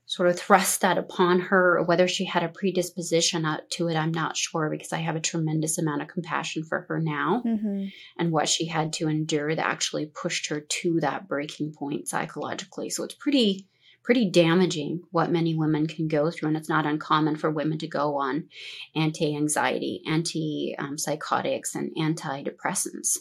sort 0.07 0.29
of 0.29 0.37
thrust 0.37 0.81
that 0.81 0.99
upon 0.99 1.39
her 1.39 1.79
or 1.79 1.85
whether 1.85 2.09
she 2.09 2.25
had 2.25 2.43
a 2.43 2.49
predisposition 2.49 3.47
to 3.71 3.89
it 3.89 3.95
i'm 3.95 4.11
not 4.11 4.37
sure 4.37 4.69
because 4.69 4.93
i 4.93 4.99
have 4.99 5.15
a 5.15 5.21
tremendous 5.21 5.79
amount 5.79 6.03
of 6.03 6.09
compassion 6.09 6.65
for 6.65 6.81
her 6.89 6.99
now 6.99 7.41
mm-hmm. 7.47 7.85
and 8.19 8.33
what 8.33 8.49
she 8.49 8.67
had 8.67 8.93
to 8.93 9.09
endure 9.09 9.55
that 9.55 9.65
actually 9.65 10.07
pushed 10.07 10.49
her 10.49 10.61
to 10.61 10.99
that 10.99 11.29
breaking 11.29 11.73
point 11.73 12.09
psychologically 12.09 12.91
so 12.91 13.05
it's 13.05 13.15
pretty 13.15 13.69
pretty 14.03 14.31
damaging 14.31 15.03
what 15.11 15.31
many 15.31 15.55
women 15.55 15.87
can 15.87 16.09
go 16.09 16.31
through 16.31 16.49
and 16.49 16.57
it's 16.57 16.69
not 16.69 16.87
uncommon 16.87 17.37
for 17.37 17.51
women 17.51 17.79
to 17.79 17.87
go 17.87 18.17
on 18.17 18.49
anti-anxiety 18.97 20.03
anti-psychotics 20.07 21.77
um, 21.77 21.91
and 21.97 22.17
antidepressants 22.17 23.19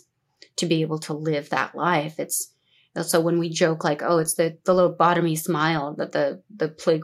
to 0.56 0.66
be 0.66 0.82
able 0.82 1.00
to 1.00 1.14
live 1.14 1.50
that 1.50 1.76
life 1.76 2.20
it's 2.20 2.54
so 3.04 3.22
when 3.22 3.40
we 3.40 3.50
joke 3.50 3.84
like, 3.84 4.02
oh, 4.04 4.18
it's 4.18 4.34
the, 4.34 4.58
the 4.66 4.74
lobotomy 4.74 5.38
smile 5.38 5.94
that 5.96 6.12
the, 6.12 6.42
the 6.56 6.70
plig, 6.70 7.02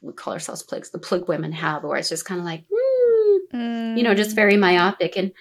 we 0.00 0.12
call 0.12 0.34
ourselves 0.34 0.64
pligs, 0.64 0.90
the 0.90 0.98
plig 0.98 1.26
women 1.26 1.52
have, 1.52 1.84
where 1.84 1.96
it's 1.96 2.08
just 2.08 2.24
kind 2.24 2.40
of 2.40 2.44
like, 2.44 2.64
mm, 2.68 3.38
mm. 3.52 3.96
you 3.96 4.02
know, 4.02 4.14
just 4.14 4.36
very 4.36 4.56
myopic 4.56 5.16
and, 5.16 5.32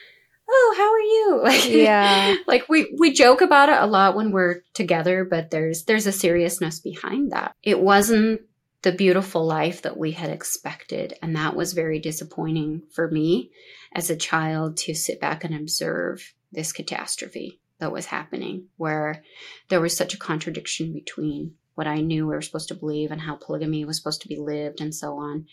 oh, 0.51 0.75
how 0.77 0.91
are 0.91 0.99
you? 0.99 1.41
Like, 1.51 1.69
yeah. 1.69 2.35
like 2.47 2.69
we, 2.69 2.93
we 2.99 3.13
joke 3.13 3.41
about 3.41 3.69
it 3.69 3.77
a 3.77 3.87
lot 3.87 4.15
when 4.15 4.31
we're 4.31 4.63
together, 4.73 5.25
but 5.25 5.49
there's, 5.49 5.83
there's 5.85 6.07
a 6.07 6.11
seriousness 6.11 6.79
behind 6.79 7.31
that. 7.31 7.55
It 7.63 7.79
wasn't 7.79 8.41
the 8.81 8.91
beautiful 8.91 9.45
life 9.45 9.83
that 9.83 9.97
we 9.97 10.11
had 10.11 10.29
expected. 10.29 11.13
And 11.21 11.35
that 11.35 11.55
was 11.55 11.73
very 11.73 11.99
disappointing 11.99 12.83
for 12.91 13.09
me 13.09 13.51
as 13.93 14.09
a 14.09 14.15
child 14.15 14.77
to 14.77 14.93
sit 14.93 15.19
back 15.19 15.43
and 15.43 15.55
observe 15.55 16.33
this 16.51 16.71
catastrophe 16.71 17.59
that 17.79 17.91
was 17.91 18.07
happening, 18.07 18.67
where 18.77 19.23
there 19.69 19.81
was 19.81 19.95
such 19.95 20.13
a 20.13 20.19
contradiction 20.19 20.93
between 20.93 21.55
what 21.75 21.87
I 21.87 21.97
knew 21.97 22.27
we 22.27 22.35
were 22.35 22.41
supposed 22.41 22.67
to 22.69 22.75
believe 22.75 23.11
and 23.11 23.21
how 23.21 23.35
polygamy 23.35 23.85
was 23.85 23.97
supposed 23.97 24.21
to 24.21 24.27
be 24.27 24.37
lived 24.37 24.81
and 24.81 24.93
so 24.93 25.17
on. 25.17 25.45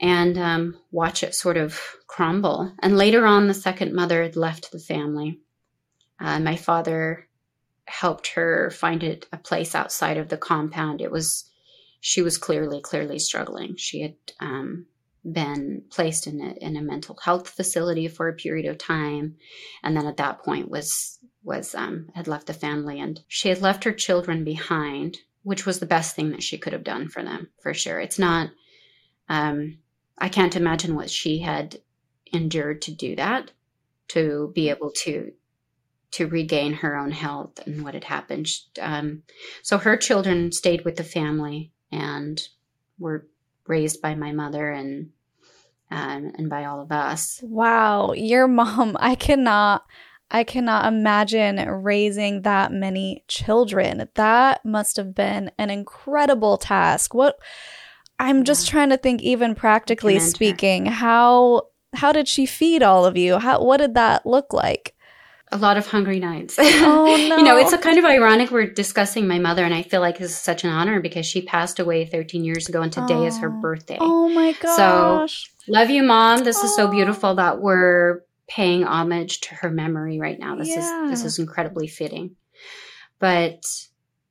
And 0.00 0.38
um, 0.38 0.78
watch 0.90 1.22
it 1.22 1.34
sort 1.34 1.56
of 1.56 1.78
crumble. 2.06 2.72
And 2.80 2.96
later 2.96 3.26
on, 3.26 3.48
the 3.48 3.54
second 3.54 3.94
mother 3.94 4.22
had 4.22 4.36
left 4.36 4.72
the 4.72 4.78
family. 4.78 5.40
Uh, 6.18 6.40
my 6.40 6.56
father 6.56 7.28
helped 7.84 8.28
her 8.28 8.70
find 8.70 9.02
it 9.02 9.26
a 9.32 9.36
place 9.36 9.74
outside 9.74 10.16
of 10.16 10.28
the 10.28 10.38
compound. 10.38 11.00
It 11.00 11.10
was, 11.10 11.50
she 12.00 12.22
was 12.22 12.38
clearly, 12.38 12.80
clearly 12.80 13.18
struggling. 13.18 13.76
She 13.76 14.00
had 14.00 14.14
um, 14.38 14.86
been 15.24 15.82
placed 15.90 16.26
in 16.26 16.40
a, 16.40 16.52
in 16.64 16.76
a 16.76 16.82
mental 16.82 17.18
health 17.22 17.48
facility 17.48 18.08
for 18.08 18.28
a 18.28 18.34
period 18.34 18.66
of 18.66 18.78
time 18.78 19.36
and 19.82 19.96
then 19.96 20.06
at 20.06 20.16
that 20.16 20.42
point 20.42 20.70
was 20.70 21.18
was 21.42 21.74
um, 21.74 22.08
had 22.14 22.28
left 22.28 22.46
the 22.46 22.54
family 22.54 23.00
and 23.00 23.20
she 23.28 23.48
had 23.48 23.60
left 23.60 23.84
her 23.84 23.92
children 23.92 24.44
behind 24.44 25.18
which 25.42 25.66
was 25.66 25.78
the 25.78 25.86
best 25.86 26.16
thing 26.16 26.30
that 26.30 26.42
she 26.42 26.56
could 26.56 26.72
have 26.72 26.84
done 26.84 27.06
for 27.08 27.22
them 27.22 27.48
for 27.62 27.74
sure 27.74 28.00
it's 28.00 28.18
not 28.18 28.50
um, 29.28 29.78
i 30.20 30.28
can't 30.28 30.56
imagine 30.56 30.94
what 30.94 31.10
she 31.10 31.38
had 31.38 31.80
endured 32.32 32.82
to 32.82 32.92
do 32.92 33.16
that 33.16 33.50
to 34.08 34.52
be 34.54 34.68
able 34.70 34.90
to 34.90 35.32
to 36.12 36.26
regain 36.26 36.72
her 36.72 36.96
own 36.96 37.12
health 37.12 37.60
and 37.66 37.84
what 37.84 37.94
had 37.94 38.04
happened 38.04 38.46
um, 38.80 39.22
so 39.62 39.78
her 39.78 39.96
children 39.96 40.50
stayed 40.50 40.84
with 40.84 40.96
the 40.96 41.04
family 41.04 41.72
and 41.92 42.48
were 42.98 43.26
raised 43.66 44.02
by 44.02 44.14
my 44.14 44.32
mother 44.32 44.70
and 44.70 45.10
um, 45.90 46.32
and 46.36 46.48
by 46.48 46.64
all 46.64 46.80
of 46.80 46.92
us. 46.92 47.40
Wow, 47.42 48.12
your 48.12 48.46
mom! 48.46 48.96
I 49.00 49.14
cannot, 49.14 49.84
I 50.30 50.44
cannot 50.44 50.86
imagine 50.86 51.56
raising 51.56 52.42
that 52.42 52.72
many 52.72 53.24
children. 53.28 54.08
That 54.14 54.64
must 54.64 54.96
have 54.96 55.14
been 55.14 55.50
an 55.58 55.70
incredible 55.70 56.58
task. 56.58 57.14
What? 57.14 57.38
I'm 58.20 58.44
just 58.44 58.66
yeah. 58.66 58.72
trying 58.72 58.90
to 58.90 58.96
think, 58.96 59.22
even 59.22 59.54
practically 59.54 60.20
speaking, 60.20 60.86
how 60.86 61.68
how 61.94 62.12
did 62.12 62.28
she 62.28 62.46
feed 62.46 62.82
all 62.82 63.04
of 63.04 63.16
you? 63.16 63.38
How 63.38 63.62
what 63.64 63.78
did 63.78 63.94
that 63.94 64.26
look 64.26 64.52
like? 64.52 64.94
a 65.52 65.58
lot 65.58 65.76
of 65.76 65.86
hungry 65.86 66.20
nights. 66.20 66.56
Oh 66.58 67.26
no. 67.28 67.36
you 67.36 67.42
know, 67.42 67.56
it's 67.56 67.72
a 67.72 67.78
kind 67.78 67.98
of 67.98 68.04
ironic 68.04 68.50
we're 68.50 68.70
discussing 68.70 69.26
my 69.26 69.38
mother 69.38 69.64
and 69.64 69.74
I 69.74 69.82
feel 69.82 70.00
like 70.00 70.18
this 70.18 70.30
is 70.30 70.36
such 70.36 70.64
an 70.64 70.70
honor 70.70 71.00
because 71.00 71.26
she 71.26 71.42
passed 71.42 71.80
away 71.80 72.06
13 72.06 72.44
years 72.44 72.68
ago 72.68 72.82
and 72.82 72.92
today 72.92 73.14
oh. 73.14 73.26
is 73.26 73.38
her 73.38 73.52
oh. 73.52 73.60
birthday. 73.60 73.98
Oh 74.00 74.28
my 74.28 74.52
gosh. 74.52 75.50
So, 75.66 75.72
love 75.72 75.90
you 75.90 76.02
mom. 76.02 76.44
This 76.44 76.58
oh. 76.60 76.64
is 76.64 76.76
so 76.76 76.88
beautiful 76.88 77.34
that 77.34 77.60
we're 77.60 78.20
paying 78.48 78.84
homage 78.84 79.40
to 79.40 79.54
her 79.56 79.70
memory 79.70 80.20
right 80.20 80.38
now. 80.38 80.56
This 80.56 80.68
yeah. 80.68 81.04
is 81.04 81.10
this 81.10 81.24
is 81.24 81.38
incredibly 81.38 81.88
fitting. 81.88 82.36
But 83.18 83.64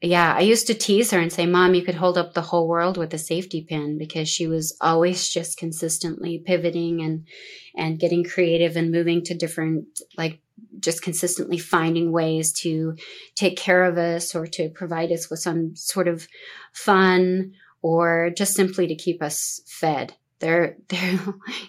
yeah, 0.01 0.33
I 0.33 0.41
used 0.41 0.67
to 0.67 0.73
tease 0.73 1.11
her 1.11 1.19
and 1.19 1.31
say, 1.31 1.45
Mom, 1.45 1.73
you 1.73 1.83
could 1.83 1.95
hold 1.95 2.17
up 2.17 2.33
the 2.33 2.41
whole 2.41 2.69
world 2.69 2.97
with 2.97 3.13
a 3.13 3.17
safety 3.17 3.65
pin 3.67 3.97
because 3.97 4.29
she 4.29 4.47
was 4.47 4.77
always 4.79 5.27
just 5.27 5.57
consistently 5.57 6.41
pivoting 6.45 7.01
and 7.01 7.27
and 7.75 7.99
getting 7.99 8.23
creative 8.23 8.77
and 8.77 8.91
moving 8.91 9.23
to 9.23 9.33
different 9.33 9.85
like 10.17 10.41
just 10.79 11.01
consistently 11.01 11.57
finding 11.57 12.11
ways 12.11 12.53
to 12.53 12.95
take 13.35 13.57
care 13.57 13.83
of 13.83 13.97
us 13.97 14.35
or 14.35 14.47
to 14.47 14.69
provide 14.69 15.11
us 15.11 15.29
with 15.29 15.39
some 15.39 15.75
sort 15.75 16.07
of 16.07 16.27
fun 16.73 17.51
or 17.81 18.29
just 18.35 18.55
simply 18.55 18.87
to 18.87 18.95
keep 18.95 19.21
us 19.21 19.61
fed. 19.65 20.13
They're, 20.39 20.77
they're 20.87 21.19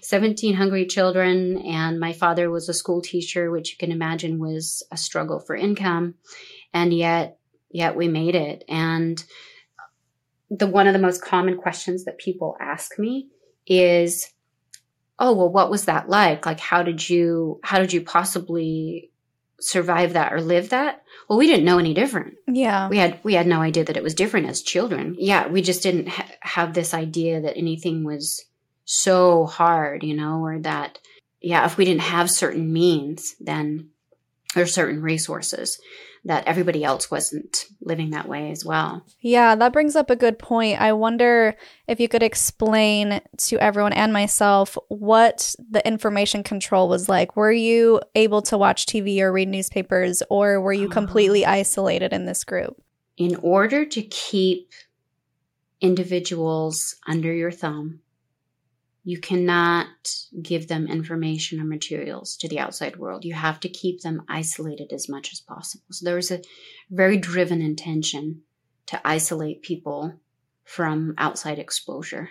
17 0.02 0.54
hungry 0.54 0.86
children, 0.86 1.58
and 1.58 1.98
my 1.98 2.12
father 2.12 2.50
was 2.50 2.68
a 2.68 2.74
school 2.74 3.02
teacher, 3.02 3.50
which 3.50 3.72
you 3.72 3.76
can 3.78 3.92
imagine 3.92 4.38
was 4.38 4.82
a 4.90 4.96
struggle 4.96 5.40
for 5.40 5.56
income. 5.56 6.14
And 6.72 6.92
yet, 6.92 7.39
yet 7.70 7.96
we 7.96 8.08
made 8.08 8.34
it. 8.34 8.64
And 8.68 9.22
the 10.50 10.66
one 10.66 10.86
of 10.86 10.92
the 10.92 10.98
most 10.98 11.22
common 11.22 11.56
questions 11.56 12.04
that 12.04 12.18
people 12.18 12.56
ask 12.60 12.98
me 12.98 13.28
is, 13.66 14.32
oh 15.18 15.32
well 15.34 15.50
what 15.50 15.70
was 15.70 15.84
that 15.84 16.08
like? 16.08 16.46
Like 16.46 16.60
how 16.60 16.82
did 16.82 17.08
you 17.08 17.60
how 17.62 17.78
did 17.78 17.92
you 17.92 18.00
possibly 18.00 19.10
survive 19.60 20.14
that 20.14 20.32
or 20.32 20.40
live 20.40 20.70
that? 20.70 21.02
Well 21.28 21.38
we 21.38 21.46
didn't 21.46 21.66
know 21.66 21.78
any 21.78 21.94
different. 21.94 22.34
Yeah. 22.48 22.88
We 22.88 22.96
had 22.98 23.20
we 23.22 23.34
had 23.34 23.46
no 23.46 23.60
idea 23.60 23.84
that 23.84 23.96
it 23.96 24.02
was 24.02 24.14
different 24.14 24.48
as 24.48 24.62
children. 24.62 25.14
Yeah 25.18 25.46
we 25.48 25.62
just 25.62 25.82
didn't 25.82 26.08
ha- 26.08 26.30
have 26.40 26.74
this 26.74 26.94
idea 26.94 27.42
that 27.42 27.56
anything 27.56 28.02
was 28.02 28.44
so 28.86 29.46
hard 29.46 30.02
you 30.02 30.16
know 30.16 30.42
or 30.42 30.58
that 30.58 30.98
yeah 31.40 31.64
if 31.64 31.76
we 31.76 31.84
didn't 31.84 32.00
have 32.00 32.28
certain 32.28 32.72
means 32.72 33.36
then 33.38 33.88
or 34.56 34.66
certain 34.66 35.00
resources 35.00 35.80
that 36.24 36.46
everybody 36.46 36.84
else 36.84 37.10
wasn't 37.10 37.64
living 37.80 38.10
that 38.10 38.28
way 38.28 38.50
as 38.50 38.64
well. 38.64 39.06
Yeah, 39.20 39.54
that 39.54 39.72
brings 39.72 39.96
up 39.96 40.10
a 40.10 40.16
good 40.16 40.38
point. 40.38 40.80
I 40.80 40.92
wonder 40.92 41.56
if 41.88 41.98
you 41.98 42.08
could 42.08 42.22
explain 42.22 43.20
to 43.38 43.58
everyone 43.58 43.94
and 43.94 44.12
myself 44.12 44.76
what 44.88 45.54
the 45.70 45.86
information 45.86 46.42
control 46.42 46.88
was 46.88 47.08
like. 47.08 47.36
Were 47.36 47.52
you 47.52 48.00
able 48.14 48.42
to 48.42 48.58
watch 48.58 48.86
TV 48.86 49.20
or 49.20 49.32
read 49.32 49.48
newspapers, 49.48 50.22
or 50.28 50.60
were 50.60 50.74
you 50.74 50.88
completely 50.88 51.44
uh-huh. 51.44 51.54
isolated 51.54 52.12
in 52.12 52.26
this 52.26 52.44
group? 52.44 52.80
In 53.16 53.36
order 53.36 53.84
to 53.86 54.02
keep 54.02 54.72
individuals 55.80 56.96
under 57.06 57.32
your 57.32 57.50
thumb, 57.50 58.00
you 59.02 59.18
cannot 59.18 59.86
give 60.42 60.68
them 60.68 60.86
information 60.86 61.60
or 61.60 61.64
materials 61.64 62.36
to 62.36 62.48
the 62.48 62.58
outside 62.58 62.96
world. 62.96 63.24
You 63.24 63.34
have 63.34 63.60
to 63.60 63.68
keep 63.68 64.02
them 64.02 64.22
isolated 64.28 64.92
as 64.92 65.08
much 65.08 65.32
as 65.32 65.40
possible. 65.40 65.84
So 65.90 66.04
there 66.04 66.16
was 66.16 66.30
a 66.30 66.42
very 66.90 67.16
driven 67.16 67.62
intention 67.62 68.42
to 68.86 69.00
isolate 69.06 69.62
people 69.62 70.14
from 70.64 71.14
outside 71.16 71.58
exposure. 71.58 72.30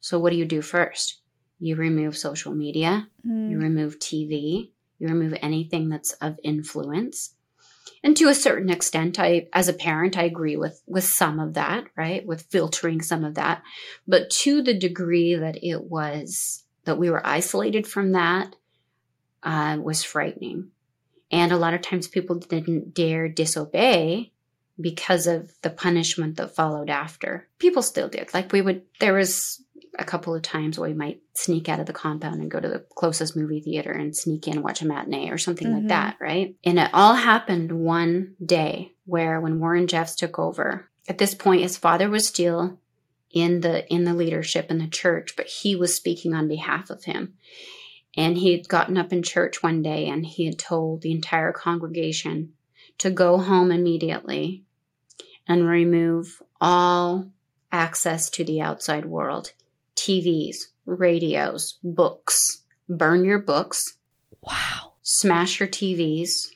So 0.00 0.18
what 0.18 0.30
do 0.30 0.36
you 0.36 0.44
do 0.44 0.62
first? 0.62 1.20
You 1.58 1.74
remove 1.74 2.16
social 2.16 2.54
media, 2.54 3.08
mm. 3.26 3.50
you 3.50 3.58
remove 3.58 3.98
TV, 3.98 4.70
you 4.98 5.08
remove 5.08 5.34
anything 5.42 5.88
that's 5.88 6.12
of 6.12 6.38
influence 6.44 7.34
and 8.04 8.16
to 8.16 8.28
a 8.28 8.34
certain 8.34 8.70
extent 8.70 9.18
i 9.18 9.46
as 9.52 9.68
a 9.68 9.72
parent 9.72 10.16
i 10.18 10.22
agree 10.24 10.56
with 10.56 10.82
with 10.86 11.04
some 11.04 11.40
of 11.40 11.54
that 11.54 11.84
right 11.96 12.26
with 12.26 12.42
filtering 12.50 13.02
some 13.02 13.24
of 13.24 13.34
that 13.34 13.62
but 14.06 14.30
to 14.30 14.62
the 14.62 14.74
degree 14.78 15.34
that 15.34 15.62
it 15.62 15.84
was 15.84 16.64
that 16.84 16.98
we 16.98 17.10
were 17.10 17.26
isolated 17.26 17.86
from 17.86 18.12
that 18.12 18.54
uh, 19.42 19.78
was 19.80 20.02
frightening 20.04 20.70
And 21.30 21.52
a 21.52 21.58
lot 21.58 21.74
of 21.74 21.82
times 21.82 22.08
people 22.08 22.36
didn't 22.36 22.94
dare 22.94 23.28
disobey 23.28 24.32
because 24.80 25.26
of 25.26 25.52
the 25.62 25.70
punishment 25.70 26.36
that 26.36 26.54
followed 26.54 26.90
after. 26.90 27.48
People 27.58 27.82
still 27.82 28.08
did. 28.08 28.32
Like 28.32 28.52
we 28.52 28.62
would, 28.62 28.82
there 29.00 29.14
was 29.14 29.62
a 29.98 30.04
couple 30.04 30.34
of 30.34 30.42
times 30.42 30.78
where 30.78 30.90
we 30.90 30.94
might 30.94 31.20
sneak 31.34 31.68
out 31.68 31.80
of 31.80 31.86
the 31.86 31.92
compound 31.92 32.40
and 32.40 32.50
go 32.50 32.60
to 32.60 32.68
the 32.68 32.84
closest 32.94 33.36
movie 33.36 33.60
theater 33.60 33.92
and 33.92 34.16
sneak 34.16 34.46
in, 34.46 34.54
and 34.54 34.64
watch 34.64 34.82
a 34.82 34.86
matinee 34.86 35.30
or 35.30 35.38
something 35.38 35.68
Mhm. 35.68 35.74
like 35.74 35.88
that, 35.88 36.16
right? 36.20 36.54
And 36.64 36.78
it 36.78 36.90
all 36.92 37.14
happened 37.14 37.72
one 37.72 38.34
day 38.44 38.92
where 39.04 39.40
when 39.40 39.60
Warren 39.60 39.86
Jeffs 39.86 40.14
took 40.14 40.38
over, 40.38 40.88
at 41.08 41.18
this 41.18 41.34
point 41.34 41.62
his 41.62 41.76
father 41.76 42.08
was 42.10 42.26
still 42.26 42.78
in 43.30 43.60
the 43.60 43.86
in 43.92 44.04
the 44.04 44.14
leadership 44.14 44.70
in 44.70 44.78
the 44.78 44.88
church, 44.88 45.34
but 45.36 45.46
he 45.46 45.76
was 45.76 45.94
speaking 45.94 46.34
on 46.34 46.48
behalf 46.48 46.90
of 46.90 47.04
him. 47.04 47.34
And 48.16 48.36
he 48.36 48.52
had 48.52 48.68
gotten 48.68 48.96
up 48.96 49.12
in 49.12 49.22
church 49.22 49.62
one 49.62 49.82
day 49.82 50.08
and 50.08 50.24
he 50.26 50.46
had 50.46 50.58
told 50.58 51.02
the 51.02 51.12
entire 51.12 51.52
congregation 51.52 52.54
to 52.98 53.10
go 53.10 53.38
home 53.38 53.70
immediately 53.70 54.64
and 55.46 55.68
remove 55.68 56.42
all 56.60 57.30
access 57.70 58.30
to 58.30 58.44
the 58.44 58.60
outside 58.60 59.04
world 59.04 59.52
TVs, 59.98 60.56
radios, 60.86 61.78
books. 61.82 62.62
Burn 62.88 63.24
your 63.24 63.38
books, 63.40 63.98
Wow. 64.42 64.92
smash 65.02 65.60
your 65.60 65.68
TVs, 65.68 66.48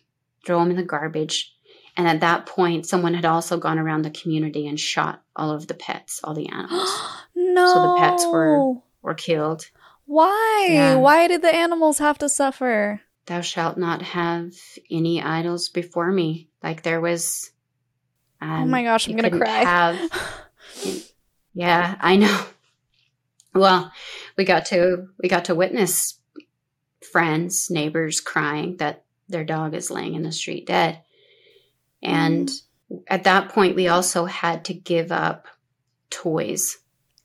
throw 0.47 0.59
them 0.61 0.70
in 0.70 0.76
the 0.76 0.82
garbage. 0.82 1.55
And 1.97 2.09
at 2.09 2.20
that 2.20 2.47
point, 2.47 2.86
someone 2.86 3.12
had 3.12 3.26
also 3.26 3.59
gone 3.59 3.78
around 3.78 4.03
the 4.03 4.11
community 4.11 4.66
and 4.66 4.80
shot 4.80 5.22
all 5.36 5.51
of 5.51 5.66
the 5.66 5.74
pets, 5.74 6.20
all 6.24 6.32
the 6.32 6.49
animals 6.49 6.90
no. 7.34 7.66
So 7.74 7.82
the 7.82 7.97
pets 7.99 8.24
were- 8.26 8.74
were 9.03 9.14
killed. 9.14 9.66
Why? 10.07 10.68
Yeah. 10.70 10.95
Why 10.97 11.28
did 11.28 11.43
the 11.43 11.55
animals 11.55 11.99
have 11.99 12.16
to 12.18 12.28
suffer? 12.30 13.01
Thou 13.26 13.40
shalt 13.43 13.76
not 13.76 14.01
have 14.03 14.53
any 14.90 15.22
idols 15.22 15.68
before 15.68 16.11
me. 16.11 16.49
Like 16.62 16.82
there 16.82 17.01
was. 17.01 17.51
oh 18.40 18.47
um, 18.47 18.70
my 18.70 18.82
gosh, 18.84 19.07
I'm 19.09 19.16
gonna 19.16 19.36
cry. 19.36 19.49
have- 19.64 20.11
Yeah, 21.55 21.97
I 22.01 22.16
know. 22.16 22.45
Well, 23.55 23.92
we 24.36 24.44
got 24.44 24.66
to 24.66 25.09
we 25.22 25.28
got 25.28 25.46
to 25.46 25.55
witness 25.55 26.18
friends, 27.11 27.70
neighbors 27.70 28.20
crying 28.20 28.76
that 28.78 29.05
their 29.28 29.44
dog 29.44 29.74
is 29.74 29.90
laying 29.90 30.14
in 30.14 30.22
the 30.22 30.32
street 30.32 30.66
dead. 30.66 31.03
And 32.03 32.48
mm-hmm. 32.48 32.96
at 33.09 33.24
that 33.24 33.50
point 33.50 33.76
we 33.76 33.88
also 33.88 34.24
had 34.24 34.64
to 34.66 34.74
give 34.74 35.12
up 35.12 35.46
toys 36.11 36.78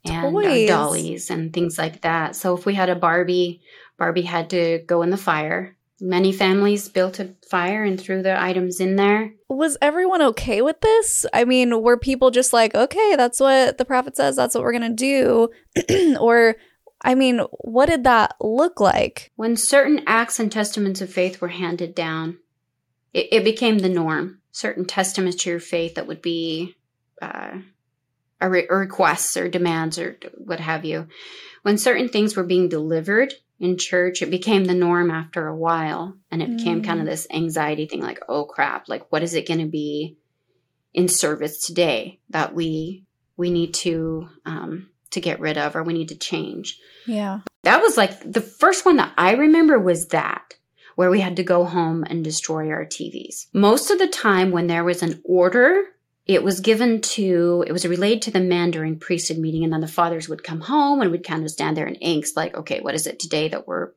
and 0.05 0.67
dollies 0.67 1.29
and 1.29 1.53
things 1.53 1.77
like 1.77 2.01
that. 2.01 2.35
So 2.35 2.55
if 2.55 2.65
we 2.65 2.73
had 2.73 2.89
a 2.89 2.95
Barbie, 2.95 3.61
Barbie 3.97 4.21
had 4.21 4.49
to 4.51 4.79
go 4.85 5.01
in 5.01 5.09
the 5.09 5.17
fire. 5.17 5.76
Many 5.99 6.31
families 6.31 6.89
built 6.89 7.19
a 7.19 7.33
fire 7.49 7.83
and 7.83 7.99
threw 7.99 8.21
their 8.21 8.37
items 8.37 8.79
in 8.79 8.97
there. 8.97 9.33
was 9.49 9.77
everyone 9.81 10.21
okay 10.21 10.61
with 10.61 10.79
this? 10.81 11.25
I 11.33 11.43
mean, 11.43 11.81
were 11.81 11.97
people 11.97 12.29
just 12.29 12.53
like, 12.53 12.75
okay, 12.75 13.15
that's 13.15 13.39
what 13.39 13.77
the 13.77 13.85
prophet 13.85 14.15
says, 14.15 14.35
that's 14.35 14.53
what 14.53 14.63
we're 14.63 14.77
going 14.77 14.95
to 14.95 15.49
do? 15.87 16.17
or, 16.19 16.55
I 17.01 17.15
mean, 17.15 17.39
what 17.61 17.87
did 17.87 18.03
that 18.03 18.35
look 18.39 18.79
like? 18.79 19.31
When 19.35 19.55
certain 19.55 20.01
acts 20.05 20.39
and 20.39 20.51
testaments 20.51 21.01
of 21.01 21.11
faith 21.11 21.41
were 21.41 21.47
handed 21.47 21.95
down, 21.95 22.37
it, 23.13 23.29
it 23.31 23.43
became 23.43 23.79
the 23.79 23.89
norm. 23.89 24.39
Certain 24.51 24.85
testaments 24.85 25.43
to 25.43 25.49
your 25.49 25.59
faith 25.59 25.95
that 25.95 26.07
would 26.07 26.21
be 26.21 26.75
uh, 27.21 27.57
a 28.39 28.49
re- 28.49 28.67
requests 28.69 29.35
or 29.35 29.49
demands 29.49 29.97
or 29.97 30.17
what 30.33 30.59
have 30.59 30.85
you. 30.85 31.07
When 31.63 31.77
certain 31.77 32.09
things 32.09 32.35
were 32.35 32.43
being 32.43 32.69
delivered 32.69 33.33
in 33.59 33.77
church, 33.77 34.21
it 34.21 34.29
became 34.29 34.65
the 34.65 34.73
norm 34.75 35.09
after 35.11 35.47
a 35.47 35.55
while. 35.55 36.15
And 36.31 36.41
it 36.41 36.57
became 36.57 36.81
Mm. 36.81 36.85
kind 36.85 36.99
of 36.99 37.05
this 37.05 37.27
anxiety 37.31 37.85
thing 37.87 38.01
like, 38.01 38.19
oh 38.29 38.45
crap, 38.45 38.87
like 38.87 39.11
what 39.11 39.23
is 39.23 39.33
it 39.33 39.47
going 39.47 39.59
to 39.61 39.65
be 39.65 40.17
in 40.93 41.07
service 41.07 41.65
today 41.65 42.19
that 42.29 42.53
we 42.53 43.03
we 43.35 43.51
need 43.51 43.73
to 43.75 44.27
um, 44.45 44.89
to 45.11 45.21
get 45.21 45.39
rid 45.39 45.57
of 45.57 45.75
or 45.75 45.83
we 45.83 45.93
need 45.93 46.09
to 46.09 46.17
change? 46.17 46.79
Yeah. 47.05 47.39
That 47.63 47.81
was 47.81 47.97
like 47.97 48.31
the 48.31 48.41
first 48.41 48.85
one 48.85 48.97
that 48.97 49.13
I 49.17 49.33
remember 49.33 49.79
was 49.79 50.07
that 50.09 50.55
where 50.95 51.09
we 51.11 51.19
had 51.19 51.35
to 51.35 51.43
go 51.43 51.63
home 51.65 52.03
and 52.09 52.23
destroy 52.23 52.69
our 52.71 52.85
TVs. 52.85 53.47
Most 53.53 53.91
of 53.91 53.99
the 53.99 54.07
time 54.07 54.51
when 54.51 54.67
there 54.67 54.83
was 54.83 55.03
an 55.03 55.21
order, 55.23 55.83
it 56.27 56.43
was 56.43 56.59
given 56.59 56.99
to, 57.01 57.63
it 57.65 57.71
was 57.71 57.85
relayed 57.85 58.21
to 58.23 58.31
the 58.31 58.39
men 58.39 58.71
during 58.71 58.99
priesthood 58.99 59.37
meeting 59.37 59.63
and 59.63 59.71
then 59.71 59.81
the 59.81 59.87
fathers 59.87 60.27
would 60.27 60.43
come 60.43 60.61
home 60.61 61.01
and 61.01 61.09
we'd 61.11 61.25
kind 61.25 61.43
of 61.43 61.51
stand 61.51 61.77
there 61.77 61.87
in 61.87 61.95
angst 61.95 62.35
like, 62.35 62.55
okay, 62.55 62.81
what 62.81 62.95
is 62.95 63.07
it 63.07 63.19
today 63.19 63.47
that 63.47 63.67
we're 63.67 63.91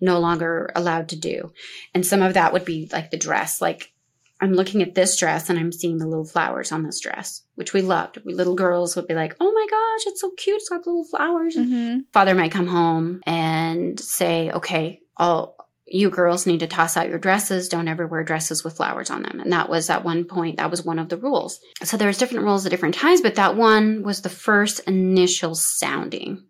no 0.00 0.20
longer 0.20 0.70
allowed 0.76 1.08
to 1.08 1.16
do? 1.16 1.52
And 1.94 2.06
some 2.06 2.22
of 2.22 2.34
that 2.34 2.52
would 2.52 2.64
be 2.64 2.88
like 2.92 3.10
the 3.10 3.16
dress, 3.16 3.60
like 3.60 3.92
I'm 4.40 4.54
looking 4.54 4.82
at 4.82 4.94
this 4.94 5.16
dress 5.16 5.50
and 5.50 5.58
I'm 5.58 5.70
seeing 5.70 5.98
the 5.98 6.06
little 6.06 6.24
flowers 6.24 6.72
on 6.72 6.82
this 6.82 7.00
dress, 7.00 7.42
which 7.54 7.72
we 7.72 7.80
loved. 7.82 8.18
We 8.24 8.34
little 8.34 8.56
girls 8.56 8.96
would 8.96 9.06
be 9.06 9.14
like, 9.14 9.36
oh 9.40 9.52
my 9.52 9.66
gosh, 9.70 10.06
it's 10.12 10.20
so 10.20 10.30
cute. 10.36 10.56
It's 10.56 10.68
got 10.68 10.86
little 10.86 11.04
flowers. 11.04 11.54
hmm 11.54 11.98
Father 12.12 12.34
might 12.34 12.50
come 12.50 12.66
home 12.66 13.22
and 13.24 13.98
say, 13.98 14.50
okay, 14.50 15.00
all 15.16 15.61
you 15.92 16.10
girls 16.10 16.46
need 16.46 16.60
to 16.60 16.66
toss 16.66 16.96
out 16.96 17.08
your 17.08 17.18
dresses. 17.18 17.68
Don't 17.68 17.88
ever 17.88 18.06
wear 18.06 18.24
dresses 18.24 18.64
with 18.64 18.76
flowers 18.76 19.10
on 19.10 19.22
them. 19.22 19.40
And 19.40 19.52
that 19.52 19.68
was 19.68 19.90
at 19.90 20.04
one 20.04 20.24
point, 20.24 20.56
that 20.56 20.70
was 20.70 20.84
one 20.84 20.98
of 20.98 21.08
the 21.08 21.16
rules. 21.16 21.60
So 21.84 21.96
there 21.96 22.08
was 22.08 22.18
different 22.18 22.44
rules 22.44 22.64
at 22.64 22.70
different 22.70 22.94
times, 22.94 23.20
but 23.20 23.34
that 23.34 23.56
one 23.56 24.02
was 24.02 24.22
the 24.22 24.28
first 24.28 24.80
initial 24.88 25.54
sounding 25.54 26.44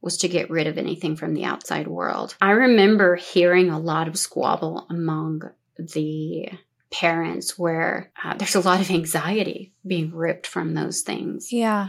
was 0.00 0.16
to 0.18 0.28
get 0.28 0.50
rid 0.50 0.66
of 0.66 0.78
anything 0.78 1.16
from 1.16 1.34
the 1.34 1.44
outside 1.44 1.88
world. 1.88 2.36
I 2.40 2.52
remember 2.52 3.16
hearing 3.16 3.70
a 3.70 3.78
lot 3.78 4.08
of 4.08 4.18
squabble 4.18 4.86
among 4.88 5.42
the 5.78 6.48
parents 6.92 7.58
where 7.58 8.12
uh, 8.24 8.34
there's 8.34 8.54
a 8.54 8.60
lot 8.60 8.80
of 8.80 8.90
anxiety 8.90 9.72
being 9.86 10.14
ripped 10.14 10.46
from 10.46 10.74
those 10.74 11.02
things 11.02 11.52
Yeah. 11.52 11.88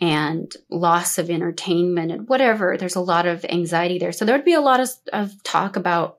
and 0.00 0.50
loss 0.70 1.18
of 1.18 1.28
entertainment 1.28 2.12
and 2.12 2.28
whatever. 2.28 2.76
There's 2.76 2.94
a 2.96 3.00
lot 3.00 3.26
of 3.26 3.44
anxiety 3.44 3.98
there. 3.98 4.12
So 4.12 4.24
there 4.24 4.36
would 4.36 4.44
be 4.44 4.54
a 4.54 4.60
lot 4.60 4.80
of, 4.80 4.88
of 5.12 5.42
talk 5.42 5.76
about 5.76 6.18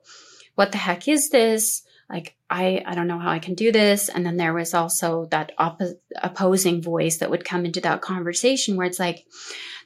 what 0.58 0.72
the 0.72 0.78
heck 0.78 1.06
is 1.06 1.30
this? 1.30 1.84
Like, 2.10 2.34
I, 2.50 2.82
I 2.84 2.96
don't 2.96 3.06
know 3.06 3.20
how 3.20 3.30
I 3.30 3.38
can 3.38 3.54
do 3.54 3.70
this. 3.70 4.08
And 4.08 4.26
then 4.26 4.38
there 4.38 4.52
was 4.52 4.74
also 4.74 5.26
that 5.26 5.52
oppo- 5.56 6.00
opposing 6.20 6.82
voice 6.82 7.18
that 7.18 7.30
would 7.30 7.44
come 7.44 7.64
into 7.64 7.80
that 7.82 8.00
conversation 8.00 8.74
where 8.74 8.88
it's 8.88 8.98
like, 8.98 9.24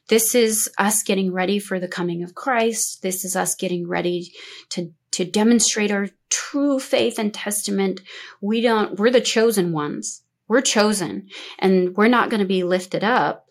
this 0.09 0.35
is 0.35 0.70
us 0.79 1.03
getting 1.03 1.31
ready 1.31 1.59
for 1.59 1.79
the 1.79 1.89
coming 1.89 2.23
of 2.23 2.35
Christ. 2.35 3.03
This 3.03 3.23
is 3.23 3.37
us 3.37 3.55
getting 3.55 3.87
ready 3.87 4.33
to, 4.70 4.91
to 5.11 5.27
demonstrate 5.27 5.91
our 5.91 6.09
true 6.31 6.81
faith 6.81 7.18
and 7.18 7.35
testament. 7.35 8.01
We 8.41 8.62
don't, 8.62 8.99
we're 8.99 9.11
the 9.11 9.20
chosen 9.20 9.73
ones. 9.73 10.23
We're 10.49 10.62
chosen 10.62 11.29
and 11.59 11.95
we're 11.99 12.09
not 12.09 12.31
going 12.31 12.41
to 12.41 12.47
be 12.47 12.64
lifted 12.64 13.05
up 13.05 13.47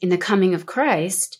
in 0.00 0.08
the 0.08 0.18
coming 0.18 0.54
of 0.54 0.66
Christ 0.66 1.38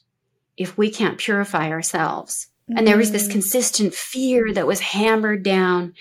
if 0.57 0.79
we 0.79 0.93
can't 0.93 1.19
purify 1.19 1.71
ourselves. 1.71 2.47
And 2.69 2.87
there 2.87 2.97
was 2.97 3.13
this 3.13 3.29
Mm. 3.29 3.33
consistent 3.33 3.95
fear 3.95 4.53
that 4.53 4.67
was 4.67 4.81
hammered 4.81 5.43
down. 5.43 5.93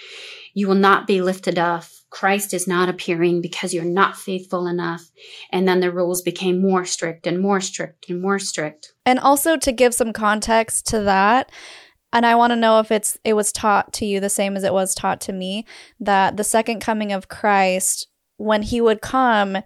You 0.54 0.68
will 0.68 0.76
not 0.76 1.08
be 1.08 1.22
lifted 1.22 1.60
up. 1.60 1.86
Christ 2.10 2.54
is 2.54 2.68
not 2.68 2.90
appearing 2.90 3.42
because 3.42 3.74
you're 3.74 3.84
not 3.84 4.16
faithful 4.16 4.68
enough. 4.68 5.02
And 5.52 5.68
then 5.68 5.80
the 5.80 5.92
rules 5.92 6.22
became 6.22 6.62
more 6.62 6.86
strict 6.86 7.26
and 7.26 7.40
more 7.40 7.60
strict 7.60 8.08
and 8.08 8.22
more 8.22 8.38
strict. 8.38 8.94
And 9.06 9.20
also 9.20 9.58
to 9.58 9.72
give 9.72 9.94
some 9.96 10.14
context 10.14 10.86
to 10.88 11.02
that, 11.02 11.52
and 12.14 12.26
I 12.26 12.36
want 12.36 12.52
to 12.52 12.56
know 12.56 12.80
if 12.80 12.92
it's 12.92 13.18
it 13.24 13.34
was 13.34 13.52
taught 13.52 13.92
to 13.94 14.06
you 14.06 14.20
the 14.20 14.30
same 14.30 14.56
as 14.56 14.64
it 14.64 14.74
was 14.74 14.94
taught 14.94 15.20
to 15.22 15.34
me 15.34 15.66
that 16.00 16.38
the 16.38 16.44
second 16.44 16.80
coming 16.82 17.12
of 17.12 17.28
Christ 17.28 18.08
when 18.38 18.62
he 18.62 18.80
would 18.80 19.02
come 19.02 19.58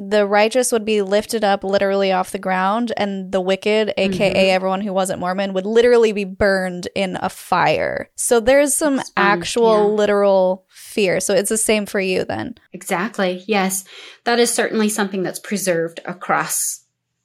the 0.00 0.26
righteous 0.26 0.72
would 0.72 0.84
be 0.86 1.02
lifted 1.02 1.44
up 1.44 1.62
literally 1.62 2.10
off 2.10 2.32
the 2.32 2.38
ground 2.38 2.92
and 2.96 3.30
the 3.30 3.40
wicked 3.42 3.92
aka 3.98 4.32
Mhm. 4.48 4.48
everyone 4.48 4.80
who 4.80 4.92
wasn't 4.92 5.20
mormon 5.20 5.52
would 5.52 5.66
literally 5.66 6.12
be 6.12 6.24
burned 6.24 6.88
in 6.94 7.16
a 7.20 7.28
fire 7.28 8.08
so 8.16 8.40
there's 8.40 8.74
some 8.74 8.96
That's 8.96 9.12
actual 9.16 9.74
yeah. 9.90 9.94
literal 9.94 10.64
fear 10.70 11.20
so 11.20 11.34
it's 11.34 11.50
the 11.50 11.58
same 11.58 11.84
for 11.86 12.00
you 12.00 12.24
then 12.24 12.54
Exactly. 12.72 13.44
Yes. 13.46 13.84
That 14.24 14.38
is 14.38 14.52
certainly 14.52 14.88
something 14.88 15.22
that's 15.22 15.38
preserved 15.38 16.00
across 16.06 16.84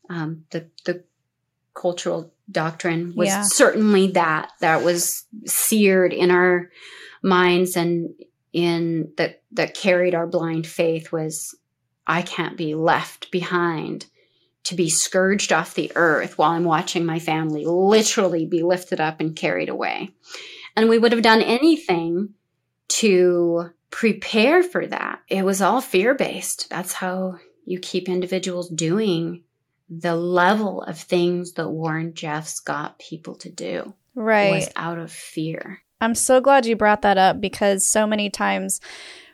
um, 0.09 0.43
the, 0.51 0.67
the 0.85 1.03
cultural 1.73 2.33
doctrine 2.51 3.13
was 3.15 3.29
Yeah. 3.29 3.43
certainly 3.43 4.07
that 4.11 4.51
that 4.59 4.83
was 4.83 5.23
seared 5.45 6.11
in 6.11 6.31
our 6.31 6.69
minds 7.23 7.77
and 7.77 8.09
in 8.51 9.09
that 9.15 9.41
that 9.53 9.73
carried 9.73 10.13
our 10.13 10.27
blind 10.27 10.67
faith 10.67 11.13
was 11.13 11.55
I 12.07 12.21
can't 12.21 12.57
be 12.57 12.75
left 12.75 13.31
behind 13.31 14.07
to 14.63 14.75
be 14.75 14.89
scourged 14.89 15.51
off 15.51 15.73
the 15.73 15.91
earth 15.95 16.37
while 16.37 16.51
I'm 16.51 16.63
watching 16.63 17.05
my 17.05 17.19
family 17.19 17.65
literally 17.65 18.45
be 18.45 18.61
lifted 18.61 18.99
up 18.99 19.19
and 19.19 19.35
carried 19.35 19.69
away. 19.69 20.13
And 20.75 20.87
we 20.87 20.97
would 20.97 21.11
have 21.11 21.23
done 21.23 21.41
anything 21.41 22.35
to 22.89 23.71
prepare 23.89 24.63
for 24.63 24.85
that. 24.85 25.19
It 25.27 25.43
was 25.43 25.61
all 25.61 25.81
fear 25.81 26.13
based. 26.13 26.69
That's 26.69 26.93
how 26.93 27.37
you 27.65 27.79
keep 27.79 28.07
individuals 28.07 28.69
doing 28.69 29.43
the 29.89 30.15
level 30.15 30.83
of 30.83 30.97
things 30.97 31.53
that 31.53 31.69
Warren 31.69 32.13
Jeffs 32.13 32.59
got 32.61 32.97
people 32.99 33.35
to 33.35 33.49
do 33.49 33.93
right 34.15 34.51
was 34.51 34.69
out 34.75 34.97
of 34.97 35.11
fear. 35.11 35.81
I'm 35.99 36.15
so 36.15 36.39
glad 36.39 36.65
you 36.65 36.75
brought 36.75 37.01
that 37.01 37.17
up 37.17 37.41
because 37.41 37.85
so 37.85 38.07
many 38.07 38.29
times 38.29 38.79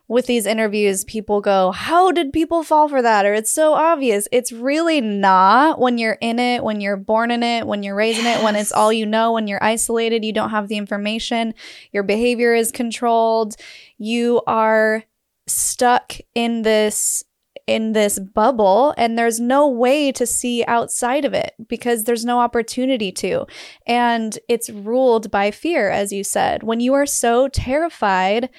with 0.07 0.25
these 0.25 0.45
interviews, 0.45 1.03
people 1.03 1.41
go, 1.41 1.71
How 1.71 2.11
did 2.11 2.31
people 2.31 2.63
fall 2.63 2.87
for 2.87 3.01
that? 3.01 3.25
Or 3.25 3.33
it's 3.33 3.51
so 3.51 3.73
obvious. 3.73 4.27
It's 4.31 4.51
really 4.51 5.01
not 5.01 5.79
when 5.79 5.97
you're 5.97 6.17
in 6.21 6.39
it, 6.39 6.63
when 6.63 6.79
you're 6.79 6.97
born 6.97 7.31
in 7.31 7.43
it, 7.43 7.67
when 7.67 7.83
you're 7.83 7.95
raised 7.95 8.19
yes. 8.19 8.37
in 8.37 8.41
it, 8.41 8.43
when 8.43 8.55
it's 8.55 8.71
all 8.71 8.93
you 8.93 9.05
know, 9.05 9.33
when 9.33 9.47
you're 9.47 9.63
isolated, 9.63 10.23
you 10.23 10.33
don't 10.33 10.51
have 10.51 10.67
the 10.67 10.77
information, 10.77 11.53
your 11.91 12.03
behavior 12.03 12.53
is 12.53 12.71
controlled, 12.71 13.55
you 13.97 14.41
are 14.47 15.03
stuck 15.47 16.13
in 16.35 16.61
this 16.61 17.23
in 17.65 17.91
this 17.91 18.17
bubble 18.17 18.93
and 18.97 19.17
there's 19.17 19.41
no 19.41 19.67
way 19.67 20.09
to 20.09 20.25
see 20.25 20.63
outside 20.69 21.25
of 21.25 21.33
it 21.33 21.53
because 21.67 22.05
there's 22.05 22.23
no 22.23 22.39
opportunity 22.39 23.11
to. 23.11 23.45
And 23.85 24.39
it's 24.47 24.69
ruled 24.69 25.29
by 25.29 25.51
fear, 25.51 25.89
as 25.89 26.13
you 26.13 26.23
said. 26.23 26.63
When 26.63 26.79
you 26.79 26.93
are 26.93 27.05
so 27.05 27.49
terrified, 27.49 28.49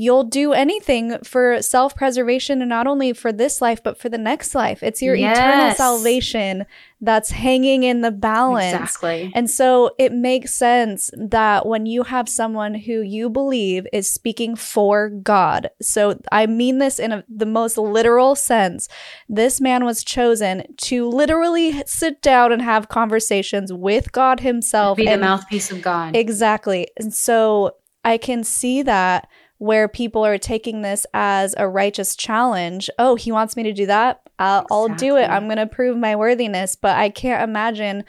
you'll 0.00 0.22
do 0.22 0.52
anything 0.52 1.18
for 1.24 1.60
self 1.60 1.96
preservation 1.96 2.62
and 2.62 2.68
not 2.68 2.86
only 2.86 3.12
for 3.12 3.32
this 3.32 3.60
life, 3.60 3.82
but 3.82 3.98
for 3.98 4.08
the 4.08 4.16
next 4.16 4.54
life. 4.54 4.80
It's 4.80 5.02
your 5.02 5.16
yes. 5.16 5.36
eternal 5.36 5.74
salvation 5.74 6.66
that's 7.00 7.32
hanging 7.32 7.82
in 7.82 8.00
the 8.02 8.12
balance. 8.12 8.74
Exactly. 8.74 9.32
And 9.34 9.50
so 9.50 9.90
it 9.98 10.12
makes 10.12 10.54
sense 10.54 11.10
that 11.16 11.66
when 11.66 11.84
you 11.86 12.04
have 12.04 12.28
someone 12.28 12.74
who 12.74 13.00
you 13.00 13.28
believe 13.28 13.88
is 13.92 14.08
speaking 14.08 14.54
for 14.54 15.08
God, 15.08 15.68
so 15.82 16.20
I 16.30 16.46
mean 16.46 16.78
this 16.78 17.00
in 17.00 17.10
a, 17.10 17.24
the 17.28 17.44
most 17.44 17.76
literal 17.76 18.36
sense, 18.36 18.88
this 19.28 19.60
man 19.60 19.84
was 19.84 20.04
chosen 20.04 20.76
to 20.76 21.08
literally 21.08 21.82
sit 21.86 22.22
down 22.22 22.52
and 22.52 22.62
have 22.62 22.88
conversations 22.88 23.72
with 23.72 24.12
God 24.12 24.38
Himself. 24.38 24.96
Be 24.96 25.06
the 25.06 25.18
mouthpiece 25.18 25.72
of 25.72 25.82
God. 25.82 26.14
Exactly. 26.14 26.86
And 26.96 27.12
so 27.12 27.72
I 28.04 28.16
can 28.16 28.44
see 28.44 28.82
that 28.82 29.28
where 29.58 29.88
people 29.88 30.24
are 30.24 30.38
taking 30.38 30.82
this 30.82 31.04
as 31.12 31.54
a 31.58 31.68
righteous 31.68 32.16
challenge. 32.16 32.88
Oh, 32.98 33.16
he 33.16 33.32
wants 33.32 33.56
me 33.56 33.64
to 33.64 33.72
do 33.72 33.86
that. 33.86 34.22
I'll, 34.38 34.60
exactly. 34.60 34.76
I'll 34.76 34.96
do 34.96 35.16
it. 35.16 35.30
I'm 35.30 35.44
going 35.46 35.58
to 35.58 35.66
prove 35.66 35.96
my 35.96 36.16
worthiness. 36.16 36.76
But 36.76 36.96
I 36.96 37.10
can't 37.10 37.42
imagine 37.42 38.04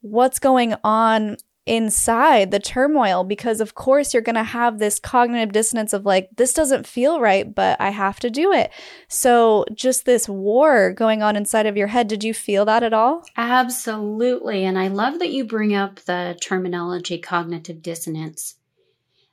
what's 0.00 0.38
going 0.38 0.74
on 0.82 1.36
inside 1.66 2.50
the 2.50 2.58
turmoil 2.58 3.22
because, 3.24 3.60
of 3.60 3.74
course, 3.74 4.14
you're 4.14 4.22
going 4.22 4.34
to 4.34 4.42
have 4.42 4.78
this 4.78 4.98
cognitive 4.98 5.52
dissonance 5.52 5.92
of 5.92 6.06
like, 6.06 6.30
this 6.36 6.54
doesn't 6.54 6.86
feel 6.86 7.20
right, 7.20 7.54
but 7.54 7.78
I 7.78 7.90
have 7.90 8.18
to 8.20 8.30
do 8.30 8.52
it. 8.52 8.72
So, 9.08 9.66
just 9.74 10.06
this 10.06 10.28
war 10.28 10.92
going 10.92 11.22
on 11.22 11.36
inside 11.36 11.66
of 11.66 11.76
your 11.76 11.88
head, 11.88 12.08
did 12.08 12.24
you 12.24 12.32
feel 12.32 12.64
that 12.64 12.82
at 12.82 12.94
all? 12.94 13.24
Absolutely. 13.36 14.64
And 14.64 14.78
I 14.78 14.88
love 14.88 15.18
that 15.18 15.30
you 15.30 15.44
bring 15.44 15.74
up 15.74 15.96
the 16.00 16.38
terminology 16.40 17.18
cognitive 17.18 17.82
dissonance. 17.82 18.54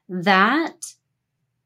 That 0.10 0.94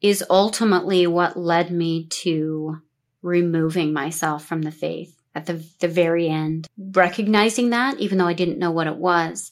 is 0.02 0.24
ultimately 0.30 1.06
what 1.08 1.38
led 1.38 1.72
me 1.72 2.08
to 2.08 2.82
removing 3.22 3.94
myself 3.94 4.46
from 4.46 4.62
the 4.62 4.72
faith 4.72 5.20
at 5.36 5.46
the, 5.46 5.64
the 5.80 5.88
very 5.88 6.30
end. 6.30 6.68
Recognizing 6.78 7.72
that, 7.72 8.00
even 8.00 8.18
though 8.18 8.28
I 8.28 8.34
didn't 8.34 8.60
know 8.60 8.72
what 8.72 8.88
it 8.88 8.96
was, 8.96 9.52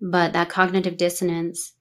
but 0.00 0.32
that 0.32 0.48
cognitive 0.48 0.96
dissonance 0.96 1.72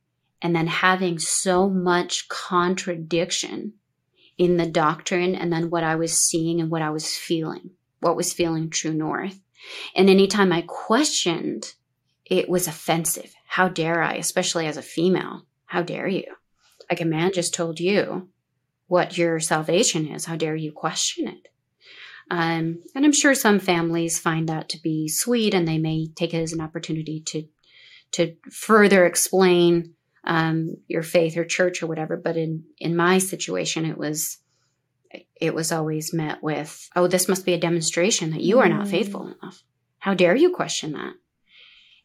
and 0.41 0.55
then 0.55 0.67
having 0.67 1.19
so 1.19 1.69
much 1.69 2.27
contradiction 2.27 3.73
in 4.37 4.57
the 4.57 4.65
doctrine 4.65 5.35
and 5.35 5.53
then 5.53 5.69
what 5.69 5.83
I 5.83 5.95
was 5.95 6.17
seeing 6.17 6.59
and 6.59 6.69
what 6.69 6.81
I 6.81 6.89
was 6.89 7.15
feeling, 7.15 7.71
what 7.99 8.15
was 8.15 8.33
feeling 8.33 8.69
true 8.69 8.93
north. 8.93 9.39
And 9.95 10.09
anytime 10.09 10.51
I 10.51 10.63
questioned, 10.67 11.73
it 12.25 12.49
was 12.49 12.67
offensive. 12.67 13.33
How 13.45 13.67
dare 13.67 14.01
I, 14.01 14.15
especially 14.15 14.65
as 14.65 14.77
a 14.77 14.81
female? 14.81 15.45
How 15.65 15.83
dare 15.83 16.07
you? 16.07 16.25
Like 16.93 17.01
a 17.01 17.05
man 17.05 17.31
just 17.33 17.55
told 17.55 17.79
you 17.79 18.29
what 18.85 19.17
your 19.17 19.39
salvation 19.39 20.05
is. 20.05 20.25
How 20.25 20.35
dare 20.35 20.55
you 20.55 20.71
question 20.71 21.27
it? 21.27 21.47
Um, 22.29 22.83
and 22.93 23.03
I'm 23.03 23.11
sure 23.11 23.33
some 23.33 23.59
families 23.59 24.19
find 24.19 24.47
that 24.47 24.69
to 24.69 24.79
be 24.79 25.07
sweet, 25.07 25.55
and 25.55 25.67
they 25.67 25.79
may 25.79 26.09
take 26.15 26.35
it 26.35 26.43
as 26.43 26.53
an 26.53 26.61
opportunity 26.61 27.19
to 27.21 27.47
to 28.11 28.35
further 28.51 29.07
explain 29.07 29.95
um, 30.23 30.75
your 30.87 31.01
faith 31.01 31.35
or 31.35 31.45
church 31.45 31.81
or 31.81 31.87
whatever. 31.87 32.15
But 32.15 32.37
in 32.37 32.65
in 32.77 32.95
my 32.95 33.17
situation, 33.17 33.85
it 33.85 33.97
was 33.97 34.37
it 35.41 35.55
was 35.55 35.71
always 35.71 36.13
met 36.13 36.43
with, 36.43 36.87
"Oh, 36.95 37.07
this 37.07 37.27
must 37.27 37.43
be 37.43 37.53
a 37.53 37.59
demonstration 37.59 38.29
that 38.29 38.43
you 38.43 38.59
are 38.59 38.69
not 38.69 38.87
faithful 38.87 39.21
mm. 39.21 39.33
enough. 39.41 39.63
How 39.97 40.13
dare 40.13 40.35
you 40.35 40.51
question 40.51 40.91
that?" 40.91 41.13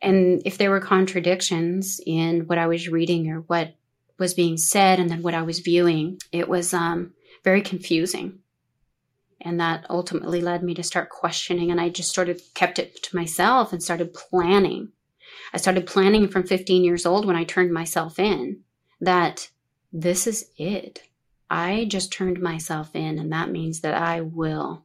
And 0.00 0.40
if 0.46 0.56
there 0.56 0.70
were 0.70 0.80
contradictions 0.80 2.00
in 2.06 2.46
what 2.46 2.56
I 2.56 2.68
was 2.68 2.88
reading 2.88 3.28
or 3.28 3.40
what 3.40 3.74
was 4.18 4.34
being 4.34 4.56
said 4.56 4.98
and 4.98 5.08
then 5.08 5.22
what 5.22 5.34
I 5.34 5.42
was 5.42 5.60
viewing, 5.60 6.18
it 6.32 6.48
was 6.48 6.74
um, 6.74 7.12
very 7.44 7.62
confusing. 7.62 8.40
And 9.40 9.60
that 9.60 9.86
ultimately 9.88 10.40
led 10.40 10.64
me 10.64 10.74
to 10.74 10.82
start 10.82 11.10
questioning. 11.10 11.70
And 11.70 11.80
I 11.80 11.88
just 11.90 12.12
sort 12.12 12.28
of 12.28 12.40
kept 12.54 12.78
it 12.78 13.02
to 13.04 13.16
myself 13.16 13.72
and 13.72 13.82
started 13.82 14.12
planning. 14.12 14.88
I 15.52 15.58
started 15.58 15.86
planning 15.86 16.28
from 16.28 16.46
15 16.46 16.84
years 16.84 17.06
old 17.06 17.24
when 17.24 17.36
I 17.36 17.44
turned 17.44 17.72
myself 17.72 18.18
in 18.18 18.60
that 19.00 19.48
this 19.92 20.26
is 20.26 20.50
it. 20.56 21.02
I 21.50 21.86
just 21.88 22.12
turned 22.12 22.40
myself 22.40 22.94
in, 22.94 23.18
and 23.18 23.32
that 23.32 23.50
means 23.50 23.80
that 23.80 23.94
I 23.94 24.20
will 24.20 24.84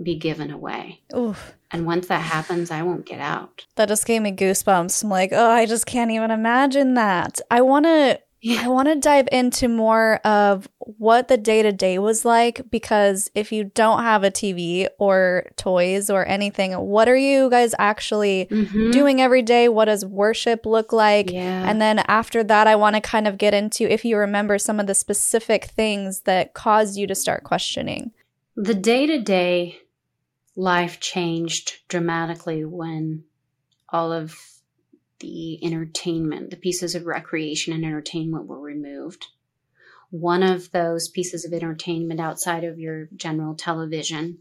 be 0.00 0.16
given 0.16 0.50
away. 0.50 1.00
Oof. 1.16 1.54
And 1.70 1.86
once 1.86 2.08
that 2.08 2.20
happens, 2.20 2.70
I 2.70 2.82
won't 2.82 3.06
get 3.06 3.20
out. 3.20 3.64
That 3.76 3.88
just 3.88 4.06
gave 4.06 4.20
me 4.20 4.32
goosebumps. 4.32 5.02
I'm 5.02 5.10
like, 5.10 5.30
oh, 5.32 5.50
I 5.50 5.64
just 5.64 5.86
can't 5.86 6.10
even 6.10 6.30
imagine 6.30 6.94
that. 6.94 7.40
I 7.50 7.62
want 7.62 7.86
to 7.86 8.20
I 8.44 8.68
want 8.68 8.88
to 8.88 8.96
dive 8.96 9.28
into 9.30 9.68
more 9.68 10.16
of 10.24 10.68
what 10.78 11.28
the 11.28 11.36
day 11.36 11.62
to 11.62 11.70
day 11.70 11.98
was 12.00 12.24
like 12.24 12.68
because 12.70 13.30
if 13.34 13.52
you 13.52 13.64
don't 13.64 14.02
have 14.02 14.24
a 14.24 14.32
TV 14.32 14.88
or 14.98 15.46
toys 15.56 16.10
or 16.10 16.26
anything, 16.26 16.72
what 16.72 17.08
are 17.08 17.16
you 17.16 17.48
guys 17.50 17.72
actually 17.78 18.46
mm-hmm. 18.50 18.90
doing 18.90 19.20
every 19.20 19.42
day? 19.42 19.68
What 19.68 19.84
does 19.84 20.04
worship 20.04 20.66
look 20.66 20.92
like? 20.92 21.30
Yeah. 21.30 21.68
And 21.68 21.80
then 21.80 22.00
after 22.00 22.42
that, 22.42 22.66
I 22.66 22.74
want 22.74 22.96
to 22.96 23.00
kind 23.00 23.28
of 23.28 23.38
get 23.38 23.54
into 23.54 23.90
if 23.90 24.04
you 24.04 24.16
remember 24.16 24.58
some 24.58 24.80
of 24.80 24.88
the 24.88 24.94
specific 24.94 25.66
things 25.66 26.22
that 26.22 26.52
caused 26.52 26.96
you 26.96 27.06
to 27.06 27.14
start 27.14 27.44
questioning. 27.44 28.10
The 28.56 28.74
day 28.74 29.06
to 29.06 29.20
day 29.20 29.78
life 30.56 30.98
changed 30.98 31.78
dramatically 31.88 32.64
when 32.64 33.22
all 33.88 34.12
of 34.12 34.36
the 35.22 35.64
entertainment, 35.64 36.50
the 36.50 36.56
pieces 36.56 36.94
of 36.94 37.06
recreation 37.06 37.72
and 37.72 37.84
entertainment 37.84 38.46
were 38.46 38.60
removed. 38.60 39.28
One 40.10 40.42
of 40.42 40.70
those 40.72 41.08
pieces 41.08 41.46
of 41.46 41.54
entertainment 41.54 42.20
outside 42.20 42.64
of 42.64 42.78
your 42.78 43.08
general 43.16 43.54
television 43.54 44.38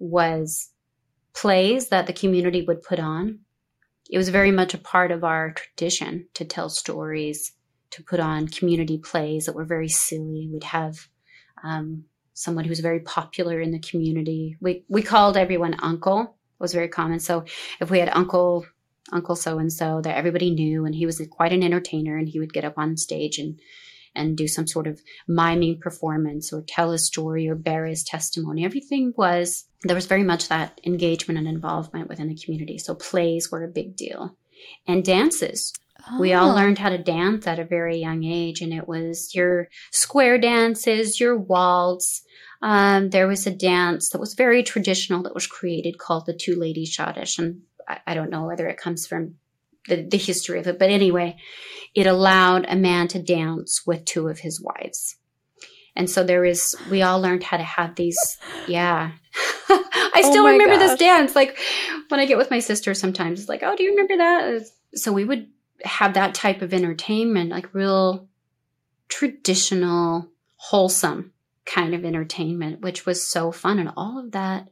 was 0.00 0.70
plays 1.32 1.90
that 1.90 2.08
the 2.08 2.12
community 2.12 2.64
would 2.66 2.82
put 2.82 2.98
on. 2.98 3.40
It 4.10 4.18
was 4.18 4.30
very 4.30 4.50
much 4.50 4.74
a 4.74 4.78
part 4.78 5.12
of 5.12 5.22
our 5.22 5.52
tradition 5.52 6.26
to 6.34 6.44
tell 6.44 6.68
stories, 6.68 7.52
to 7.90 8.02
put 8.02 8.18
on 8.18 8.48
community 8.48 8.98
plays 8.98 9.46
that 9.46 9.54
were 9.54 9.64
very 9.64 9.88
silly. 9.88 10.48
We'd 10.52 10.64
have 10.64 10.96
um, 11.62 12.04
someone 12.32 12.64
who 12.64 12.70
was 12.70 12.80
very 12.80 13.00
popular 13.00 13.60
in 13.60 13.70
the 13.70 13.78
community. 13.78 14.56
We 14.60 14.84
we 14.88 15.02
called 15.02 15.36
everyone 15.36 15.76
uncle. 15.80 16.20
It 16.20 16.62
was 16.62 16.72
very 16.72 16.88
common. 16.88 17.20
So 17.20 17.44
if 17.80 17.90
we 17.90 17.98
had 17.98 18.08
Uncle 18.08 18.66
Uncle 19.12 19.36
so 19.36 19.58
and 19.58 19.72
so 19.72 20.00
that 20.02 20.16
everybody 20.16 20.50
knew, 20.50 20.84
and 20.84 20.94
he 20.94 21.06
was 21.06 21.20
quite 21.30 21.52
an 21.52 21.62
entertainer. 21.62 22.16
And 22.16 22.28
he 22.28 22.38
would 22.38 22.52
get 22.52 22.64
up 22.64 22.74
on 22.76 22.96
stage 22.96 23.38
and 23.38 23.58
and 24.16 24.36
do 24.36 24.48
some 24.48 24.66
sort 24.66 24.86
of 24.86 25.00
miming 25.28 25.78
performance 25.78 26.52
or 26.52 26.62
tell 26.62 26.90
a 26.90 26.98
story 26.98 27.48
or 27.48 27.54
bear 27.54 27.84
his 27.84 28.02
testimony. 28.02 28.64
Everything 28.64 29.12
was 29.16 29.64
there 29.82 29.94
was 29.94 30.06
very 30.06 30.24
much 30.24 30.48
that 30.48 30.80
engagement 30.84 31.38
and 31.38 31.46
involvement 31.46 32.08
within 32.08 32.28
the 32.28 32.38
community. 32.42 32.78
So 32.78 32.94
plays 32.94 33.50
were 33.52 33.62
a 33.62 33.68
big 33.68 33.94
deal, 33.96 34.36
and 34.86 35.04
dances. 35.04 35.72
Oh. 36.10 36.20
We 36.20 36.32
all 36.32 36.50
oh. 36.50 36.54
learned 36.54 36.78
how 36.78 36.88
to 36.88 36.98
dance 36.98 37.46
at 37.46 37.58
a 37.58 37.64
very 37.64 37.98
young 37.98 38.24
age, 38.24 38.60
and 38.60 38.72
it 38.72 38.88
was 38.88 39.34
your 39.34 39.68
square 39.92 40.38
dances, 40.38 41.20
your 41.20 41.36
waltz. 41.36 42.22
Um, 42.62 43.10
there 43.10 43.26
was 43.26 43.46
a 43.46 43.54
dance 43.54 44.08
that 44.10 44.20
was 44.20 44.34
very 44.34 44.62
traditional 44.62 45.22
that 45.24 45.34
was 45.34 45.46
created 45.46 45.98
called 45.98 46.26
the 46.26 46.34
Two 46.34 46.56
Ladies 46.58 46.94
Schottische, 46.96 47.38
and 47.38 47.62
I, 47.88 48.00
I 48.06 48.14
don't 48.14 48.30
know 48.30 48.46
whether 48.46 48.66
it 48.68 48.78
comes 48.78 49.06
from 49.06 49.36
the, 49.88 50.02
the 50.02 50.18
history 50.18 50.58
of 50.58 50.66
it, 50.66 50.78
but 50.78 50.90
anyway, 50.90 51.36
it 51.94 52.06
allowed 52.06 52.66
a 52.68 52.76
man 52.76 53.08
to 53.08 53.22
dance 53.22 53.82
with 53.86 54.04
two 54.04 54.28
of 54.28 54.40
his 54.40 54.60
wives. 54.60 55.16
And 55.96 56.10
so 56.10 56.22
there 56.22 56.44
is, 56.44 56.76
we 56.90 57.02
all 57.02 57.20
learned 57.20 57.42
how 57.42 57.56
to 57.56 57.62
have 57.62 57.94
these. 57.94 58.18
Yeah. 58.68 59.12
I 59.68 60.22
oh 60.22 60.30
still 60.30 60.44
oh 60.44 60.52
remember 60.52 60.76
gosh. 60.76 60.90
this 60.90 60.98
dance. 60.98 61.34
Like 61.34 61.58
when 62.08 62.20
I 62.20 62.26
get 62.26 62.36
with 62.36 62.50
my 62.50 62.58
sister 62.58 62.92
sometimes, 62.92 63.40
it's 63.40 63.48
like, 63.48 63.62
oh, 63.62 63.74
do 63.74 63.82
you 63.82 63.90
remember 63.90 64.18
that? 64.18 64.66
So 64.94 65.12
we 65.12 65.24
would 65.24 65.48
have 65.84 66.14
that 66.14 66.34
type 66.34 66.62
of 66.62 66.74
entertainment, 66.74 67.50
like 67.50 67.74
real 67.74 68.28
traditional, 69.08 70.28
wholesome 70.56 71.32
kind 71.64 71.94
of 71.94 72.04
entertainment, 72.04 72.80
which 72.80 73.06
was 73.06 73.26
so 73.26 73.50
fun. 73.50 73.78
And 73.78 73.90
all 73.96 74.18
of 74.18 74.32
that 74.32 74.68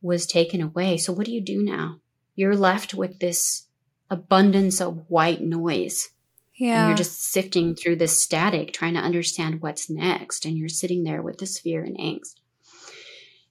was 0.00 0.26
taken 0.26 0.60
away. 0.60 0.96
So 0.96 1.12
what 1.12 1.26
do 1.26 1.32
you 1.32 1.42
do 1.42 1.62
now? 1.62 1.98
You're 2.34 2.56
left 2.56 2.94
with 2.94 3.18
this 3.18 3.66
abundance 4.10 4.80
of 4.80 5.08
white 5.08 5.40
noise. 5.40 6.10
Yeah. 6.54 6.80
And 6.80 6.88
you're 6.90 6.96
just 6.98 7.22
sifting 7.22 7.74
through 7.74 7.96
this 7.96 8.22
static, 8.22 8.72
trying 8.72 8.94
to 8.94 9.00
understand 9.00 9.62
what's 9.62 9.90
next. 9.90 10.44
And 10.44 10.56
you're 10.56 10.68
sitting 10.68 11.02
there 11.02 11.22
with 11.22 11.38
this 11.38 11.58
fear 11.58 11.82
and 11.82 11.96
angst. 11.98 12.34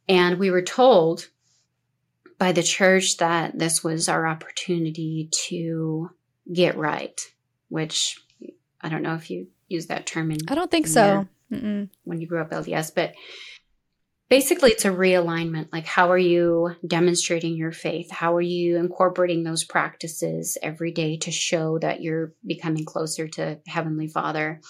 And 0.08 0.40
we 0.40 0.52
were 0.52 0.62
told 0.62 1.30
by 2.38 2.52
the 2.52 2.64
church 2.64 3.18
that 3.18 3.58
this 3.58 3.84
was 3.84 4.08
our 4.10 4.28
opportunity 4.28 5.30
to 5.48 6.10
get 6.52 6.78
right, 6.78 7.20
which 7.70 8.20
I 8.82 8.90
don't 8.90 9.04
know 9.04 9.16
if 9.16 9.30
you 9.30 9.48
use 9.68 9.88
that 9.88 10.06
term 10.06 10.32
in. 10.32 10.40
I 10.48 10.56
don't 10.56 10.72
think 10.72 10.88
so. 10.88 11.28
When 11.50 11.90
you 12.06 12.28
grew 12.28 12.42
up 12.42 12.52
LDS, 12.52 12.96
but 12.96 13.14
basically 14.32 14.72
it's 14.72 14.86
a 14.86 14.90
realignment. 14.90 15.68
Like, 15.74 15.86
how 15.86 16.10
are 16.10 16.18
you 16.18 16.74
demonstrating 16.88 17.58
your 17.58 17.74
faith? 17.74 18.10
How 18.10 18.34
are 18.34 18.42
you 18.42 18.78
incorporating 18.78 19.44
those 19.44 19.66
practices 19.66 20.58
every 20.64 20.94
day 20.94 21.18
to 21.18 21.32
show 21.32 21.78
that 21.80 22.02
you're 22.02 22.34
becoming 22.48 22.86
closer 22.86 23.28
to 23.28 23.60
Heavenly 23.68 24.08
Father? 24.08 24.62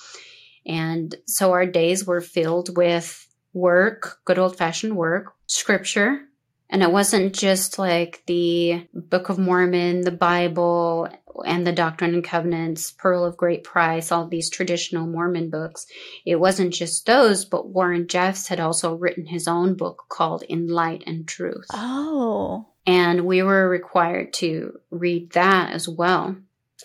And 0.66 1.14
so 1.28 1.52
our 1.52 1.68
days 1.68 2.08
were 2.08 2.22
filled 2.22 2.76
with 2.76 3.28
work, 3.54 4.18
good 4.26 4.40
old 4.40 4.58
fashioned 4.58 4.98
work, 4.98 5.36
scripture. 5.46 6.22
And 6.68 6.82
it 6.82 6.92
wasn't 6.92 7.36
just 7.36 7.78
like 7.78 8.24
the 8.26 8.88
Book 8.96 9.30
of 9.30 9.38
Mormon, 9.38 10.02
the 10.02 10.10
Bible, 10.12 11.08
and 11.46 11.66
the 11.66 11.72
Doctrine 11.72 12.14
and 12.14 12.24
Covenants, 12.24 12.92
Pearl 12.92 13.24
of 13.24 13.38
Great 13.38 13.64
Price, 13.64 14.12
all 14.12 14.28
these 14.28 14.50
traditional 14.50 15.08
Mormon 15.08 15.50
books. 15.50 15.86
It 16.26 16.38
wasn't 16.38 16.74
just 16.74 17.06
those, 17.06 17.46
but 17.46 17.70
Warren 17.70 18.08
Jeffs 18.08 18.48
had 18.48 18.60
also 18.60 18.96
written 18.96 19.26
his 19.26 19.48
own 19.48 19.76
book 19.76 20.06
called 20.10 20.44
In 20.44 20.68
Light 20.68 21.04
and 21.06 21.28
Truth. 21.28 21.68
Oh. 21.74 22.68
And 22.86 23.26
we 23.26 23.44
were 23.44 23.70
required 23.70 24.34
to 24.34 24.80
read 24.90 25.32
that 25.34 25.72
as 25.72 25.88
well. 25.88 26.36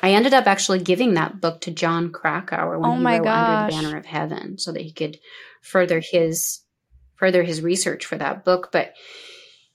I 0.03 0.11
ended 0.11 0.35
up 0.35 0.47
actually 0.47 0.81
giving 0.81 1.15
that 1.15 1.41
book 1.41 1.63
to 1.63 1.71
Jon 1.71 2.13
Krakauer 2.13 2.79
when 2.79 2.91
Oh 2.91 2.97
he 2.97 3.19
wrote 3.19 3.27
Under 3.27 3.75
the 3.75 3.83
Banner 3.83 3.97
of 3.97 4.07
Heaven 4.07 4.59
so 4.59 4.73
that 4.73 4.83
he 4.83 4.93
could 4.93 5.19
further 5.63 6.01
his 6.01 6.63
further 7.17 7.43
his 7.43 7.63
research 7.63 8.05
for 8.05 8.19
that 8.19 8.45
book. 8.45 8.69
But 8.73 8.93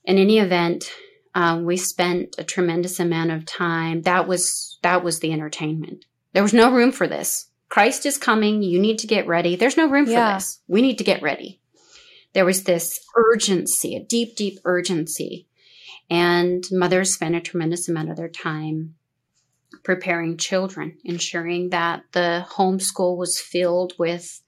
in 0.04 0.18
any 0.18 0.38
event, 0.38 0.90
um, 1.34 1.64
we 1.64 1.76
spent 1.76 2.34
a 2.38 2.44
tremendous 2.44 3.00
amount 3.00 3.30
of 3.30 3.46
time. 3.46 4.02
That 4.02 4.28
was 4.28 4.78
that 4.82 5.02
was 5.04 5.20
the 5.20 5.32
entertainment. 5.32 6.04
There 6.32 6.42
was 6.42 6.52
no 6.54 6.72
room 6.72 6.92
for 6.92 7.06
this. 7.06 7.48
Christ 7.68 8.04
is 8.04 8.18
coming. 8.18 8.62
You 8.62 8.78
need 8.78 8.98
to 8.98 9.06
get 9.06 9.26
ready. 9.26 9.56
There's 9.56 9.76
no 9.76 9.88
room 9.88 10.04
for 10.06 10.12
Yeah. 10.12 10.34
this. 10.34 10.60
We 10.68 10.82
need 10.82 10.98
to 10.98 11.04
get 11.04 11.22
ready. 11.22 11.60
There 12.34 12.44
was 12.44 12.64
this 12.64 13.00
urgency, 13.16 13.96
a 13.96 14.02
deep, 14.04 14.36
deep 14.36 14.58
urgency. 14.64 15.46
And 16.10 16.64
mothers 16.70 17.14
spent 17.14 17.34
a 17.34 17.40
tremendous 17.40 17.88
amount 17.88 18.10
of 18.10 18.16
their 18.16 18.28
time 18.28 18.96
preparing 19.84 20.36
children, 20.36 20.98
ensuring 21.04 21.70
that 21.70 22.04
the 22.12 22.46
homeschool 22.50 23.16
was 23.16 23.40
filled 23.40 23.94
with 23.98 24.42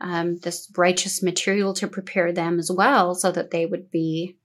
um, 0.00 0.38
this 0.38 0.70
righteous 0.76 1.22
material 1.22 1.74
to 1.74 1.88
prepare 1.88 2.32
them 2.32 2.58
as 2.58 2.70
well, 2.70 3.14
so 3.14 3.30
that 3.32 3.50
they 3.50 3.66
would 3.66 3.90
be 3.90 4.36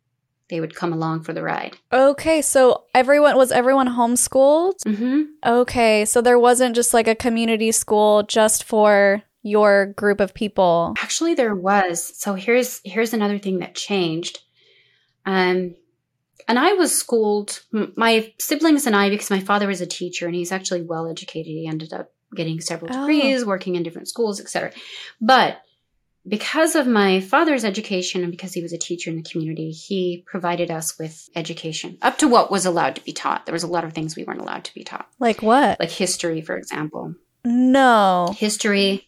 they 0.50 0.60
would 0.60 0.76
come 0.76 0.94
along 0.94 1.24
for 1.24 1.34
the 1.34 1.42
ride. 1.42 1.76
Okay, 1.92 2.42
so 2.42 2.84
everyone 2.94 3.36
was 3.36 3.52
everyone 3.52 3.88
homeschooled? 3.88 4.76
Mm-hmm. 4.86 5.22
Okay, 5.46 6.06
so 6.06 6.22
there 6.22 6.40
wasn't 6.40 6.76
just 6.76 6.94
like 6.94 7.08
a 7.08 7.16
community 7.16 7.72
school 7.72 8.24
just 8.24 8.64
for 8.64 9.24
your 9.44 9.88
group 9.88 10.20
of 10.20 10.34
people. 10.34 10.94
Actually, 11.02 11.34
there 11.36 11.56
was. 11.56 12.18
So 12.20 12.34
here's 12.36 12.82
here's 12.84 13.14
another 13.14 13.38
thing 13.40 13.60
that 13.60 13.76
changed. 13.76 14.40
Um, 15.26 15.76
and 16.48 16.60
I 16.60 16.74
was 16.74 16.94
schooled. 16.94 17.62
My 17.96 18.32
siblings 18.40 18.86
and 18.86 18.96
I, 18.96 19.10
because 19.10 19.32
my 19.32 19.40
father 19.40 19.68
was 19.68 19.82
a 19.82 19.88
teacher 19.88 20.28
and 20.28 20.36
he's 20.36 20.52
actually 20.52 20.84
well 20.84 21.08
educated. 21.10 21.48
He 21.52 21.68
ended 21.68 21.92
up 21.94 22.12
getting 22.36 22.60
several 22.62 22.92
Oh. 22.94 23.08
degrees, 23.08 23.46
working 23.46 23.76
in 23.76 23.84
different 23.84 24.08
schools, 24.10 24.40
etc. 24.40 24.72
But 25.20 25.58
because 26.28 26.76
of 26.76 26.88
my 26.88 27.20
father's 27.20 27.64
education 27.64 28.24
and 28.24 28.32
because 28.32 28.54
he 28.54 28.62
was 28.62 28.74
a 28.74 28.78
teacher 28.78 29.10
in 29.10 29.18
the 29.18 29.24
community, 29.24 29.72
he 29.72 30.24
provided 30.26 30.72
us 30.72 30.98
with 30.98 31.30
education 31.36 31.98
up 32.02 32.18
to 32.20 32.28
what 32.28 32.50
was 32.52 32.66
allowed 32.66 32.96
to 32.96 33.04
be 33.04 33.14
taught. 33.14 33.46
There 33.46 33.54
was 33.54 33.64
a 33.64 33.68
lot 33.68 33.84
of 33.84 33.94
things 33.94 34.16
we 34.16 34.24
weren't 34.24 34.42
allowed 34.42 34.64
to 34.66 34.74
be 34.74 34.84
taught, 34.84 35.08
Like 35.20 35.42
what? 35.42 35.80
like 35.80 35.92
history, 35.92 36.42
for 36.42 36.58
example 36.58 37.14
no. 37.46 38.34
history. 38.38 39.08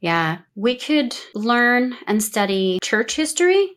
Yeah, 0.00 0.38
we 0.56 0.74
could 0.74 1.14
learn 1.34 1.94
and 2.08 2.20
study 2.22 2.80
church 2.82 3.14
history, 3.14 3.76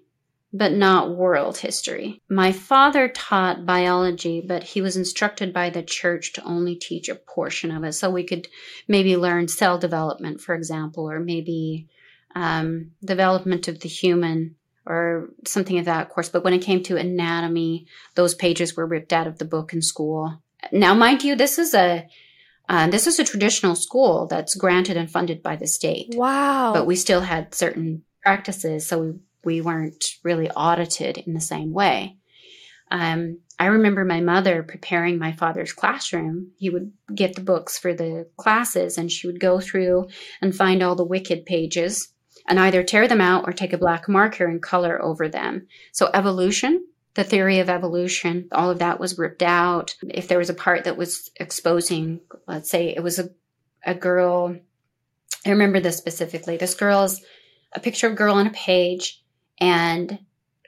but 0.52 0.72
not 0.72 1.16
world 1.16 1.58
history. 1.58 2.20
My 2.28 2.52
father 2.52 3.08
taught 3.10 3.66
biology, 3.66 4.42
but 4.42 4.64
he 4.64 4.82
was 4.82 4.98
instructed 4.98 5.54
by 5.54 5.70
the 5.70 5.84
church 5.84 6.34
to 6.34 6.44
only 6.44 6.76
teach 6.76 7.10
a 7.10 7.16
portion 7.16 7.70
of 7.70 7.84
it. 7.84 7.94
So 7.94 8.10
we 8.10 8.24
could 8.24 8.48
maybe 8.88 9.16
learn 9.16 9.48
cell 9.48 9.78
development, 9.78 10.42
for 10.42 10.56
example, 10.56 11.08
or 11.08 11.20
maybe 11.20 11.88
um, 12.36 12.92
development 13.04 13.68
of 13.68 13.80
the 13.80 13.90
human 13.90 14.56
or 14.86 15.30
something 15.46 15.80
of 15.80 15.86
that 15.86 16.10
course. 16.10 16.30
But 16.30 16.44
when 16.44 16.54
it 16.54 16.62
came 16.62 16.84
to 16.84 16.98
anatomy, 16.98 17.88
those 18.14 18.36
pages 18.36 18.76
were 18.76 18.86
ripped 18.86 19.14
out 19.14 19.26
of 19.26 19.40
the 19.40 19.46
book 19.46 19.74
in 19.74 19.82
school. 19.82 20.42
Now, 20.72 20.94
mind 20.94 21.24
you, 21.24 21.36
this 21.36 21.58
is 21.58 21.74
a 21.74 22.08
uh, 22.68 22.88
this 22.88 23.06
is 23.06 23.20
a 23.20 23.24
traditional 23.24 23.76
school 23.76 24.26
that's 24.26 24.56
granted 24.56 24.98
and 24.98 25.10
funded 25.10 25.44
by 25.44 25.56
the 25.56 25.68
state, 25.68 26.08
Wow. 26.16 26.74
but 26.74 26.88
we 26.88 26.96
still 26.96 27.22
had 27.22 27.54
certain 27.54 28.02
practices, 28.24 28.88
so 28.88 29.00
we, 29.00 29.14
we 29.44 29.62
weren't 29.62 30.04
really 30.24 30.50
audited 30.50 31.20
in 31.20 31.36
the 31.36 31.40
same 31.40 31.74
way. 31.74 32.18
Um, 32.90 33.38
I 33.60 33.68
remember 33.68 34.04
my 34.04 34.20
mother 34.20 34.64
preparing 34.64 35.20
my 35.20 35.32
father's 35.32 35.74
classroom. 35.74 36.54
He 36.58 36.72
would 36.72 36.92
get 37.14 37.36
the 37.36 37.42
books 37.42 37.78
for 37.78 37.94
the 37.94 38.28
classes, 38.38 38.98
and 38.98 39.12
she 39.12 39.28
would 39.28 39.40
go 39.40 39.60
through 39.60 40.08
and 40.42 40.56
find 40.56 40.82
all 40.82 40.96
the 40.96 41.06
wicked 41.06 41.46
pages 41.46 42.15
and 42.48 42.60
either 42.60 42.84
tear 42.84 43.08
them 43.08 43.22
out 43.22 43.48
or 43.48 43.54
take 43.54 43.74
a 43.74 43.78
black 43.78 44.08
marker 44.08 44.46
and 44.46 44.62
color 44.62 45.02
over 45.02 45.28
them. 45.28 45.68
So, 45.92 46.10
evolution, 46.14 46.86
the 47.16 47.24
theory 47.24 47.60
of 47.60 47.70
evolution, 47.70 48.50
all 48.52 48.70
of 48.70 48.80
that 48.80 49.00
was 49.00 49.18
ripped 49.18 49.42
out. 49.42 49.96
If 50.04 50.28
there 50.28 50.38
was 50.38 50.50
a 50.50 50.54
part 50.54 50.84
that 50.84 50.98
was 50.98 51.32
exposing, 51.38 52.22
let's 52.48 52.70
say 52.70 52.90
it 52.90 53.02
was 53.02 53.20
a, 53.20 53.30
a 53.86 53.96
girl, 53.96 54.56
I 55.46 55.50
remember 55.50 55.80
this 55.80 55.98
specifically. 55.98 56.58
This 56.58 56.76
girl 56.76 57.04
is 57.04 57.24
a 57.74 57.80
picture 57.80 58.08
of 58.08 58.14
a 58.14 58.18
girl 58.18 58.36
on 58.36 58.48
a 58.48 58.52
page, 58.52 59.24
and 59.60 60.20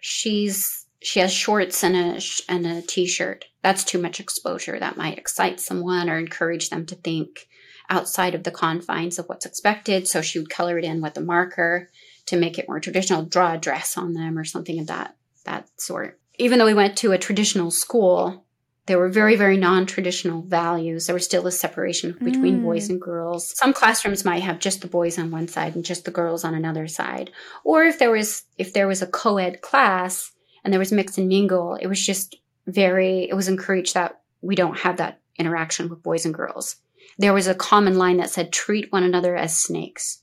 she's 0.02 0.86
she 1.02 1.20
has 1.20 1.32
shorts 1.32 1.84
and 1.84 1.96
a 1.96 2.22
and 2.50 2.66
a 2.66 2.82
t-shirt. 2.82 3.46
That's 3.62 3.84
too 3.84 4.02
much 4.02 4.20
exposure. 4.20 4.80
That 4.80 4.98
might 4.98 5.18
excite 5.18 5.60
someone 5.60 6.10
or 6.10 6.18
encourage 6.18 6.70
them 6.70 6.86
to 6.88 6.96
think 6.96 7.48
outside 7.90 8.36
of 8.36 8.44
the 8.44 8.52
confines 8.52 9.18
of 9.18 9.28
what's 9.28 9.46
expected. 9.46 10.08
So 10.08 10.22
she 10.22 10.40
would 10.40 10.50
color 10.50 10.78
it 10.78 10.86
in 10.86 11.02
with 11.02 11.18
a 11.18 11.22
marker 11.22 11.90
to 12.28 12.38
make 12.38 12.58
it 12.60 12.68
more 12.68 12.80
traditional, 12.80 13.24
draw 13.24 13.54
a 13.54 13.58
dress 13.58 13.98
on 13.98 14.14
them 14.14 14.38
or 14.38 14.44
something 14.44 14.80
of 14.80 14.88
that 14.88 15.16
that 15.46 15.68
sort. 15.80 16.20
Even 16.38 16.60
though 16.60 16.66
we 16.66 16.74
went 16.74 16.98
to 16.98 17.14
a 17.14 17.18
traditional 17.18 17.72
school, 17.72 18.44
there 18.86 19.00
were 19.00 19.10
very, 19.10 19.36
very 19.36 19.58
non-traditional 19.58 20.42
values. 20.42 21.08
There 21.08 21.14
was 21.14 21.26
still 21.26 21.48
a 21.48 21.52
separation 21.52 22.12
between 22.22 22.60
Mm. 22.60 22.64
boys 22.64 22.90
and 22.90 23.02
girls. 23.02 23.54
Some 23.58 23.74
classrooms 23.74 24.24
might 24.26 24.44
have 24.44 24.60
just 24.60 24.82
the 24.82 24.88
boys 24.88 25.18
on 25.18 25.32
one 25.32 25.48
side 25.48 25.76
and 25.76 25.84
just 25.84 26.06
the 26.06 26.12
girls 26.12 26.44
on 26.44 26.54
another 26.54 26.88
side. 26.88 27.32
Or 27.64 27.84
if 27.84 27.98
there 28.00 28.12
was 28.12 28.44
if 28.58 28.74
there 28.74 28.88
was 28.88 29.02
a 29.02 29.08
co-ed 29.08 29.62
class 29.62 30.32
and 30.64 30.74
there 30.74 30.80
was 30.80 30.92
mix 30.92 31.18
and 31.18 31.28
mingle, 31.28 31.76
it 31.76 31.88
was 31.88 32.06
just 32.06 32.36
very 32.66 33.30
it 33.30 33.34
was 33.34 33.48
encouraged 33.48 33.94
that 33.94 34.20
we 34.42 34.56
don't 34.56 34.80
have 34.80 34.98
that 34.98 35.20
interaction 35.38 35.90
with 35.90 36.04
boys 36.04 36.26
and 36.26 36.34
girls. 36.34 36.76
There 37.18 37.34
was 37.34 37.48
a 37.48 37.56
common 37.56 37.98
line 37.98 38.18
that 38.18 38.30
said 38.30 38.52
treat 38.52 38.92
one 38.92 39.04
another 39.04 39.36
as 39.36 39.58
snakes. 39.58 40.22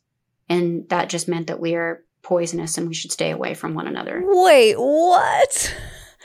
And 0.48 0.88
that 0.90 1.08
just 1.08 1.28
meant 1.28 1.46
that 1.46 1.60
we 1.60 1.74
are 1.74 2.02
poisonous 2.22 2.78
and 2.78 2.88
we 2.88 2.94
should 2.94 3.12
stay 3.12 3.30
away 3.30 3.54
from 3.54 3.74
one 3.74 3.86
another. 3.86 4.22
Wait, 4.24 4.76
what? 4.76 5.74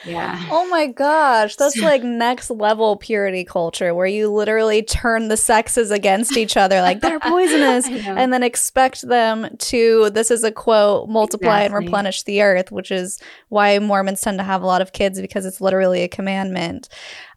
Yeah. 0.06 0.48
Oh 0.50 0.68
my 0.70 0.88
gosh, 0.88 1.56
that's 1.56 1.78
like 1.82 2.04
next 2.04 2.50
level 2.50 2.96
purity 2.98 3.44
culture 3.44 3.94
where 3.94 4.08
you 4.08 4.32
literally 4.32 4.82
turn 4.82 5.28
the 5.28 5.38
sexes 5.38 5.92
against 5.92 6.38
each 6.38 6.56
other 6.56 6.82
like 6.82 7.02
they're 7.02 7.20
poisonous 7.20 7.88
and 7.90 8.32
then 8.32 8.44
expect 8.44 9.02
them 9.02 9.56
to 9.58 10.10
this 10.12 10.32
is 10.32 10.44
a 10.44 10.52
quote 10.52 11.10
multiply 11.10 11.62
and 11.62 11.74
replenish 11.74 12.24
the 12.24 12.42
earth, 12.42 12.72
which 12.72 12.92
is 12.92 13.20
why 13.50 13.78
Mormons 13.80 14.22
tend 14.22 14.40
to 14.40 14.44
have 14.44 14.62
a 14.62 14.68
lot 14.68 14.82
of 14.82 14.94
kids 14.94 15.20
because 15.20 15.46
it's 15.46 15.62
literally 15.62 16.04
a 16.04 16.08
commandment. 16.08 16.90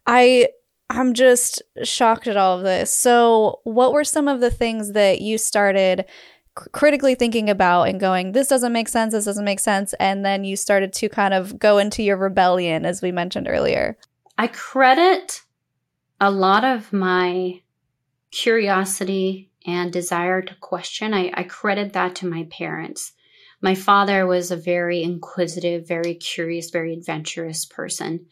I 0.06 0.48
I'm 0.90 1.14
just 1.14 1.62
shocked 1.84 2.26
at 2.26 2.36
all 2.36 2.58
of 2.58 2.64
this. 2.64 2.92
So, 2.92 3.60
what 3.64 3.92
were 3.92 4.04
some 4.04 4.28
of 4.28 4.40
the 4.40 4.50
things 4.50 4.92
that 4.92 5.20
you 5.20 5.38
started 5.38 6.04
c- 6.58 6.66
critically 6.72 7.14
thinking 7.14 7.48
about 7.48 7.84
and 7.84 7.98
going, 7.98 8.32
this 8.32 8.48
doesn't 8.48 8.72
make 8.72 8.88
sense, 8.88 9.12
this 9.12 9.24
doesn't 9.24 9.44
make 9.44 9.60
sense, 9.60 9.94
and 9.94 10.24
then 10.24 10.44
you 10.44 10.56
started 10.56 10.92
to 10.94 11.08
kind 11.08 11.32
of 11.32 11.58
go 11.58 11.78
into 11.78 12.02
your 12.02 12.16
rebellion, 12.16 12.84
as 12.84 13.00
we 13.00 13.10
mentioned 13.10 13.48
earlier? 13.48 13.96
I 14.36 14.48
credit 14.48 15.42
a 16.20 16.30
lot 16.30 16.64
of 16.64 16.92
my 16.92 17.60
curiosity 18.30 19.50
and 19.66 19.92
desire 19.92 20.42
to 20.42 20.54
question. 20.56 21.14
I, 21.14 21.30
I 21.34 21.44
credit 21.44 21.92
that 21.92 22.16
to 22.16 22.26
my 22.26 22.44
parents. 22.50 23.12
My 23.60 23.74
father 23.76 24.26
was 24.26 24.50
a 24.50 24.56
very 24.56 25.02
inquisitive, 25.02 25.86
very 25.86 26.14
curious, 26.14 26.70
very 26.70 26.92
adventurous 26.92 27.64
person. 27.64 28.26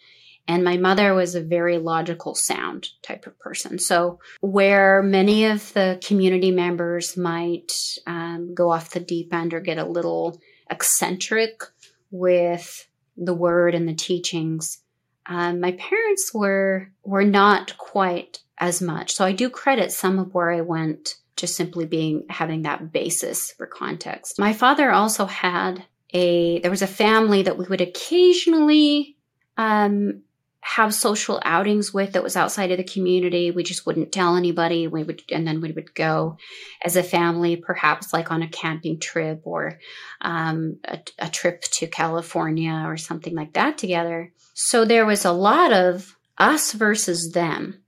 And 0.51 0.65
my 0.65 0.77
mother 0.77 1.15
was 1.15 1.37
a 1.37 1.41
very 1.41 1.79
logical 1.79 2.35
sound 2.35 2.89
type 3.03 3.29
of 3.29 3.39
person. 3.39 3.79
So, 3.79 4.19
where 4.41 5.01
many 5.01 5.45
of 5.45 5.73
the 5.75 6.01
community 6.05 6.51
members 6.51 7.17
might 7.17 7.71
um, 8.05 8.53
go 8.53 8.69
off 8.73 8.91
the 8.91 8.99
deep 8.99 9.33
end 9.33 9.55
or 9.55 9.61
get 9.61 9.79
a 9.79 9.85
little 9.85 10.41
eccentric 10.69 11.63
with 12.11 12.89
the 13.17 13.33
word 13.33 13.77
and 13.77 13.89
the 13.89 13.95
teachings, 13.95 14.83
um, 15.27 15.61
my 15.61 15.71
parents 15.71 16.33
were 16.35 16.91
were 17.05 17.25
not 17.25 17.79
quite 17.79 18.41
as 18.59 18.83
much. 18.83 19.13
So 19.13 19.25
I 19.25 19.31
do 19.31 19.51
credit 19.51 19.93
some 19.93 20.19
of 20.19 20.35
where 20.35 20.51
I 20.51 20.63
went 20.63 21.15
just 21.37 21.55
simply 21.55 21.87
being 21.87 22.25
having 22.29 22.63
that 22.63 22.91
basis 22.91 23.53
for 23.53 23.69
context. 23.69 24.37
My 24.37 24.53
father 24.53 24.91
also 24.91 25.27
had 25.27 25.85
a 26.13 26.59
there 26.59 26.73
was 26.73 26.83
a 26.83 26.89
family 26.89 27.43
that 27.43 27.57
we 27.57 27.67
would 27.67 27.81
occasionally 27.81 29.17
um, 29.57 30.23
have 30.63 30.93
social 30.93 31.41
outings 31.45 31.93
with 31.93 32.13
that 32.13 32.23
was 32.23 32.37
outside 32.37 32.71
of 32.71 32.77
the 32.77 32.85
community. 32.85 33.51
We 33.51 33.63
just 33.63 33.87
wouldn't 33.87 34.13
tell 34.13 34.37
anybody. 34.37 34.87
We 34.87 35.03
would, 35.03 35.23
and 35.31 35.47
then 35.47 35.61
we 35.61 35.73
would 35.73 35.95
go 35.95 36.37
as 36.83 36.97
a 36.97 37.03
family, 37.03 37.57
perhaps 37.57 38.13
like 38.13 38.31
on 38.31 38.43
a 38.43 38.49
camping 38.49 39.01
trip 39.01 39.41
or 39.45 39.79
um, 40.21 40.79
a, 40.85 41.01
a 41.19 41.29
trip 41.29 41.63
to 41.63 41.87
California 41.87 42.85
or 42.87 42.99
something 42.99 43.35
like 43.35 43.55
that 43.55 43.79
together. 43.79 44.33
So 44.53 44.85
there 44.85 45.07
was 45.07 45.25
a 45.25 45.33
lot 45.33 45.73
of 45.73 46.17
us 46.37 46.73
versus 46.73 47.33
them. 47.33 47.83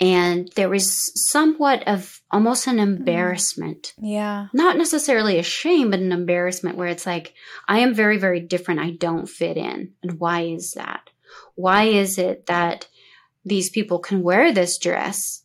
And 0.00 0.50
there 0.56 0.68
was 0.68 1.12
somewhat 1.30 1.86
of 1.86 2.20
almost 2.30 2.66
an 2.66 2.76
mm-hmm. 2.76 2.96
embarrassment. 2.96 3.94
Yeah. 3.96 4.48
Not 4.52 4.76
necessarily 4.76 5.38
a 5.38 5.44
shame, 5.44 5.90
but 5.90 6.00
an 6.00 6.12
embarrassment 6.12 6.76
where 6.76 6.88
it's 6.88 7.06
like, 7.06 7.32
I 7.68 7.78
am 7.78 7.94
very, 7.94 8.18
very 8.18 8.40
different. 8.40 8.80
I 8.80 8.90
don't 8.90 9.28
fit 9.28 9.56
in. 9.56 9.92
And 10.02 10.18
why 10.18 10.42
is 10.42 10.72
that? 10.72 11.10
Why 11.54 11.84
is 11.84 12.18
it 12.18 12.46
that 12.46 12.88
these 13.44 13.70
people 13.70 13.98
can 13.98 14.22
wear 14.22 14.52
this 14.52 14.78
dress 14.78 15.44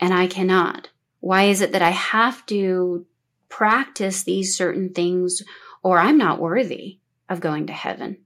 and 0.00 0.12
I 0.14 0.26
cannot? 0.26 0.88
Why 1.20 1.44
is 1.44 1.60
it 1.60 1.72
that 1.72 1.82
I 1.82 1.90
have 1.90 2.44
to 2.46 3.06
practice 3.48 4.22
these 4.22 4.56
certain 4.56 4.92
things 4.92 5.42
or 5.82 5.98
I'm 5.98 6.18
not 6.18 6.40
worthy 6.40 6.98
of 7.28 7.40
going 7.40 7.66
to 7.66 7.72
heaven? 7.72 8.18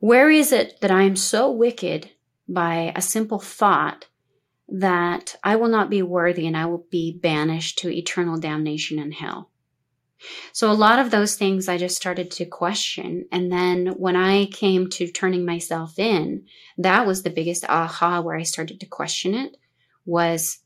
Where 0.00 0.30
is 0.30 0.52
it 0.52 0.80
that 0.80 0.90
I 0.90 1.02
am 1.02 1.16
so 1.16 1.50
wicked 1.50 2.10
by 2.48 2.92
a 2.94 3.00
simple 3.00 3.38
thought 3.38 4.06
that 4.68 5.36
I 5.42 5.56
will 5.56 5.68
not 5.68 5.90
be 5.90 6.02
worthy 6.02 6.46
and 6.46 6.56
I 6.56 6.66
will 6.66 6.86
be 6.90 7.18
banished 7.18 7.78
to 7.78 7.90
eternal 7.90 8.38
damnation 8.38 8.98
in 8.98 9.12
hell? 9.12 9.50
So 10.52 10.70
a 10.70 10.72
lot 10.72 10.98
of 10.98 11.10
those 11.10 11.34
things 11.34 11.68
I 11.68 11.78
just 11.78 11.96
started 11.96 12.30
to 12.32 12.44
question. 12.44 13.26
And 13.32 13.50
then 13.50 13.88
when 13.96 14.16
I 14.16 14.46
came 14.46 14.88
to 14.90 15.10
turning 15.10 15.44
myself 15.44 15.98
in, 15.98 16.46
that 16.78 17.06
was 17.06 17.22
the 17.22 17.30
biggest 17.30 17.64
aha 17.68 18.20
where 18.20 18.36
I 18.36 18.42
started 18.42 18.80
to 18.80 18.86
question 18.86 19.34
it 19.34 19.56
was 20.06 20.60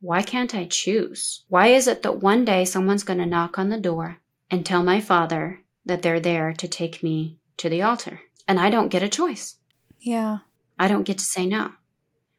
why 0.00 0.22
can't 0.22 0.54
I 0.54 0.64
choose? 0.64 1.44
Why 1.48 1.68
is 1.68 1.88
it 1.88 2.02
that 2.02 2.22
one 2.22 2.44
day 2.44 2.64
someone's 2.64 3.02
going 3.02 3.18
to 3.18 3.26
knock 3.26 3.58
on 3.58 3.68
the 3.68 3.80
door 3.80 4.18
and 4.50 4.64
tell 4.64 4.82
my 4.82 5.00
father 5.00 5.60
that 5.86 6.02
they're 6.02 6.20
there 6.20 6.52
to 6.52 6.68
take 6.68 7.02
me 7.02 7.38
to 7.56 7.68
the 7.68 7.82
altar 7.82 8.20
and 8.46 8.60
I 8.60 8.70
don't 8.70 8.88
get 8.88 9.02
a 9.02 9.08
choice? 9.08 9.56
Yeah. 10.00 10.38
I 10.78 10.86
don't 10.86 11.02
get 11.02 11.18
to 11.18 11.24
say 11.24 11.46
no. 11.46 11.72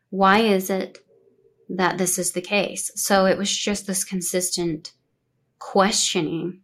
Why 0.09 0.39
is 0.39 0.69
it 0.69 0.99
that 1.67 1.97
this 1.97 2.17
is 2.17 2.31
the 2.31 2.41
case? 2.41 2.91
So 2.95 3.25
it 3.25 3.37
was 3.37 3.55
just 3.55 3.85
this 3.85 4.03
consistent 4.03 4.93
questioning. 5.59 6.61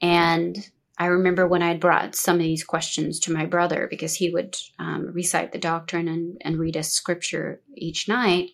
And 0.00 0.56
I 0.98 1.06
remember 1.06 1.46
when 1.46 1.62
I 1.62 1.76
brought 1.76 2.14
some 2.14 2.36
of 2.36 2.42
these 2.42 2.64
questions 2.64 3.20
to 3.20 3.32
my 3.32 3.46
brother 3.46 3.86
because 3.90 4.14
he 4.14 4.30
would 4.30 4.56
um, 4.78 5.12
recite 5.12 5.52
the 5.52 5.58
doctrine 5.58 6.08
and, 6.08 6.36
and 6.40 6.58
read 6.58 6.76
a 6.76 6.82
scripture 6.82 7.60
each 7.74 8.08
night, 8.08 8.50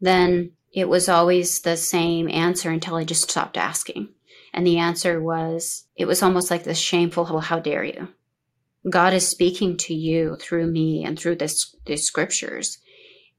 then 0.00 0.52
it 0.72 0.88
was 0.88 1.08
always 1.08 1.60
the 1.60 1.76
same 1.76 2.28
answer 2.28 2.70
until 2.70 2.96
I 2.96 3.04
just 3.04 3.30
stopped 3.30 3.56
asking. 3.56 4.08
And 4.52 4.66
the 4.66 4.78
answer 4.78 5.22
was, 5.22 5.84
it 5.96 6.04
was 6.04 6.22
almost 6.22 6.50
like 6.50 6.64
this 6.64 6.78
shameful, 6.78 7.24
well, 7.24 7.40
how 7.40 7.60
dare 7.60 7.84
you? 7.84 8.08
God 8.88 9.14
is 9.14 9.26
speaking 9.26 9.76
to 9.78 9.94
you 9.94 10.36
through 10.40 10.66
me 10.66 11.04
and 11.04 11.18
through 11.18 11.36
this, 11.36 11.74
these 11.86 12.04
scriptures. 12.04 12.78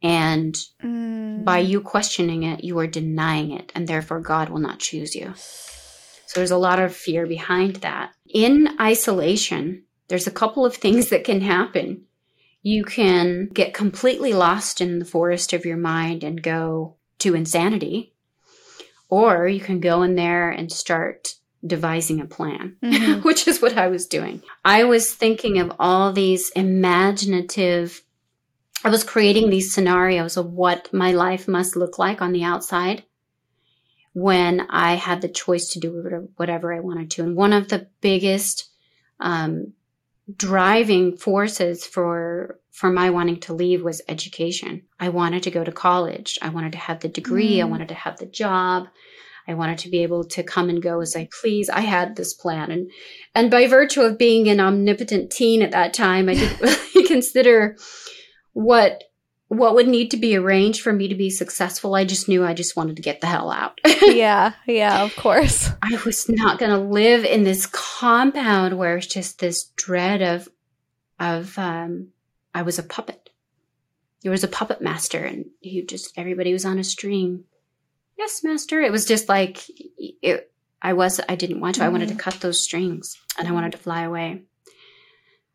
And 0.05 0.53
mm. 0.83 1.43
by 1.43 1.57
you 1.57 1.81
questioning 1.81 2.43
it, 2.43 2.63
you 2.63 2.77
are 2.77 2.85
denying 2.85 3.49
it, 3.49 3.71
and 3.73 3.87
therefore 3.87 4.19
God 4.19 4.49
will 4.49 4.59
not 4.59 4.77
choose 4.77 5.15
you. 5.15 5.33
So 5.35 6.39
there's 6.39 6.51
a 6.51 6.57
lot 6.57 6.77
of 6.77 6.95
fear 6.95 7.25
behind 7.25 7.77
that. 7.77 8.11
In 8.29 8.77
isolation, 8.79 9.85
there's 10.07 10.27
a 10.27 10.31
couple 10.31 10.63
of 10.63 10.75
things 10.75 11.09
that 11.09 11.23
can 11.23 11.41
happen. 11.41 12.03
You 12.61 12.83
can 12.83 13.47
get 13.47 13.73
completely 13.73 14.31
lost 14.31 14.79
in 14.79 14.99
the 14.99 15.05
forest 15.05 15.53
of 15.53 15.65
your 15.65 15.77
mind 15.77 16.23
and 16.23 16.39
go 16.39 16.97
to 17.19 17.33
insanity, 17.33 18.13
or 19.09 19.47
you 19.47 19.59
can 19.59 19.79
go 19.79 20.03
in 20.03 20.13
there 20.13 20.51
and 20.51 20.71
start 20.71 21.33
devising 21.65 22.21
a 22.21 22.25
plan, 22.25 22.75
mm-hmm. 22.83 23.21
which 23.23 23.47
is 23.47 23.59
what 23.59 23.75
I 23.75 23.87
was 23.87 24.05
doing. 24.05 24.43
I 24.63 24.83
was 24.83 25.11
thinking 25.11 25.57
of 25.57 25.73
all 25.79 26.13
these 26.13 26.51
imaginative 26.51 28.03
I 28.83 28.89
was 28.89 29.03
creating 29.03 29.49
these 29.49 29.73
scenarios 29.73 30.37
of 30.37 30.51
what 30.51 30.93
my 30.93 31.11
life 31.11 31.47
must 31.47 31.75
look 31.75 31.97
like 31.97 32.21
on 32.21 32.33
the 32.33 32.43
outside 32.43 33.03
when 34.13 34.61
I 34.69 34.93
had 34.93 35.21
the 35.21 35.27
choice 35.27 35.69
to 35.69 35.79
do 35.79 36.29
whatever 36.37 36.73
I 36.73 36.79
wanted 36.79 37.11
to. 37.11 37.23
And 37.23 37.35
one 37.35 37.51
of 37.51 37.67
the 37.67 37.87
biggest 38.01 38.69
um, 39.19 39.73
driving 40.33 41.17
forces 41.17 41.85
for 41.85 42.59
for 42.71 42.91
my 42.91 43.09
wanting 43.09 43.39
to 43.39 43.53
leave 43.53 43.83
was 43.83 44.01
education. 44.09 44.83
I 44.99 45.09
wanted 45.09 45.43
to 45.43 45.51
go 45.51 45.63
to 45.63 45.71
college. 45.71 46.37
I 46.41 46.49
wanted 46.49 46.73
to 46.73 46.77
have 46.77 46.99
the 46.99 47.07
degree. 47.07 47.57
Mm. 47.57 47.61
I 47.61 47.65
wanted 47.65 47.87
to 47.89 47.93
have 47.93 48.17
the 48.17 48.25
job. 48.25 48.87
I 49.47 49.53
wanted 49.53 49.77
to 49.79 49.89
be 49.89 50.03
able 50.03 50.25
to 50.25 50.43
come 50.43 50.69
and 50.69 50.81
go 50.81 51.01
as 51.01 51.15
I 51.15 51.29
please. 51.41 51.69
I 51.69 51.81
had 51.81 52.15
this 52.15 52.33
plan, 52.33 52.71
and 52.71 52.91
and 53.33 53.51
by 53.51 53.67
virtue 53.67 54.01
of 54.01 54.17
being 54.17 54.47
an 54.47 54.59
omnipotent 54.59 55.31
teen 55.31 55.61
at 55.61 55.71
that 55.71 55.93
time, 55.93 56.29
I 56.29 56.33
didn't 56.33 56.61
really 56.93 57.07
consider 57.07 57.77
what 58.55 59.03
what 59.49 59.75
would 59.75 59.87
need 59.87 60.09
to 60.11 60.17
be 60.17 60.35
arranged 60.35 60.81
for 60.81 60.91
me 60.91 61.07
to 61.07 61.13
be 61.13 61.29
successful. 61.29 61.93
I 61.93 62.03
just 62.03 62.27
knew 62.27 62.43
I 62.43 62.55
just 62.55 62.75
wanted 62.75 62.95
to 62.95 63.03
get 63.03 63.21
the 63.21 63.27
hell 63.27 63.51
out. 63.51 63.79
yeah, 64.01 64.53
yeah, 64.65 65.03
of 65.03 65.15
course. 65.15 65.69
I 65.83 65.99
was 66.03 66.27
not 66.27 66.57
going 66.57 66.71
to 66.71 66.89
live 66.89 67.23
in 67.25 67.43
this 67.43 67.67
compound 67.67 68.77
where 68.77 68.97
it's 68.97 69.05
just 69.05 69.39
this 69.39 69.65
dread 69.75 70.21
of 70.21 70.49
of 71.19 71.57
um 71.59 72.09
I 72.53 72.63
was 72.63 72.79
a 72.79 72.83
puppet. 72.83 73.29
There 74.23 74.31
was 74.31 74.43
a 74.43 74.49
puppet 74.49 74.81
master 74.81 75.23
and 75.23 75.45
he 75.59 75.83
just 75.83 76.17
everybody 76.17 76.53
was 76.53 76.65
on 76.65 76.79
a 76.79 76.83
string. 76.83 77.43
Yes, 78.17 78.43
master. 78.43 78.81
It 78.81 78.91
was 78.91 79.05
just 79.05 79.29
like 79.29 79.59
it 79.97 80.51
I 80.81 80.93
was 80.93 81.19
I 81.27 81.35
didn't 81.35 81.59
want 81.59 81.75
to. 81.75 81.81
Mm-hmm. 81.81 81.87
I 81.87 81.91
wanted 81.91 82.07
to 82.07 82.13
mm-hmm. 82.15 82.21
cut 82.21 82.39
those 82.39 82.63
strings 82.63 83.17
and 83.37 83.47
I 83.47 83.51
wanted 83.51 83.73
to 83.73 83.77
fly 83.77 84.03
away. 84.03 84.43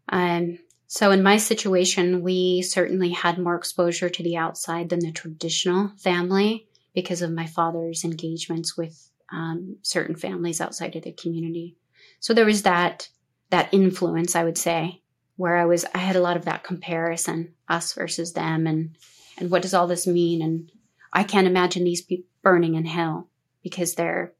Um 0.08 0.58
so 0.92 1.12
in 1.12 1.22
my 1.22 1.36
situation, 1.36 2.20
we 2.20 2.62
certainly 2.62 3.10
had 3.10 3.38
more 3.38 3.54
exposure 3.54 4.08
to 4.08 4.22
the 4.24 4.36
outside 4.36 4.88
than 4.88 4.98
the 4.98 5.12
traditional 5.12 5.92
family 5.98 6.66
because 6.96 7.22
of 7.22 7.30
my 7.30 7.46
father's 7.46 8.02
engagements 8.02 8.76
with 8.76 9.08
um, 9.32 9.76
certain 9.82 10.16
families 10.16 10.60
outside 10.60 10.96
of 10.96 11.04
the 11.04 11.12
community. 11.12 11.76
So 12.18 12.34
there 12.34 12.44
was 12.44 12.62
that 12.62 13.08
that 13.50 13.72
influence, 13.72 14.34
I 14.34 14.42
would 14.42 14.58
say, 14.58 15.00
where 15.36 15.58
I 15.58 15.64
was 15.64 15.86
I 15.94 15.98
had 15.98 16.16
a 16.16 16.20
lot 16.20 16.36
of 16.36 16.46
that 16.46 16.64
comparison, 16.64 17.54
us 17.68 17.92
versus 17.92 18.32
them, 18.32 18.66
and 18.66 18.96
and 19.38 19.48
what 19.48 19.62
does 19.62 19.74
all 19.74 19.86
this 19.86 20.08
mean? 20.08 20.42
And 20.42 20.72
I 21.12 21.22
can't 21.22 21.46
imagine 21.46 21.84
these 21.84 22.02
people 22.02 22.26
burning 22.42 22.74
in 22.74 22.84
hell 22.84 23.30
because 23.62 23.94
they're 23.94 24.32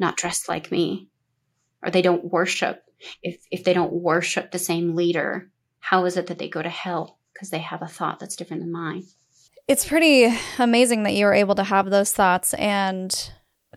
not 0.00 0.16
dressed 0.16 0.48
like 0.48 0.72
me, 0.72 1.10
or 1.80 1.92
they 1.92 2.02
don't 2.02 2.24
worship. 2.24 2.82
If 3.22 3.40
if 3.52 3.62
they 3.62 3.72
don't 3.72 3.92
worship 3.92 4.50
the 4.50 4.58
same 4.58 4.96
leader 4.96 5.48
how 5.82 6.04
is 6.04 6.16
it 6.16 6.28
that 6.28 6.38
they 6.38 6.48
go 6.48 6.62
to 6.62 6.70
hell 6.70 7.18
because 7.34 7.50
they 7.50 7.58
have 7.58 7.82
a 7.82 7.88
thought 7.88 8.20
that's 8.20 8.36
different 8.36 8.62
than 8.62 8.72
mine? 8.72 9.02
It's 9.66 9.84
pretty 9.84 10.32
amazing 10.58 11.02
that 11.02 11.14
you 11.14 11.26
were 11.26 11.34
able 11.34 11.56
to 11.56 11.64
have 11.64 11.90
those 11.90 12.12
thoughts 12.12 12.54
and 12.54 13.30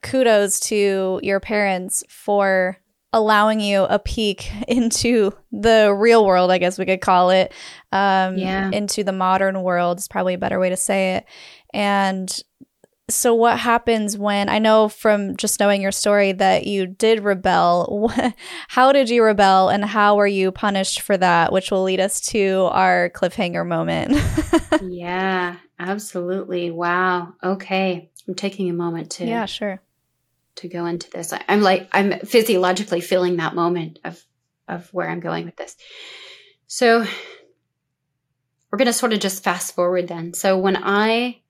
kudos 0.04 0.60
to 0.62 1.20
your 1.24 1.40
parents 1.40 2.04
for 2.08 2.78
allowing 3.12 3.60
you 3.60 3.84
a 3.84 3.98
peek 3.98 4.52
into 4.68 5.32
the 5.52 5.94
real 5.98 6.26
world, 6.26 6.52
I 6.52 6.60
guess 6.60 6.78
we 6.78 6.86
could 6.86 7.02
call 7.02 7.32
it. 7.32 7.52
Um, 7.92 8.38
yeah. 8.38 8.70
Into 8.72 9.04
the 9.04 9.12
modern 9.12 9.64
world 9.64 9.98
is 9.98 10.08
probably 10.08 10.36
a 10.36 10.40
better 10.40 10.60
way 10.60 10.70
to 10.70 10.78
say 10.78 11.16
it. 11.16 11.26
And 11.74 12.32
so 13.08 13.36
what 13.36 13.60
happens 13.60 14.18
when 14.18 14.50
I 14.50 14.58
know 14.58 14.90
from 14.90 15.38
just 15.38 15.60
knowing 15.60 15.82
your 15.82 15.92
story 15.92 16.32
that 16.32 16.66
you 16.66 16.88
did 16.88 17.24
rebel? 17.24 18.12
how 18.68 18.92
did 18.92 19.10
you 19.10 19.24
rebel 19.24 19.70
and 19.70 19.86
how 19.86 20.16
were 20.16 20.26
you 20.28 20.52
punished 20.52 21.02
for 21.02 21.16
that, 21.18 21.52
which 21.54 21.70
will 21.70 21.84
lead 21.84 22.00
us 22.00 22.20
to 22.22 22.68
our 22.72 23.12
cliffhanger 23.12 23.66
moment. 23.66 24.20
yeah, 24.84 25.58
absolutely. 25.78 26.72
Wow. 26.72 27.34
Okay. 27.44 28.10
I'm 28.28 28.34
taking 28.34 28.70
a 28.70 28.74
moment 28.74 29.12
to 29.12 29.26
Yeah, 29.26 29.46
sure. 29.46 29.82
to 30.56 30.68
go 30.68 30.88
into 30.88 31.10
this. 31.12 31.32
I, 31.32 31.44
I'm 31.48 31.62
like 31.62 31.88
I'm 31.92 32.20
physiologically 32.22 33.02
feeling 33.02 33.38
that 33.38 33.54
moment 33.54 34.00
of 34.04 34.20
of 34.68 34.92
where 34.92 35.08
I'm 35.08 35.20
going 35.20 35.46
with 35.46 35.58
this. 35.58 35.78
So 36.66 37.06
we're 38.72 38.78
going 38.80 38.88
to 38.88 38.94
sort 38.94 39.14
of 39.14 39.20
just 39.20 39.44
fast 39.44 39.76
forward 39.76 40.08
then. 40.08 40.34
So 40.34 40.58
when 40.58 40.76
I 40.76 41.42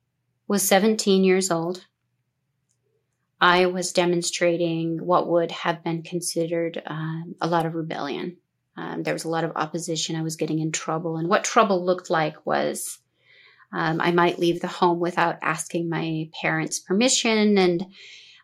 was 0.48 0.68
17 0.68 1.24
years 1.24 1.52
old, 1.52 1.86
I 3.40 3.66
was 3.66 3.94
demonstrating 3.94 5.06
what 5.06 5.28
would 5.28 5.52
have 5.52 5.84
been 5.84 6.04
considered 6.04 6.82
um, 6.86 7.36
a 7.42 7.48
lot 7.48 7.66
of 7.66 7.76
rebellion. 7.76 8.38
Um, 8.78 9.04
there 9.04 9.14
was 9.14 9.26
a 9.26 9.30
lot 9.30 9.44
of 9.44 9.54
opposition. 9.56 10.16
I 10.16 10.22
was 10.22 10.36
getting 10.36 10.60
in 10.60 10.72
trouble. 10.72 11.18
And 11.18 11.28
what 11.28 11.44
trouble 11.44 11.86
looked 11.86 12.10
like 12.10 12.46
was 12.46 13.00
um, 13.74 14.00
I 14.00 14.12
might 14.12 14.40
leave 14.40 14.62
the 14.62 14.68
home 14.68 15.00
without 15.00 15.38
asking 15.42 15.90
my 15.90 16.30
parents' 16.42 16.80
permission. 16.80 17.58
And 17.58 17.86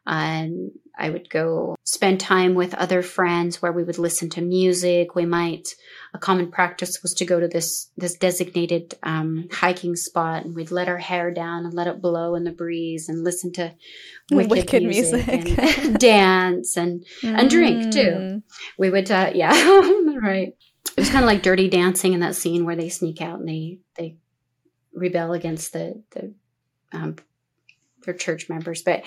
um, 0.07 0.71
I 0.97 1.09
would 1.09 1.29
go 1.29 1.75
spend 1.83 2.19
time 2.19 2.53
with 2.53 2.73
other 2.73 3.01
friends 3.01 3.61
where 3.61 3.71
we 3.71 3.83
would 3.83 3.97
listen 3.97 4.29
to 4.31 4.41
music. 4.41 5.15
We 5.15 5.25
might, 5.25 5.69
a 6.13 6.19
common 6.19 6.51
practice 6.51 7.01
was 7.01 7.13
to 7.15 7.25
go 7.25 7.39
to 7.39 7.47
this, 7.47 7.89
this 7.97 8.15
designated 8.15 8.95
um, 9.03 9.47
hiking 9.51 9.95
spot 9.95 10.43
and 10.43 10.55
we'd 10.55 10.71
let 10.71 10.89
our 10.89 10.97
hair 10.97 11.31
down 11.31 11.65
and 11.65 11.73
let 11.73 11.87
it 11.87 12.01
blow 12.01 12.35
in 12.35 12.43
the 12.43 12.51
breeze 12.51 13.09
and 13.09 13.23
listen 13.23 13.51
to 13.53 13.73
wicked, 14.31 14.51
wicked 14.51 14.83
music, 14.83 15.27
music. 15.27 15.59
and 15.59 15.99
dance 15.99 16.77
and, 16.77 17.05
mm. 17.21 17.39
and 17.39 17.49
drink 17.49 17.91
too. 17.93 17.99
Mm. 17.99 18.43
We 18.77 18.89
would, 18.89 19.09
uh, 19.09 19.31
yeah, 19.35 19.51
right. 20.21 20.55
It 20.97 20.99
was 20.99 21.09
kind 21.09 21.23
of 21.23 21.27
like 21.27 21.43
dirty 21.43 21.69
dancing 21.69 22.13
in 22.13 22.19
that 22.19 22.35
scene 22.35 22.65
where 22.65 22.75
they 22.75 22.89
sneak 22.89 23.21
out 23.21 23.39
and 23.39 23.47
they, 23.47 23.79
they 23.95 24.17
rebel 24.93 25.33
against 25.33 25.73
the, 25.73 26.03
the, 26.11 26.33
um, 26.91 27.15
their 28.03 28.13
church 28.13 28.49
members. 28.49 28.81
But 28.81 29.03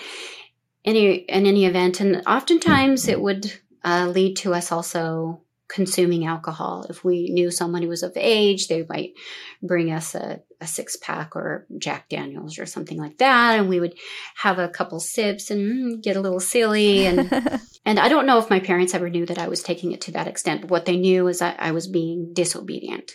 any 0.85 1.15
in 1.15 1.45
any 1.45 1.65
event, 1.65 1.99
and 1.99 2.21
oftentimes 2.27 3.07
it 3.07 3.19
would 3.19 3.51
uh, 3.83 4.07
lead 4.07 4.37
to 4.37 4.53
us 4.53 4.71
also 4.71 5.41
consuming 5.67 6.25
alcohol. 6.25 6.85
If 6.89 7.03
we 7.03 7.29
knew 7.29 7.49
someone 7.49 7.81
who 7.81 7.89
was 7.89 8.03
of 8.03 8.13
age, 8.15 8.67
they 8.67 8.85
might 8.87 9.13
bring 9.63 9.91
us 9.91 10.13
a, 10.13 10.41
a, 10.61 10.67
six 10.67 10.95
pack 10.95 11.35
or 11.35 11.65
Jack 11.79 12.07
Daniels 12.07 12.59
or 12.59 12.67
something 12.67 12.99
like 12.99 13.17
that, 13.17 13.59
and 13.59 13.67
we 13.67 13.79
would 13.79 13.95
have 14.35 14.59
a 14.59 14.69
couple 14.69 14.99
sips 14.99 15.49
and 15.49 15.97
mm, 15.97 16.03
get 16.03 16.15
a 16.15 16.21
little 16.21 16.39
silly. 16.39 17.07
And 17.07 17.31
and 17.85 17.99
I 17.99 18.07
don't 18.09 18.27
know 18.27 18.37
if 18.37 18.49
my 18.49 18.59
parents 18.59 18.93
ever 18.93 19.09
knew 19.09 19.25
that 19.25 19.39
I 19.39 19.47
was 19.47 19.63
taking 19.63 19.91
it 19.91 20.01
to 20.01 20.11
that 20.11 20.27
extent, 20.27 20.61
but 20.61 20.69
what 20.69 20.85
they 20.85 20.97
knew 20.97 21.27
is 21.27 21.39
that 21.39 21.59
I 21.59 21.71
was 21.71 21.87
being 21.87 22.31
disobedient. 22.33 23.13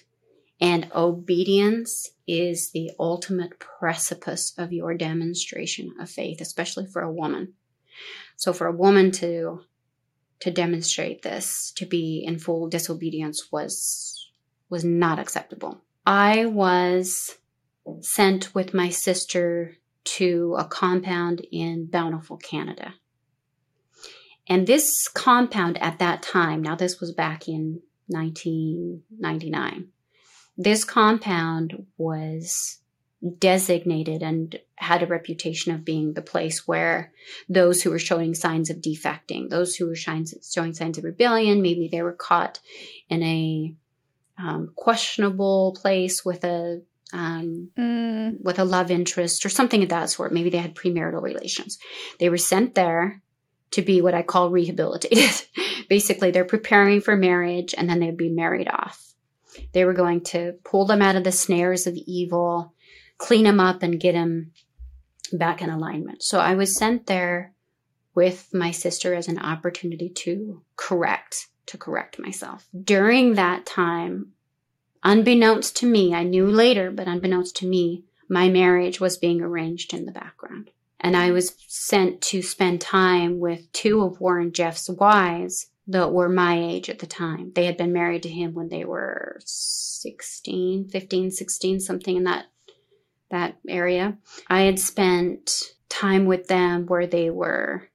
And 0.61 0.91
obedience 0.95 2.11
is 2.27 2.71
the 2.73 2.91
ultimate 2.99 3.59
precipice 3.59 4.53
of 4.59 4.73
your 4.73 4.95
demonstration 4.95 5.95
of 5.99 6.11
faith, 6.11 6.41
especially 6.41 6.87
for 6.87 7.01
a 7.01 7.13
woman. 7.13 7.55
So 8.37 8.53
for 8.53 8.67
a 8.67 8.77
woman 8.77 9.11
to 9.13 9.63
to 10.41 10.51
demonstrate 10.51 11.21
this, 11.21 11.71
to 11.77 11.85
be 11.85 12.25
in 12.27 12.39
full 12.39 12.69
disobedience 12.69 13.53
was 13.53 14.31
was 14.69 14.85
not 14.85 15.19
acceptable. 15.19 15.81
I 16.07 16.47
was 16.47 17.37
sent 18.01 18.55
with 18.55 18.73
my 18.73 18.89
sister 18.89 19.77
to 20.05 20.57
a 20.59 20.65
compound 20.65 21.47
in 21.53 21.87
Bountiful, 21.87 22.37
Canada. 22.37 22.95
And 24.49 24.67
this 24.67 25.09
compound 25.09 25.81
at 25.83 25.99
that 25.99 26.23
time, 26.23 26.63
now 26.63 26.75
this 26.75 27.01
was 27.01 27.13
back 27.13 27.49
in 27.49 27.83
1999, 28.09 29.89
this 30.57 30.85
compound 30.85 31.87
was 31.97 32.80
designated 33.39 34.23
and 34.23 34.59
had 34.77 35.03
a 35.03 35.07
reputation 35.07 35.75
of 35.75 35.85
being 35.85 36.15
the 36.15 36.23
place 36.23 36.67
where 36.67 37.13
those 37.49 37.83
who 37.83 37.91
were 37.91 37.99
showing 37.99 38.35
signs 38.35 38.71
of 38.71 38.79
defecting, 38.79 39.51
those 39.51 39.77
who 39.77 39.87
were 39.87 39.95
showing 39.95 40.27
signs 40.27 40.99
of 40.99 41.05
rebellion, 41.05 41.61
maybe 41.61 41.89
they 41.89 42.03
were 42.03 42.13
caught 42.13 42.61
in 43.09 43.23
a 43.23 43.75
um, 44.39 44.73
questionable 44.75 45.77
place 45.81 46.25
with 46.25 46.45
a 46.45 46.83
um, 47.13 47.71
mm. 47.77 48.41
with 48.41 48.59
a 48.59 48.65
love 48.65 48.91
interest 48.91 49.45
or 49.45 49.49
something 49.49 49.83
of 49.83 49.89
that 49.89 50.11
sort. 50.11 50.33
Maybe 50.33 50.49
they 50.49 50.59
had 50.59 50.75
premarital 50.75 51.21
relations. 51.21 51.79
They 52.19 52.31
were 52.31 52.39
sent 52.39 52.75
there 52.75 53.21
to 53.73 53.83
be 53.83 54.01
what 54.01 54.15
I 54.15 54.23
call 54.23 54.51
rehabilitated. 54.51 55.31
Basically, 55.89 56.31
they're 56.31 56.45
preparing 56.45 57.01
for 57.01 57.17
marriage 57.17 57.75
and 57.77 57.89
then 57.89 58.01
they'd 58.01 58.17
be 58.17 58.31
married 58.31 58.69
off. 58.69 59.15
They 59.73 59.85
were 59.85 59.93
going 59.93 60.23
to 60.27 60.55
pull 60.65 60.87
them 60.87 61.03
out 61.03 61.17
of 61.17 61.25
the 61.25 61.33
snares 61.33 61.87
of 61.87 61.95
evil 61.95 62.75
clean 63.21 63.47
him 63.47 63.61
up 63.61 63.83
and 63.83 64.01
get 64.01 64.15
him 64.15 64.51
back 65.33 65.63
in 65.63 65.71
alignment. 65.71 66.23
So 66.23 66.41
I 66.41 66.55
was 66.55 66.75
sent 66.75 67.07
there 67.07 67.53
with 68.15 68.53
my 68.53 68.71
sister 68.73 69.15
as 69.15 69.29
an 69.29 69.39
opportunity 69.39 70.09
to 70.09 70.63
correct, 70.77 71.49
to 71.67 71.79
correct 71.79 72.19
myself. 72.19 72.67
During 72.83 73.35
that 73.35 73.67
time, 73.67 74.33
unbeknownst 75.05 75.77
to 75.77 75.87
me, 75.87 76.15
I 76.15 76.25
knew 76.25 76.47
later, 76.47 76.91
but 76.91 77.07
unbeknownst 77.07 77.57
to 77.57 77.67
me, 77.67 78.05
my 78.29 78.49
marriage 78.49 79.01
was 79.01 79.19
being 79.19 79.43
arranged 79.43 79.93
in 79.93 80.07
the 80.07 80.13
background. 80.13 80.71
And 80.99 81.17
I 81.17 81.31
was 81.31 81.55
sent 81.67 82.21
to 82.23 82.43
spend 82.43 82.81
time 82.81 83.39
with 83.39 83.71
two 83.73 84.03
of 84.03 84.21
Warren 84.21 84.53
Jeffs' 84.53 84.89
wives 84.89 85.67
that 85.87 86.13
were 86.13 86.29
my 86.29 86.59
age 86.59 86.89
at 86.89 87.01
the 87.01 87.07
time. 87.07 87.53
They 87.55 87.67
had 87.67 87.77
been 87.77 87.93
married 87.93 88.23
to 88.25 88.29
him 88.29 88.55
when 88.55 88.69
they 88.69 88.85
were 88.85 89.41
16, 89.45 90.89
15, 90.89 91.31
16, 91.31 91.81
something 91.81 92.17
in 92.17 92.25
that 92.25 92.47
that 93.31 93.57
area. 93.69 94.17
I 94.49 94.63
had 94.63 94.79
spent 94.79 95.73
time 95.89 96.27
with 96.27 96.47
them 96.47 96.87
where 96.87 97.07
they 97.07 97.31
were 97.31 97.89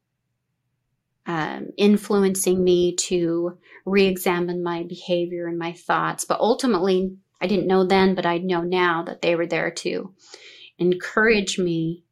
um, 1.27 1.69
influencing 1.77 2.63
me 2.63 2.95
to 2.95 3.57
re 3.85 4.05
examine 4.05 4.63
my 4.63 4.83
behavior 4.83 5.47
and 5.47 5.57
my 5.57 5.73
thoughts. 5.73 6.25
But 6.25 6.39
ultimately, 6.39 7.15
I 7.41 7.47
didn't 7.47 7.67
know 7.67 7.85
then, 7.85 8.15
but 8.15 8.25
I 8.25 8.37
know 8.37 8.61
now 8.61 9.03
that 9.03 9.21
they 9.21 9.35
were 9.35 9.47
there 9.47 9.71
to 9.71 10.13
encourage 10.77 11.57
me 11.57 12.03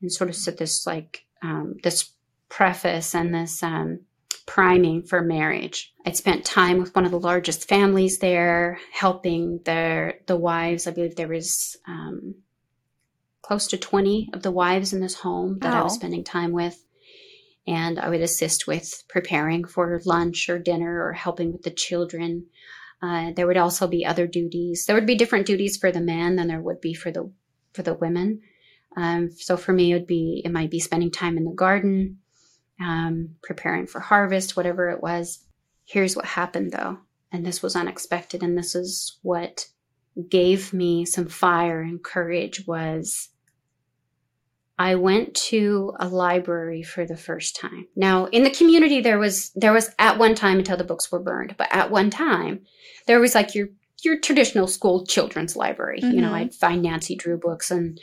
and 0.00 0.12
sort 0.12 0.30
of 0.30 0.36
set 0.36 0.58
this 0.58 0.86
like 0.86 1.24
um, 1.42 1.76
this 1.82 2.10
preface 2.48 3.14
and 3.14 3.34
this 3.34 3.62
um, 3.62 4.00
priming 4.46 5.02
for 5.02 5.22
marriage. 5.22 5.92
I'd 6.06 6.16
spent 6.16 6.44
time 6.44 6.78
with 6.78 6.94
one 6.94 7.04
of 7.04 7.10
the 7.10 7.20
largest 7.20 7.68
families 7.68 8.18
there, 8.18 8.78
helping 8.92 9.60
their 9.64 10.20
the 10.26 10.36
wives. 10.36 10.86
I 10.86 10.90
believe 10.90 11.16
there 11.16 11.28
was 11.28 11.76
um, 11.86 12.34
close 13.48 13.66
to 13.68 13.78
20 13.78 14.28
of 14.34 14.42
the 14.42 14.50
wives 14.50 14.92
in 14.92 15.00
this 15.00 15.14
home 15.14 15.58
that 15.60 15.72
I 15.72 15.82
was 15.82 15.94
spending 15.94 16.22
time 16.22 16.52
with. 16.52 16.84
And 17.66 17.98
I 17.98 18.10
would 18.10 18.20
assist 18.20 18.66
with 18.66 19.04
preparing 19.08 19.64
for 19.64 20.02
lunch 20.04 20.50
or 20.50 20.58
dinner 20.58 21.02
or 21.02 21.14
helping 21.14 21.52
with 21.52 21.62
the 21.62 21.70
children. 21.70 22.44
Uh, 23.02 23.32
there 23.34 23.46
would 23.46 23.56
also 23.56 23.86
be 23.88 24.04
other 24.04 24.26
duties. 24.26 24.84
There 24.84 24.94
would 24.94 25.06
be 25.06 25.14
different 25.14 25.46
duties 25.46 25.78
for 25.78 25.90
the 25.90 26.00
men 26.00 26.36
than 26.36 26.46
there 26.46 26.60
would 26.60 26.82
be 26.82 26.92
for 26.92 27.10
the 27.10 27.32
for 27.72 27.82
the 27.82 27.94
women. 27.94 28.42
Um, 28.98 29.30
so 29.30 29.56
for 29.56 29.72
me, 29.72 29.92
it 29.92 29.94
would 29.94 30.06
be 30.06 30.42
it 30.44 30.52
might 30.52 30.70
be 30.70 30.80
spending 30.80 31.10
time 31.10 31.38
in 31.38 31.44
the 31.44 31.52
garden, 31.52 32.18
um, 32.80 33.36
preparing 33.42 33.86
for 33.86 34.00
harvest, 34.00 34.58
whatever 34.58 34.90
it 34.90 35.02
was. 35.02 35.42
Here's 35.86 36.16
what 36.16 36.26
happened 36.26 36.72
though, 36.72 36.98
and 37.32 37.46
this 37.46 37.62
was 37.62 37.76
unexpected, 37.76 38.42
and 38.42 38.58
this 38.58 38.74
is 38.74 39.18
what 39.22 39.68
gave 40.28 40.74
me 40.74 41.06
some 41.06 41.28
fire 41.28 41.80
and 41.80 42.02
courage 42.02 42.66
was 42.66 43.30
I 44.78 44.94
went 44.94 45.34
to 45.34 45.92
a 45.98 46.08
library 46.08 46.82
for 46.82 47.04
the 47.04 47.16
first 47.16 47.56
time. 47.56 47.88
Now, 47.96 48.26
in 48.26 48.44
the 48.44 48.50
community, 48.50 49.00
there 49.00 49.18
was, 49.18 49.50
there 49.56 49.72
was 49.72 49.90
at 49.98 50.18
one 50.18 50.36
time 50.36 50.58
until 50.58 50.76
the 50.76 50.84
books 50.84 51.10
were 51.10 51.18
burned, 51.18 51.56
but 51.58 51.68
at 51.72 51.90
one 51.90 52.10
time, 52.10 52.60
there 53.06 53.18
was 53.18 53.34
like 53.34 53.56
your, 53.56 53.68
your 54.04 54.20
traditional 54.20 54.68
school 54.68 55.04
children's 55.04 55.56
library. 55.56 56.00
Mm-hmm. 56.00 56.14
You 56.14 56.20
know, 56.20 56.28
mm-hmm. 56.28 56.36
I'd 56.36 56.54
find 56.54 56.82
Nancy 56.82 57.16
Drew 57.16 57.36
books 57.36 57.72
and, 57.72 58.00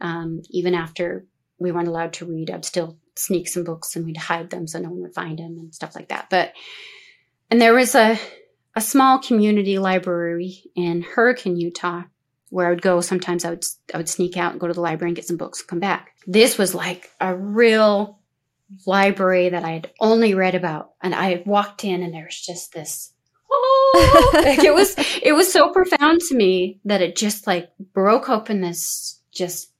um, 0.00 0.40
even 0.50 0.74
after 0.74 1.26
we 1.58 1.70
weren't 1.70 1.88
allowed 1.88 2.14
to 2.14 2.26
read, 2.26 2.50
I'd 2.50 2.64
still 2.64 2.98
sneak 3.14 3.48
some 3.48 3.64
books 3.64 3.94
and 3.94 4.06
we'd 4.06 4.16
hide 4.16 4.50
them 4.50 4.66
so 4.66 4.78
no 4.78 4.88
one 4.88 5.02
would 5.02 5.14
find 5.14 5.38
them 5.38 5.58
and 5.58 5.74
stuff 5.74 5.94
like 5.94 6.08
that. 6.08 6.28
But, 6.30 6.54
and 7.50 7.60
there 7.60 7.74
was 7.74 7.94
a, 7.94 8.18
a 8.74 8.80
small 8.80 9.18
community 9.18 9.78
library 9.78 10.62
in 10.74 11.02
Hurricane, 11.02 11.56
Utah 11.56 12.04
where 12.50 12.66
I 12.66 12.70
would 12.70 12.82
go. 12.82 13.00
Sometimes 13.00 13.44
I 13.44 13.50
would 13.50 13.64
I 13.92 13.96
would 13.96 14.08
sneak 14.08 14.36
out 14.36 14.52
and 14.52 14.60
go 14.60 14.66
to 14.66 14.72
the 14.72 14.80
library 14.80 15.10
and 15.10 15.16
get 15.16 15.26
some 15.26 15.36
books 15.36 15.60
and 15.60 15.68
come 15.68 15.80
back. 15.80 16.14
This 16.26 16.58
was 16.58 16.74
like 16.74 17.10
a 17.20 17.34
real 17.34 18.18
library 18.86 19.50
that 19.50 19.64
I 19.64 19.70
had 19.70 19.90
only 20.00 20.34
read 20.34 20.54
about, 20.54 20.92
and 21.02 21.14
I 21.14 21.42
walked 21.46 21.84
in 21.84 22.02
and 22.02 22.12
there 22.12 22.24
was 22.24 22.40
just 22.40 22.72
this. 22.72 23.12
Oh, 23.98 24.30
it 24.34 24.74
was 24.74 24.94
it 25.22 25.32
was 25.32 25.50
so 25.50 25.70
profound 25.70 26.20
to 26.28 26.34
me 26.34 26.80
that 26.84 27.00
it 27.00 27.16
just 27.16 27.46
like 27.46 27.70
broke 27.94 28.28
open 28.28 28.60
this 28.60 29.20
just 29.32 29.70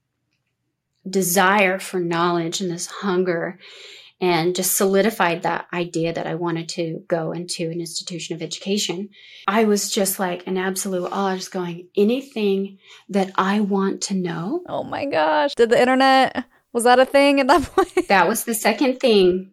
desire 1.08 1.78
for 1.78 2.00
knowledge 2.00 2.60
and 2.60 2.70
this 2.70 2.86
hunger 2.86 3.58
and 4.20 4.54
just 4.54 4.76
solidified 4.76 5.42
that 5.42 5.66
idea 5.72 6.12
that 6.12 6.26
I 6.26 6.34
wanted 6.34 6.68
to 6.70 7.02
go 7.06 7.32
into 7.32 7.70
an 7.70 7.80
institution 7.80 8.34
of 8.34 8.42
education. 8.42 9.10
I 9.46 9.64
was 9.64 9.90
just 9.90 10.18
like 10.18 10.46
an 10.46 10.56
absolute 10.56 11.08
awe, 11.12 11.36
just 11.36 11.52
going, 11.52 11.88
anything 11.96 12.78
that 13.10 13.30
I 13.36 13.60
want 13.60 14.02
to 14.02 14.14
know. 14.14 14.62
Oh 14.68 14.84
my 14.84 15.04
gosh. 15.04 15.54
Did 15.54 15.70
the 15.70 15.80
internet, 15.80 16.44
was 16.72 16.84
that 16.84 16.98
a 16.98 17.04
thing 17.04 17.40
at 17.40 17.46
that 17.48 17.62
point? 17.74 18.08
that 18.08 18.26
was 18.26 18.44
the 18.44 18.54
second 18.54 19.00
thing 19.00 19.52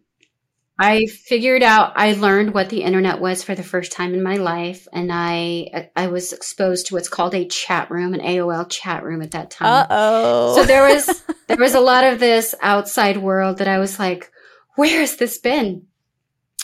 I 0.78 1.06
figured 1.06 1.62
out 1.62 1.92
I 1.94 2.14
learned 2.14 2.52
what 2.52 2.68
the 2.68 2.82
internet 2.82 3.20
was 3.20 3.44
for 3.44 3.54
the 3.54 3.62
first 3.62 3.92
time 3.92 4.12
in 4.12 4.22
my 4.22 4.36
life 4.36 4.88
and 4.92 5.10
I 5.12 5.90
I 5.94 6.08
was 6.08 6.32
exposed 6.32 6.86
to 6.86 6.94
what's 6.94 7.08
called 7.08 7.34
a 7.34 7.46
chat 7.46 7.90
room, 7.90 8.12
an 8.12 8.20
AOL 8.20 8.68
chat 8.68 9.04
room 9.04 9.22
at 9.22 9.30
that 9.32 9.52
time. 9.52 9.68
Uh-oh. 9.68 10.56
So 10.56 10.64
there 10.64 10.82
was 10.82 11.24
there 11.46 11.58
was 11.58 11.74
a 11.74 11.80
lot 11.80 12.02
of 12.02 12.18
this 12.18 12.56
outside 12.60 13.18
world 13.18 13.58
that 13.58 13.68
I 13.68 13.78
was 13.78 14.00
like, 14.00 14.32
where 14.76 15.00
has 15.00 15.16
this 15.16 15.38
been? 15.38 15.86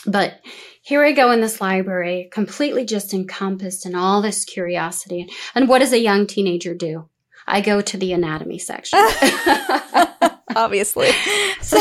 But 0.05 0.39
here 0.83 1.03
I 1.03 1.11
go 1.11 1.31
in 1.31 1.41
this 1.41 1.61
library, 1.61 2.29
completely 2.31 2.85
just 2.85 3.13
encompassed 3.13 3.85
in 3.85 3.93
all 3.95 4.21
this 4.21 4.45
curiosity. 4.45 5.27
And 5.53 5.69
what 5.69 5.79
does 5.79 5.93
a 5.93 5.99
young 5.99 6.25
teenager 6.25 6.73
do? 6.73 7.07
I 7.47 7.61
go 7.61 7.81
to 7.81 7.97
the 7.97 8.13
anatomy 8.13 8.57
section. 8.59 8.99
Obviously. 10.55 11.09
so 11.61 11.77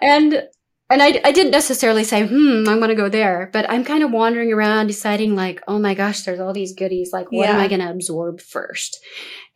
and 0.00 0.42
and 0.90 1.02
I, 1.02 1.20
I 1.24 1.32
didn't 1.32 1.52
necessarily 1.52 2.04
say, 2.04 2.26
hmm, 2.26 2.68
I'm 2.68 2.78
going 2.78 2.90
to 2.90 2.94
go 2.94 3.08
there, 3.08 3.48
but 3.50 3.64
I'm 3.70 3.82
kind 3.82 4.02
of 4.04 4.10
wandering 4.10 4.52
around 4.52 4.88
deciding 4.88 5.34
like, 5.34 5.62
oh 5.66 5.78
my 5.78 5.94
gosh, 5.94 6.22
there's 6.22 6.38
all 6.40 6.52
these 6.52 6.74
goodies. 6.74 7.10
Like, 7.14 7.32
what 7.32 7.44
Yeah. 7.48 7.54
am 7.54 7.60
I 7.60 7.68
going 7.68 7.80
to 7.80 7.90
absorb 7.90 8.42
first? 8.42 9.02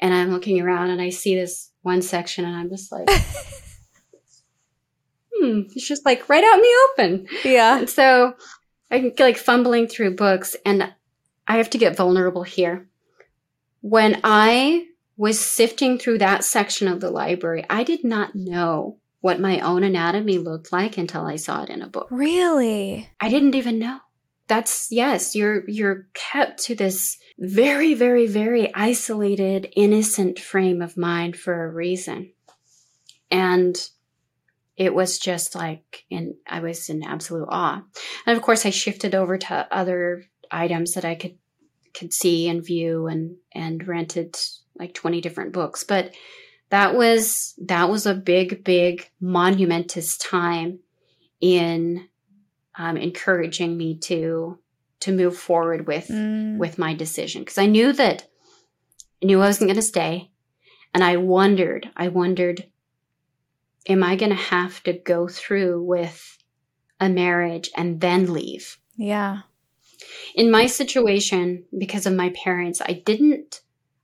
And 0.00 0.14
I'm 0.14 0.30
looking 0.30 0.62
around 0.62 0.90
and 0.90 1.02
I 1.02 1.10
see 1.10 1.34
this 1.34 1.70
one 1.82 2.00
section 2.00 2.46
and 2.46 2.56
I'm 2.56 2.70
just 2.70 2.90
like, 2.90 3.06
hmm, 5.38 5.60
it's 5.74 5.86
just 5.86 6.04
like 6.04 6.28
right 6.28 6.44
out 6.44 6.54
in 6.54 6.62
the 6.62 6.88
open. 6.90 7.28
yeah. 7.44 7.78
And 7.78 7.90
so 7.90 8.34
I'm 8.90 9.12
like 9.18 9.36
fumbling 9.36 9.88
through 9.88 10.16
books 10.16 10.56
and 10.64 10.92
I 11.48 11.56
have 11.56 11.70
to 11.70 11.78
get 11.78 11.96
vulnerable 11.96 12.42
here. 12.42 12.88
When 13.80 14.20
I 14.24 14.86
was 15.16 15.38
sifting 15.38 15.98
through 15.98 16.18
that 16.18 16.44
section 16.44 16.88
of 16.88 17.00
the 17.00 17.10
library, 17.10 17.64
I 17.70 17.84
did 17.84 18.04
not 18.04 18.34
know 18.34 18.98
what 19.20 19.40
my 19.40 19.60
own 19.60 19.82
anatomy 19.82 20.38
looked 20.38 20.72
like 20.72 20.98
until 20.98 21.24
I 21.26 21.36
saw 21.36 21.62
it 21.62 21.70
in 21.70 21.82
a 21.82 21.88
book. 21.88 22.08
Really? 22.10 23.08
I 23.20 23.28
didn't 23.28 23.54
even 23.54 23.78
know. 23.78 23.98
That's 24.48 24.92
yes, 24.92 25.34
you're 25.34 25.68
you're 25.68 26.06
kept 26.14 26.62
to 26.64 26.76
this 26.76 27.18
very 27.38 27.94
very 27.94 28.28
very 28.28 28.72
isolated 28.74 29.72
innocent 29.74 30.38
frame 30.38 30.80
of 30.80 30.96
mind 30.96 31.36
for 31.36 31.64
a 31.64 31.72
reason. 31.72 32.32
And 33.30 33.76
it 34.76 34.94
was 34.94 35.18
just 35.18 35.54
like 35.54 36.04
in 36.10 36.34
I 36.46 36.60
was 36.60 36.88
in 36.88 37.02
absolute 37.02 37.48
awe. 37.50 37.82
And 38.26 38.36
of 38.36 38.42
course 38.42 38.66
I 38.66 38.70
shifted 38.70 39.14
over 39.14 39.38
to 39.38 39.68
other 39.70 40.24
items 40.50 40.94
that 40.94 41.04
I 41.04 41.14
could 41.14 41.36
could 41.94 42.12
see 42.12 42.48
and 42.48 42.64
view 42.64 43.06
and 43.06 43.36
and 43.52 43.86
rented 43.88 44.36
like 44.78 44.92
20 44.92 45.20
different 45.22 45.52
books, 45.52 45.82
but 45.84 46.14
that 46.68 46.94
was 46.94 47.54
that 47.58 47.88
was 47.88 48.06
a 48.06 48.14
big 48.14 48.64
big 48.64 49.08
monumentous 49.20 50.18
time 50.18 50.80
in 51.40 52.08
um, 52.78 52.96
encouraging 52.96 53.76
me 53.76 53.96
to 53.98 54.58
to 55.00 55.12
move 55.12 55.36
forward 55.38 55.86
with 55.86 56.08
Mm. 56.08 56.58
with 56.58 56.78
my 56.78 56.92
decision 56.94 57.42
because 57.42 57.58
I 57.58 57.66
knew 57.66 57.92
that 57.94 58.28
I 59.22 59.26
knew 59.26 59.40
I 59.40 59.46
wasn't 59.46 59.68
going 59.68 59.76
to 59.76 59.82
stay, 59.82 60.30
and 60.92 61.02
I 61.02 61.16
wondered, 61.16 61.90
I 61.96 62.08
wondered, 62.08 62.66
am 63.88 64.02
I 64.02 64.16
going 64.16 64.30
to 64.30 64.36
have 64.36 64.82
to 64.84 64.92
go 64.92 65.28
through 65.28 65.82
with 65.82 66.38
a 67.00 67.08
marriage 67.08 67.70
and 67.76 68.00
then 68.00 68.32
leave? 68.32 68.78
Yeah. 68.96 69.40
In 70.34 70.50
my 70.50 70.66
situation, 70.66 71.64
because 71.76 72.06
of 72.06 72.14
my 72.14 72.30
parents, 72.30 72.80
I 72.80 73.02
didn't. 73.04 73.60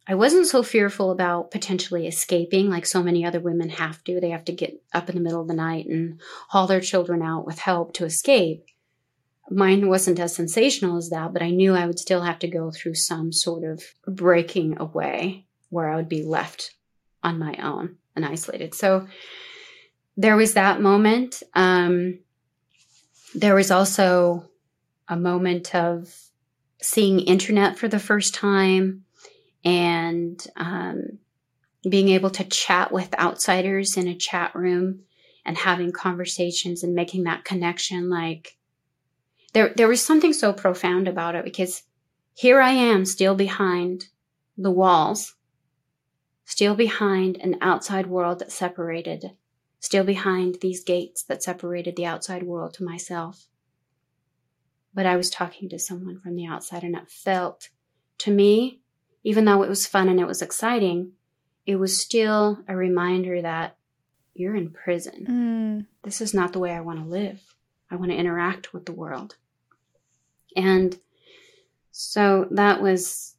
I 0.06 0.14
wasn't 0.14 0.46
so 0.46 0.62
fearful 0.62 1.10
about 1.10 1.50
potentially 1.50 2.06
escaping 2.06 2.68
like 2.68 2.86
so 2.86 3.02
many 3.02 3.24
other 3.24 3.40
women 3.40 3.68
have 3.68 4.02
to. 4.04 4.20
They 4.20 4.30
have 4.30 4.44
to 4.46 4.52
get 4.52 4.82
up 4.92 5.08
in 5.08 5.14
the 5.14 5.20
middle 5.20 5.40
of 5.40 5.48
the 5.48 5.54
night 5.54 5.86
and 5.86 6.20
haul 6.48 6.66
their 6.66 6.80
children 6.80 7.22
out 7.22 7.46
with 7.46 7.58
help 7.58 7.94
to 7.94 8.04
escape. 8.04 8.64
Mine 9.50 9.88
wasn't 9.88 10.18
as 10.18 10.34
sensational 10.34 10.96
as 10.96 11.10
that, 11.10 11.32
but 11.32 11.42
I 11.42 11.50
knew 11.50 11.74
I 11.74 11.86
would 11.86 11.98
still 11.98 12.22
have 12.22 12.38
to 12.40 12.48
go 12.48 12.70
through 12.70 12.94
some 12.94 13.32
sort 13.32 13.64
of 13.64 13.82
breaking 14.06 14.80
away 14.80 15.46
where 15.68 15.88
I 15.88 15.96
would 15.96 16.08
be 16.08 16.22
left 16.22 16.74
on 17.22 17.38
my 17.38 17.54
own 17.62 17.96
and 18.16 18.24
isolated. 18.24 18.74
So 18.74 19.06
there 20.16 20.36
was 20.36 20.54
that 20.54 20.80
moment. 20.80 21.42
Um, 21.54 22.18
there 23.34 23.54
was 23.54 23.70
also 23.70 24.48
a 25.08 25.16
moment 25.16 25.74
of 25.74 26.14
seeing 26.80 27.20
internet 27.20 27.78
for 27.78 27.88
the 27.88 27.98
first 27.98 28.34
time 28.34 29.04
and 29.64 30.44
um, 30.56 31.18
being 31.88 32.08
able 32.08 32.30
to 32.30 32.44
chat 32.44 32.92
with 32.92 33.18
outsiders 33.18 33.96
in 33.96 34.08
a 34.08 34.16
chat 34.16 34.54
room 34.54 35.00
and 35.44 35.56
having 35.56 35.92
conversations 35.92 36.82
and 36.82 36.94
making 36.94 37.24
that 37.24 37.44
connection 37.44 38.08
like 38.08 38.56
there 39.52 39.72
there 39.76 39.88
was 39.88 40.00
something 40.00 40.32
so 40.32 40.52
profound 40.52 41.08
about 41.08 41.34
it 41.34 41.44
because 41.44 41.82
here 42.34 42.60
I 42.60 42.70
am 42.70 43.04
still 43.04 43.34
behind 43.34 44.06
the 44.56 44.70
walls 44.70 45.34
still 46.44 46.74
behind 46.74 47.36
an 47.38 47.56
outside 47.60 48.06
world 48.06 48.38
that 48.38 48.52
separated 48.52 49.32
still 49.82 50.04
behind 50.04 50.56
these 50.60 50.82
gates 50.84 51.22
that 51.24 51.42
separated 51.42 51.96
the 51.96 52.06
outside 52.06 52.42
world 52.44 52.72
to 52.72 52.84
myself 52.84 53.48
but 54.94 55.06
I 55.06 55.16
was 55.16 55.30
talking 55.30 55.68
to 55.70 55.78
someone 55.78 56.20
from 56.20 56.36
the 56.36 56.46
outside 56.46 56.82
and 56.84 56.94
it 56.96 57.10
felt 57.10 57.68
to 58.18 58.30
me 58.30 58.80
even 59.24 59.44
though 59.44 59.62
it 59.62 59.68
was 59.68 59.86
fun 59.86 60.08
and 60.08 60.20
it 60.20 60.26
was 60.26 60.40
exciting 60.42 61.12
it 61.66 61.76
was 61.76 61.98
still 62.00 62.58
a 62.68 62.76
reminder 62.76 63.42
that 63.42 63.76
you're 64.34 64.56
in 64.56 64.70
prison 64.70 65.26
Mm. 65.28 65.86
this 66.04 66.20
is 66.20 66.32
not 66.34 66.52
the 66.52 66.58
way 66.58 66.72
I 66.72 66.80
want 66.80 66.98
to 67.00 67.04
live. 67.04 67.40
I 67.90 67.96
want 67.96 68.10
to 68.10 68.16
interact 68.16 68.72
with 68.72 68.86
the 68.86 68.92
world. 68.92 69.36
And 70.56 70.98
so 71.90 72.48
that 72.50 72.80
was 72.80 73.36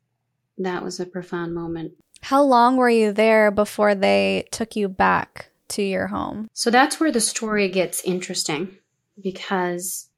that 0.60 0.84
was 0.84 1.00
a 1.00 1.06
profound 1.08 1.56
moment. 1.56 1.94
How 2.22 2.44
long 2.44 2.78
were 2.78 2.89
you 2.89 3.12
there 3.12 3.50
before 3.50 3.96
they 3.96 4.46
took 4.52 4.76
you 4.76 4.88
back 4.88 5.50
to 5.70 5.82
your 5.82 6.07
home? 6.07 6.49
So 6.53 6.70
that's 6.70 6.99
where 6.99 7.11
the 7.11 7.22
story 7.22 7.70
gets 7.70 8.03
interesting 8.03 8.78
because 9.22 10.09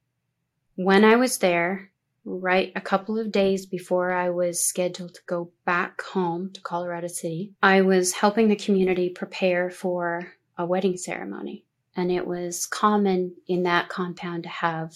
when 0.75 1.03
I 1.03 1.15
was 1.15 1.37
there, 1.39 1.91
right 2.25 2.71
a 2.75 2.81
couple 2.81 3.19
of 3.19 3.31
days 3.31 3.65
before 3.65 4.11
I 4.11 4.31
was 4.31 4.61
scheduled 4.61 5.13
to 5.13 5.21
go 5.27 5.51
back 5.63 6.01
home 6.01 6.51
to 6.53 6.61
Colorado 6.61 7.07
City, 7.07 7.53
I 7.61 7.81
was 7.81 8.13
helping 8.13 8.47
the 8.47 8.55
community 8.55 9.09
prepare 9.09 9.69
for 9.69 10.33
a 10.57 10.65
wedding 10.65 10.97
ceremony. 10.97 11.65
And 11.95 12.11
it 12.11 12.27
was 12.27 12.65
common 12.65 13.35
in 13.47 13.63
that 13.63 13.89
compound 13.89 14.43
to 14.43 14.49
have 14.49 14.93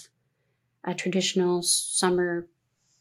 a 0.84 0.94
traditional 0.94 1.62
summer 1.62 2.48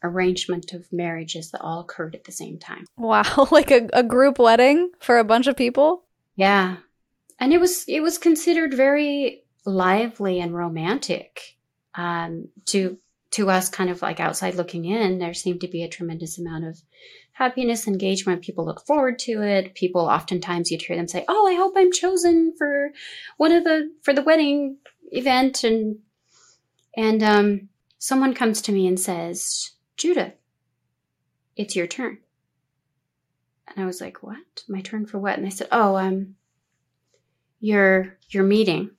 arrangement 0.03 0.71
of 0.73 0.91
marriages 0.93 1.51
that 1.51 1.61
all 1.61 1.81
occurred 1.81 2.15
at 2.15 2.23
the 2.23 2.31
same 2.31 2.57
time. 2.57 2.85
Wow, 2.97 3.47
like 3.51 3.71
a, 3.71 3.89
a 3.91 4.03
group 4.03 4.39
wedding 4.39 4.91
for 4.99 5.17
a 5.17 5.25
bunch 5.25 5.47
of 5.47 5.57
people? 5.57 6.03
Yeah. 6.35 6.77
And 7.39 7.53
it 7.53 7.59
was 7.59 7.85
it 7.87 8.01
was 8.01 8.17
considered 8.17 8.73
very 8.73 9.43
lively 9.65 10.39
and 10.39 10.55
romantic. 10.55 11.57
Um 11.95 12.49
to 12.67 12.97
to 13.31 13.49
us 13.49 13.69
kind 13.69 13.89
of 13.89 14.01
like 14.01 14.19
outside 14.19 14.55
looking 14.55 14.85
in, 14.85 15.19
there 15.19 15.33
seemed 15.33 15.61
to 15.61 15.67
be 15.67 15.83
a 15.83 15.89
tremendous 15.89 16.39
amount 16.39 16.65
of 16.65 16.81
happiness, 17.33 17.87
engagement. 17.87 18.41
People 18.41 18.65
look 18.65 18.85
forward 18.85 19.17
to 19.19 19.41
it. 19.41 19.73
People 19.73 20.01
oftentimes 20.01 20.69
you'd 20.69 20.81
hear 20.81 20.97
them 20.97 21.07
say, 21.07 21.23
Oh, 21.27 21.47
I 21.47 21.55
hope 21.55 21.73
I'm 21.77 21.91
chosen 21.91 22.53
for 22.57 22.91
one 23.37 23.51
of 23.51 23.63
the 23.63 23.91
for 24.01 24.13
the 24.13 24.23
wedding 24.23 24.77
event 25.11 25.63
and 25.63 25.99
and 26.97 27.23
um 27.23 27.69
someone 27.97 28.33
comes 28.33 28.61
to 28.63 28.71
me 28.71 28.87
and 28.87 28.99
says, 28.99 29.71
Judith, 29.95 30.33
it's 31.55 31.75
your 31.75 31.87
turn. 31.87 32.19
And 33.67 33.83
I 33.83 33.85
was 33.85 34.01
like, 34.01 34.21
What? 34.21 34.63
My 34.67 34.81
turn 34.81 35.05
for 35.05 35.19
what? 35.19 35.37
And 35.37 35.45
they 35.45 35.49
said, 35.51 35.69
Oh, 35.71 35.95
um 35.95 36.35
your 37.59 38.17
your 38.29 38.43
meeting. 38.43 38.91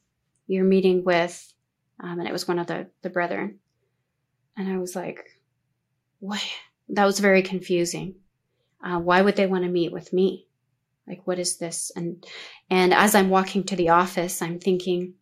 Your 0.46 0.64
meeting 0.64 1.04
with 1.04 1.52
um, 2.02 2.18
and 2.18 2.28
it 2.28 2.32
was 2.32 2.48
one 2.48 2.58
of 2.58 2.66
the 2.66 2.88
the 3.02 3.10
brethren. 3.10 3.58
And 4.56 4.68
I 4.68 4.78
was 4.78 4.96
like, 4.96 5.24
What? 6.18 6.42
That 6.88 7.04
was 7.04 7.20
very 7.20 7.42
confusing. 7.42 8.16
Uh, 8.84 8.98
why 8.98 9.22
would 9.22 9.36
they 9.36 9.46
want 9.46 9.64
to 9.64 9.70
meet 9.70 9.92
with 9.92 10.12
me? 10.12 10.46
Like, 11.06 11.26
what 11.26 11.38
is 11.38 11.56
this? 11.58 11.92
And 11.94 12.24
and 12.68 12.92
as 12.94 13.14
I'm 13.14 13.30
walking 13.30 13.64
to 13.64 13.76
the 13.76 13.90
office, 13.90 14.42
I'm 14.42 14.58
thinking, 14.58 15.14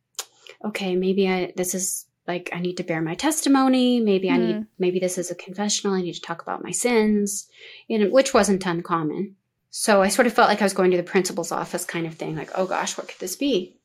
okay, 0.65 0.97
maybe 0.97 1.29
I 1.29 1.53
this 1.57 1.75
is 1.75 2.07
like 2.27 2.51
I 2.53 2.61
need 2.61 2.77
to 2.77 2.85
bear 2.85 3.01
my 3.01 3.15
testimony. 3.15 4.01
Maybe 4.01 4.31
I 4.31 4.37
need 4.37 4.57
Hmm. 4.57 4.63
maybe 4.79 4.99
this 4.99 5.19
is 5.19 5.31
a 5.31 5.35
confessional. 5.35 5.95
I 5.95 6.03
need 6.03 6.15
to 6.15 6.21
talk 6.21 6.43
about 6.43 6.63
my 6.63 6.71
sins, 6.71 7.49
you 7.89 7.99
know, 7.99 8.11
which 8.11 8.35
wasn't 8.35 8.67
uncommon. 8.67 9.37
So 9.71 10.03
I 10.03 10.09
sort 10.09 10.27
of 10.27 10.33
felt 10.33 10.49
like 10.49 10.61
I 10.61 10.65
was 10.65 10.73
going 10.73 10.91
to 10.93 10.97
the 10.97 11.03
principal's 11.03 11.53
office 11.53 11.85
kind 11.85 12.07
of 12.07 12.15
thing, 12.15 12.37
like, 12.37 12.51
oh 12.55 12.67
gosh, 12.67 12.97
what 12.97 13.09
could 13.09 13.19
this 13.19 13.37
be? 13.37 13.77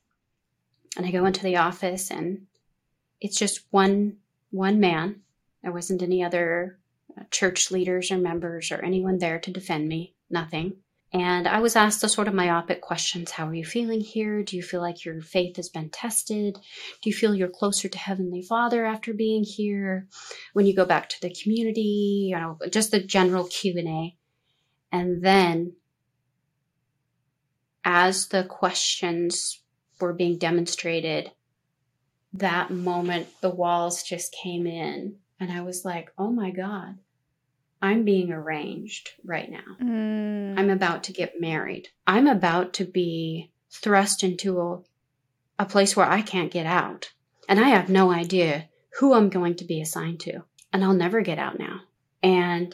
And 0.96 1.06
I 1.06 1.12
go 1.12 1.26
into 1.26 1.44
the 1.44 1.58
office 1.58 2.12
and 2.12 2.48
it's 3.20 3.38
just 3.38 3.66
one 3.72 4.18
one 4.52 4.80
man. 4.80 5.22
There 5.64 5.72
wasn't 5.72 6.04
any 6.04 6.24
other 6.24 6.80
uh, 7.18 7.24
church 7.32 7.72
leaders 7.72 8.12
or 8.12 8.18
members 8.18 8.72
or 8.72 8.84
anyone 8.84 9.18
there 9.18 9.40
to 9.40 9.52
defend 9.52 9.88
me. 9.88 10.16
Nothing. 10.30 10.78
And 11.12 11.48
I 11.48 11.60
was 11.60 11.76
asked 11.76 12.02
the 12.02 12.10
sort 12.10 12.28
of 12.28 12.34
myopic 12.34 12.82
questions 12.82 13.32
How 13.32 13.48
are 13.48 13.54
you 13.54 13.66
feeling 13.66 14.02
here? 14.02 14.42
Do 14.42 14.56
you 14.56 14.64
feel 14.64 14.82
like 14.82 15.06
your 15.06 15.22
faith 15.22 15.58
has 15.58 15.70
been 15.70 15.90
tested? 15.90 16.56
Do 17.02 17.10
you 17.10 17.14
feel 17.14 17.36
you're 17.36 17.50
closer 17.50 17.88
to 17.88 17.98
Heavenly 17.98 18.42
Father 18.42 18.86
after 18.86 19.14
being 19.14 19.44
here? 19.44 20.08
When 20.54 20.66
you 20.66 20.76
go 20.76 20.86
back 20.86 21.10
to 21.10 21.22
the 21.22 21.34
community, 21.34 22.30
you 22.30 22.36
know, 22.36 22.58
just 22.70 22.92
the 22.92 23.00
general 23.00 23.46
Q&A. 23.46 24.18
And 24.94 25.24
then 25.24 25.74
as 27.84 28.28
the 28.28 28.44
questions 28.46 29.62
were 30.00 30.14
being 30.14 30.38
demonstrated, 30.38 31.32
that 32.32 32.72
moment 32.72 33.28
the 33.42 33.50
walls 33.50 34.04
just 34.04 34.32
came 34.32 34.66
in 34.66 35.16
and 35.40 35.52
I 35.52 35.62
was 35.62 35.84
like, 35.84 36.14
"Oh 36.18 36.32
my 36.32 36.52
god. 36.52 37.00
I'm 37.82 38.06
being 38.06 38.32
arranged 38.32 39.10
right 39.26 39.52
now. 39.52 39.76
Mm. 39.82 40.58
I'm 40.58 40.70
about 40.70 41.04
to 41.06 41.12
get 41.12 41.42
married. 41.42 41.90
I'm 42.08 42.28
about 42.28 42.72
to 42.76 42.86
be 42.86 43.52
thrust 43.70 44.24
into 44.24 44.62
a, 44.62 44.80
a 45.60 45.66
place 45.66 45.94
where 45.94 46.06
I 46.06 46.22
can't 46.22 46.50
get 46.52 46.66
out. 46.66 47.12
And 47.50 47.60
I 47.60 47.70
have 47.70 47.90
no 47.90 48.10
idea 48.10 48.70
who 49.00 49.14
I'm 49.14 49.30
going 49.30 49.56
to 49.56 49.66
be 49.66 49.82
assigned 49.82 50.22
to. 50.22 50.44
And 50.72 50.82
I'll 50.82 50.94
never 50.94 51.20
get 51.20 51.40
out 51.40 51.60
now. 51.60 51.82
And 52.22 52.74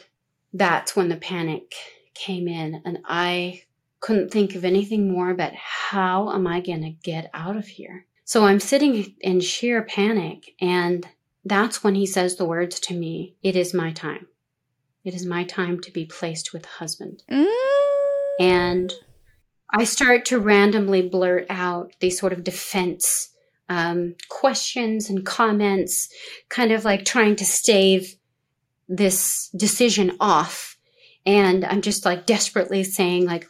that's 0.52 0.94
when 0.94 1.08
the 1.08 1.16
panic 1.16 1.74
came 2.14 2.48
in. 2.48 2.82
And 2.84 2.98
I 3.04 3.62
couldn't 4.00 4.30
think 4.30 4.54
of 4.54 4.64
anything 4.64 5.12
more 5.12 5.34
but 5.34 5.52
how 5.54 6.32
am 6.32 6.46
I 6.46 6.60
going 6.60 6.82
to 6.82 6.90
get 6.90 7.30
out 7.34 7.56
of 7.56 7.66
here? 7.66 8.06
So 8.24 8.46
I'm 8.46 8.60
sitting 8.60 9.14
in 9.20 9.40
sheer 9.40 9.82
panic. 9.82 10.54
And 10.60 11.06
that's 11.44 11.82
when 11.82 11.94
he 11.94 12.06
says 12.06 12.36
the 12.36 12.44
words 12.44 12.80
to 12.80 12.94
me 12.94 13.36
It 13.42 13.56
is 13.56 13.74
my 13.74 13.92
time. 13.92 14.26
It 15.04 15.14
is 15.14 15.24
my 15.24 15.44
time 15.44 15.80
to 15.80 15.90
be 15.90 16.04
placed 16.04 16.52
with 16.52 16.66
a 16.66 16.68
husband. 16.68 17.22
Mm. 17.30 17.46
And 18.38 18.92
I 19.72 19.84
start 19.84 20.24
to 20.26 20.38
randomly 20.38 21.08
blurt 21.08 21.46
out 21.48 21.94
these 22.00 22.18
sort 22.18 22.32
of 22.32 22.44
defense 22.44 23.30
um, 23.68 24.16
questions 24.28 25.08
and 25.08 25.24
comments, 25.24 26.08
kind 26.48 26.72
of 26.72 26.84
like 26.84 27.04
trying 27.04 27.36
to 27.36 27.44
stave 27.44 28.16
this 28.88 29.48
decision 29.56 30.16
off. 30.20 30.76
And 31.26 31.64
I'm 31.64 31.82
just 31.82 32.04
like 32.04 32.26
desperately 32.26 32.84
saying, 32.84 33.26
like, 33.26 33.46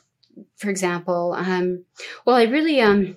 for 0.56 0.70
example, 0.70 1.34
um, 1.36 1.84
well, 2.24 2.36
I 2.36 2.44
really, 2.44 2.80
um, 2.80 3.16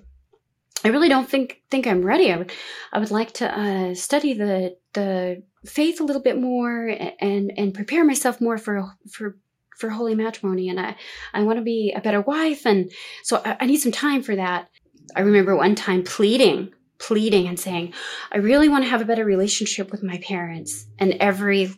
I 0.84 0.90
really 0.90 1.10
don't 1.10 1.30
think 1.30 1.62
think 1.72 1.88
I'm 1.88 2.06
ready. 2.06 2.32
I 2.32 2.38
would, 2.38 2.52
I 2.92 3.00
would 3.00 3.12
like 3.12 3.34
to 3.34 3.60
uh, 3.60 3.96
study 3.96 4.34
the 4.34 4.78
the 4.94 5.44
faith 5.66 6.00
a 6.00 6.04
little 6.04 6.22
bit 6.22 6.40
more 6.40 6.88
and 7.20 7.52
and 7.56 7.74
prepare 7.74 8.04
myself 8.04 8.42
more 8.42 8.58
for 8.58 8.86
for 9.10 9.38
for 9.78 9.90
holy 9.90 10.16
matrimony. 10.16 10.70
And 10.70 10.80
i 10.80 10.96
i 11.34 11.42
want 11.44 11.58
to 11.58 11.64
be 11.64 11.94
a 11.96 12.02
better 12.02 12.22
wife. 12.22 12.66
And 12.66 12.92
so 13.24 13.42
I, 13.44 13.58
I, 13.62 13.66
need 13.66 13.80
some 13.80 13.92
time 13.92 14.24
for 14.24 14.36
that. 14.36 14.70
I 15.16 15.22
remember 15.22 15.56
one 15.56 15.76
time 15.76 16.04
pleading 16.04 16.74
pleading 17.00 17.48
and 17.48 17.60
saying 17.60 17.92
i 18.32 18.38
really 18.38 18.70
want 18.70 18.82
to 18.82 18.90
have 18.90 19.02
a 19.02 19.06
better 19.06 19.26
relationship 19.26 19.92
with 19.92 20.04
my 20.04 20.18
parents. 20.20 20.86
And 21.00 21.14
every 21.20 21.72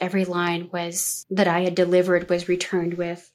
every 0.00 0.24
line 0.24 0.68
was 0.72 1.26
that 1.30 1.48
i 1.48 1.60
had 1.60 1.74
delivered 1.74 2.28
was 2.28 2.48
returned 2.48 2.94
with 2.94 3.32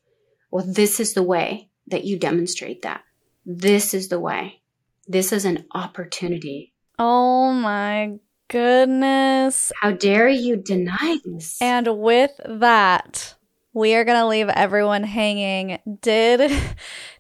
well 0.52 0.66
this 0.66 1.00
is 1.00 1.14
the 1.14 1.24
way 1.24 1.70
that 1.88 2.04
you 2.04 2.18
demonstrate 2.18 2.82
that 2.82 3.04
this 3.46 3.94
is 3.94 4.10
the 4.10 4.20
way 4.20 4.62
this 5.08 5.32
is 5.32 5.46
an 5.46 5.66
opportunity 5.74 6.74
oh 7.00 7.52
my 7.52 8.18
goodness. 8.48 9.72
How 9.82 9.92
dare 9.92 10.30
you 10.30 10.56
deny 10.58 11.18
this? 11.26 11.62
And 11.62 12.00
with 12.00 12.32
that, 12.46 13.36
we 13.74 13.96
are 13.96 14.04
going 14.04 14.20
to 14.20 14.28
leave 14.28 14.50
everyone 14.50 15.04
hanging. 15.04 15.80
Did 16.02 16.52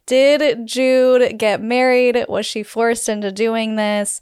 did 0.05 0.67
Jude 0.67 1.37
get 1.37 1.61
married? 1.61 2.25
Was 2.27 2.45
she 2.45 2.63
forced 2.63 3.09
into 3.09 3.31
doing 3.31 3.75
this? 3.75 4.21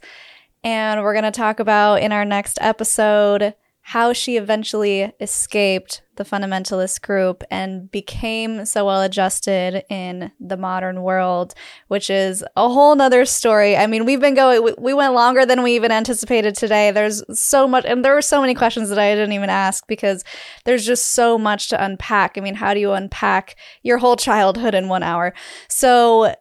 And 0.64 1.02
we're 1.02 1.12
going 1.12 1.24
to 1.24 1.30
talk 1.30 1.60
about 1.60 2.02
in 2.02 2.12
our 2.12 2.24
next 2.24 2.58
episode 2.60 3.54
how 3.90 4.12
she 4.12 4.36
eventually 4.36 5.12
escaped 5.20 6.02
the 6.16 6.24
fundamentalist 6.24 7.00
group 7.02 7.44
and 7.52 7.88
became 7.88 8.64
so 8.64 8.84
well 8.84 9.00
adjusted 9.00 9.84
in 9.88 10.32
the 10.40 10.56
modern 10.56 11.02
world, 11.02 11.54
which 11.86 12.10
is 12.10 12.44
a 12.56 12.68
whole 12.68 12.96
nother 12.96 13.24
story. 13.24 13.76
I 13.76 13.86
mean, 13.86 14.04
we've 14.04 14.18
been 14.18 14.34
going, 14.34 14.74
we 14.76 14.92
went 14.92 15.14
longer 15.14 15.46
than 15.46 15.62
we 15.62 15.76
even 15.76 15.92
anticipated 15.92 16.56
today. 16.56 16.90
There's 16.90 17.22
so 17.38 17.68
much, 17.68 17.84
and 17.86 18.04
there 18.04 18.14
were 18.14 18.22
so 18.22 18.40
many 18.40 18.56
questions 18.56 18.88
that 18.88 18.98
I 18.98 19.14
didn't 19.14 19.34
even 19.34 19.50
ask 19.50 19.86
because 19.86 20.24
there's 20.64 20.84
just 20.84 21.12
so 21.12 21.38
much 21.38 21.68
to 21.68 21.84
unpack. 21.84 22.36
I 22.36 22.40
mean, 22.40 22.56
how 22.56 22.74
do 22.74 22.80
you 22.80 22.90
unpack 22.90 23.54
your 23.84 23.98
whole 23.98 24.16
childhood 24.16 24.74
in 24.74 24.88
one 24.88 25.04
hour? 25.04 25.32
So, 25.68 26.34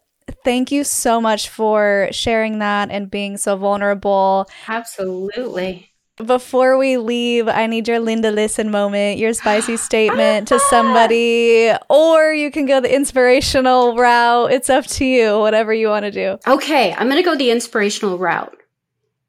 thank 0.43 0.71
you 0.71 0.83
so 0.83 1.21
much 1.21 1.49
for 1.49 2.07
sharing 2.09 2.57
that 2.57 2.89
and 2.89 3.11
being 3.11 3.37
so 3.37 3.55
vulnerable. 3.55 4.49
Absolutely. 4.67 5.91
Before 6.17 6.77
we 6.77 6.95
leave, 6.95 7.49
I 7.49 7.67
need 7.67 7.89
your 7.89 7.99
Linda 7.99 8.31
listen 8.31 8.71
moment, 8.71 9.17
your 9.17 9.33
spicy 9.33 9.75
statement 9.89 10.47
to 10.47 10.59
somebody, 10.59 11.71
or 11.89 12.31
you 12.31 12.51
can 12.51 12.65
go 12.65 12.79
the 12.79 12.93
inspirational 12.93 13.97
route. 13.97 14.53
It's 14.53 14.69
up 14.69 14.85
to 14.87 15.05
you, 15.05 15.37
whatever 15.39 15.73
you 15.73 15.89
want 15.89 16.05
to 16.05 16.11
do. 16.11 16.37
Okay, 16.47 16.93
I'm 16.93 17.09
going 17.09 17.21
to 17.21 17.29
go 17.29 17.35
the 17.35 17.51
inspirational 17.51 18.17
route. 18.17 18.55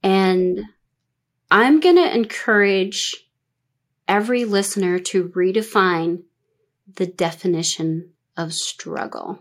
And 0.04 0.60
I'm 1.50 1.80
going 1.80 1.96
to 1.96 2.14
encourage 2.14 3.16
every 4.06 4.44
listener 4.44 5.00
to 5.00 5.28
redefine 5.30 6.22
the 6.94 7.06
definition 7.06 8.10
of 8.36 8.52
struggle 8.52 9.40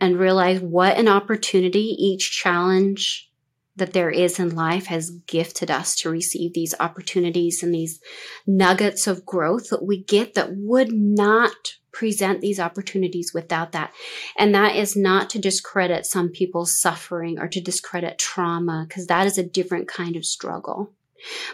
and 0.00 0.18
realize 0.18 0.60
what 0.60 0.98
an 0.98 1.06
opportunity 1.06 1.94
each 1.98 2.32
challenge 2.32 3.30
that 3.76 3.92
there 3.92 4.10
is 4.10 4.38
in 4.38 4.54
life 4.54 4.86
has 4.86 5.10
gifted 5.26 5.70
us 5.70 5.94
to 5.96 6.10
receive 6.10 6.54
these 6.54 6.74
opportunities 6.80 7.62
and 7.62 7.74
these 7.74 8.00
nuggets 8.46 9.06
of 9.06 9.26
growth 9.26 9.68
that 9.70 9.84
we 9.84 10.02
get 10.02 10.34
that 10.34 10.56
would 10.56 10.92
not 10.92 11.74
present 11.92 12.40
these 12.40 12.60
opportunities 12.60 13.32
without 13.32 13.72
that. 13.72 13.92
And 14.36 14.54
that 14.54 14.76
is 14.76 14.96
not 14.96 15.30
to 15.30 15.38
discredit 15.38 16.04
some 16.04 16.28
people's 16.28 16.78
suffering 16.78 17.38
or 17.38 17.48
to 17.48 17.60
discredit 17.60 18.18
trauma, 18.18 18.84
because 18.88 19.06
that 19.06 19.26
is 19.26 19.38
a 19.38 19.42
different 19.42 19.88
kind 19.88 20.16
of 20.16 20.24
struggle. 20.24 20.92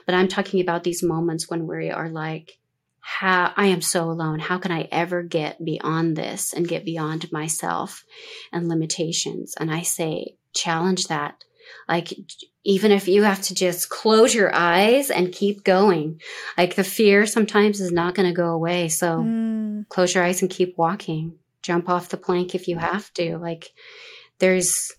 But 0.07 0.15
I'm 0.15 0.29
talking 0.29 0.61
about 0.61 0.85
these 0.85 1.03
moments 1.03 1.49
when 1.49 1.67
we 1.67 1.91
are 1.91 2.09
like, 2.09 2.59
how 3.01 3.53
I 3.57 3.67
am 3.67 3.83
so 3.83 4.11
alone. 4.11 4.39
How 4.39 4.59
can 4.59 4.71
I 4.71 4.89
ever 4.93 5.23
get 5.23 5.65
beyond 5.65 6.17
this 6.17 6.53
and 6.53 6.69
get 6.69 6.85
beyond 6.85 7.33
myself 7.33 8.05
and 8.53 8.69
limitations? 8.69 9.55
And 9.59 9.73
I 9.73 9.83
say, 9.83 10.37
challenge 10.55 11.09
that 11.09 11.45
like, 11.89 12.13
even 12.65 12.93
if 12.93 13.09
you 13.09 13.23
have 13.23 13.43
to 13.43 13.55
just 13.55 13.89
close 13.89 14.35
your 14.35 14.55
eyes 14.55 15.11
and 15.11 15.33
keep 15.33 15.65
going, 15.65 16.21
like 16.57 16.75
the 16.75 16.85
fear 16.85 17.27
sometimes 17.27 17.81
is 17.81 17.93
not 17.93 18.15
going 18.15 18.29
to 18.29 18.35
go 18.35 18.51
away. 18.51 18.89
So 18.89 19.19
mm. 19.19 19.89
close 19.89 20.15
your 20.15 20.25
eyes 20.25 20.43
and 20.43 20.51
keep 20.51 20.79
walking. 20.79 21.39
Jump 21.63 21.89
off 21.89 22.09
the 22.09 22.17
plank 22.17 22.55
if 22.55 22.69
you 22.69 22.77
have 22.79 23.13
to. 23.15 23.39
Like, 23.39 23.73
there's. 24.39 24.93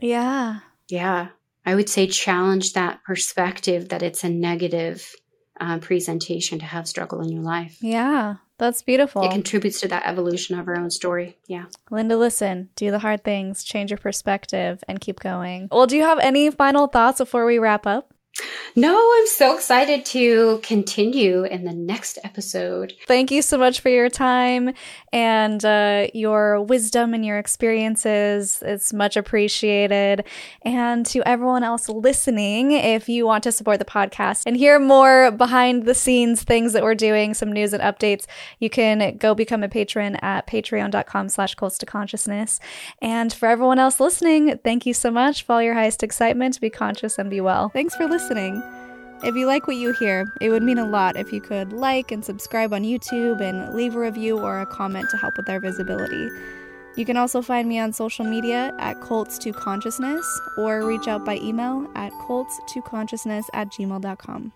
Yeah. 0.00 0.60
Yeah. 0.88 1.28
I 1.66 1.74
would 1.74 1.88
say 1.88 2.06
challenge 2.06 2.74
that 2.74 3.02
perspective 3.04 3.88
that 3.88 4.02
it's 4.02 4.22
a 4.22 4.28
negative 4.28 5.14
uh, 5.60 5.78
presentation 5.78 6.58
to 6.58 6.64
have 6.64 6.86
struggle 6.86 7.20
in 7.20 7.30
your 7.30 7.42
life. 7.42 7.78
Yeah. 7.80 8.36
That's 8.64 8.80
beautiful. 8.80 9.22
It 9.22 9.30
contributes 9.30 9.78
to 9.82 9.88
that 9.88 10.06
evolution 10.06 10.58
of 10.58 10.66
our 10.68 10.78
own 10.78 10.90
story. 10.90 11.36
Yeah. 11.46 11.66
Linda, 11.90 12.16
listen, 12.16 12.70
do 12.76 12.90
the 12.90 13.00
hard 13.00 13.22
things, 13.22 13.62
change 13.62 13.90
your 13.90 13.98
perspective, 13.98 14.82
and 14.88 14.98
keep 15.02 15.20
going. 15.20 15.68
Well, 15.70 15.86
do 15.86 15.98
you 15.98 16.02
have 16.02 16.18
any 16.20 16.50
final 16.50 16.86
thoughts 16.86 17.18
before 17.18 17.44
we 17.44 17.58
wrap 17.58 17.86
up? 17.86 18.13
No, 18.76 18.98
I'm 19.16 19.26
so 19.28 19.54
excited 19.54 20.04
to 20.06 20.58
continue 20.64 21.44
in 21.44 21.64
the 21.64 21.72
next 21.72 22.18
episode. 22.24 22.92
Thank 23.06 23.30
you 23.30 23.40
so 23.40 23.56
much 23.56 23.80
for 23.80 23.88
your 23.88 24.08
time 24.08 24.74
and 25.12 25.64
uh, 25.64 26.08
your 26.12 26.60
wisdom 26.60 27.14
and 27.14 27.24
your 27.24 27.38
experiences. 27.38 28.60
It's 28.66 28.92
much 28.92 29.16
appreciated. 29.16 30.24
And 30.62 31.06
to 31.06 31.22
everyone 31.22 31.62
else 31.62 31.88
listening, 31.88 32.72
if 32.72 33.08
you 33.08 33.24
want 33.24 33.44
to 33.44 33.52
support 33.52 33.78
the 33.78 33.84
podcast 33.84 34.42
and 34.44 34.56
hear 34.56 34.80
more 34.80 35.30
behind 35.30 35.84
the 35.84 35.94
scenes 35.94 36.42
things 36.42 36.72
that 36.72 36.82
we're 36.82 36.96
doing, 36.96 37.32
some 37.34 37.52
news 37.52 37.72
and 37.72 37.82
updates, 37.82 38.26
you 38.58 38.68
can 38.68 39.16
go 39.18 39.36
become 39.36 39.62
a 39.62 39.68
patron 39.68 40.16
at 40.16 40.48
patreon.com 40.48 41.28
slash 41.28 41.54
cults 41.54 41.78
to 41.78 41.86
consciousness. 41.86 42.58
And 43.00 43.32
for 43.32 43.46
everyone 43.46 43.78
else 43.78 44.00
listening, 44.00 44.58
thank 44.64 44.84
you 44.84 44.94
so 44.94 45.12
much 45.12 45.44
for 45.44 45.52
all 45.52 45.62
your 45.62 45.74
highest 45.74 46.02
excitement. 46.02 46.60
Be 46.60 46.70
conscious 46.70 47.18
and 47.18 47.30
be 47.30 47.40
well. 47.40 47.68
Thanks 47.68 47.94
for 47.94 48.08
listening 48.08 48.23
listening. 48.24 48.62
If 49.22 49.36
you 49.36 49.46
like 49.46 49.66
what 49.66 49.76
you 49.76 49.92
hear, 49.92 50.24
it 50.40 50.48
would 50.48 50.62
mean 50.62 50.78
a 50.78 50.88
lot 50.88 51.16
if 51.16 51.30
you 51.30 51.42
could 51.42 51.74
like 51.74 52.10
and 52.10 52.24
subscribe 52.24 52.72
on 52.72 52.82
YouTube 52.82 53.42
and 53.42 53.74
leave 53.74 53.96
a 53.96 53.98
review 53.98 54.38
or 54.38 54.60
a 54.60 54.66
comment 54.66 55.10
to 55.10 55.18
help 55.18 55.36
with 55.36 55.48
our 55.50 55.60
visibility. 55.60 56.30
You 56.96 57.04
can 57.04 57.18
also 57.18 57.42
find 57.42 57.68
me 57.68 57.78
on 57.78 57.92
social 57.92 58.24
media 58.24 58.74
at 58.78 58.96
cults2consciousness 59.00 60.24
or 60.56 60.86
reach 60.86 61.06
out 61.06 61.22
by 61.22 61.36
email 61.36 61.86
at 61.94 62.12
cults2consciousness 62.12 63.44
at 63.52 63.68
gmail.com. 63.68 64.52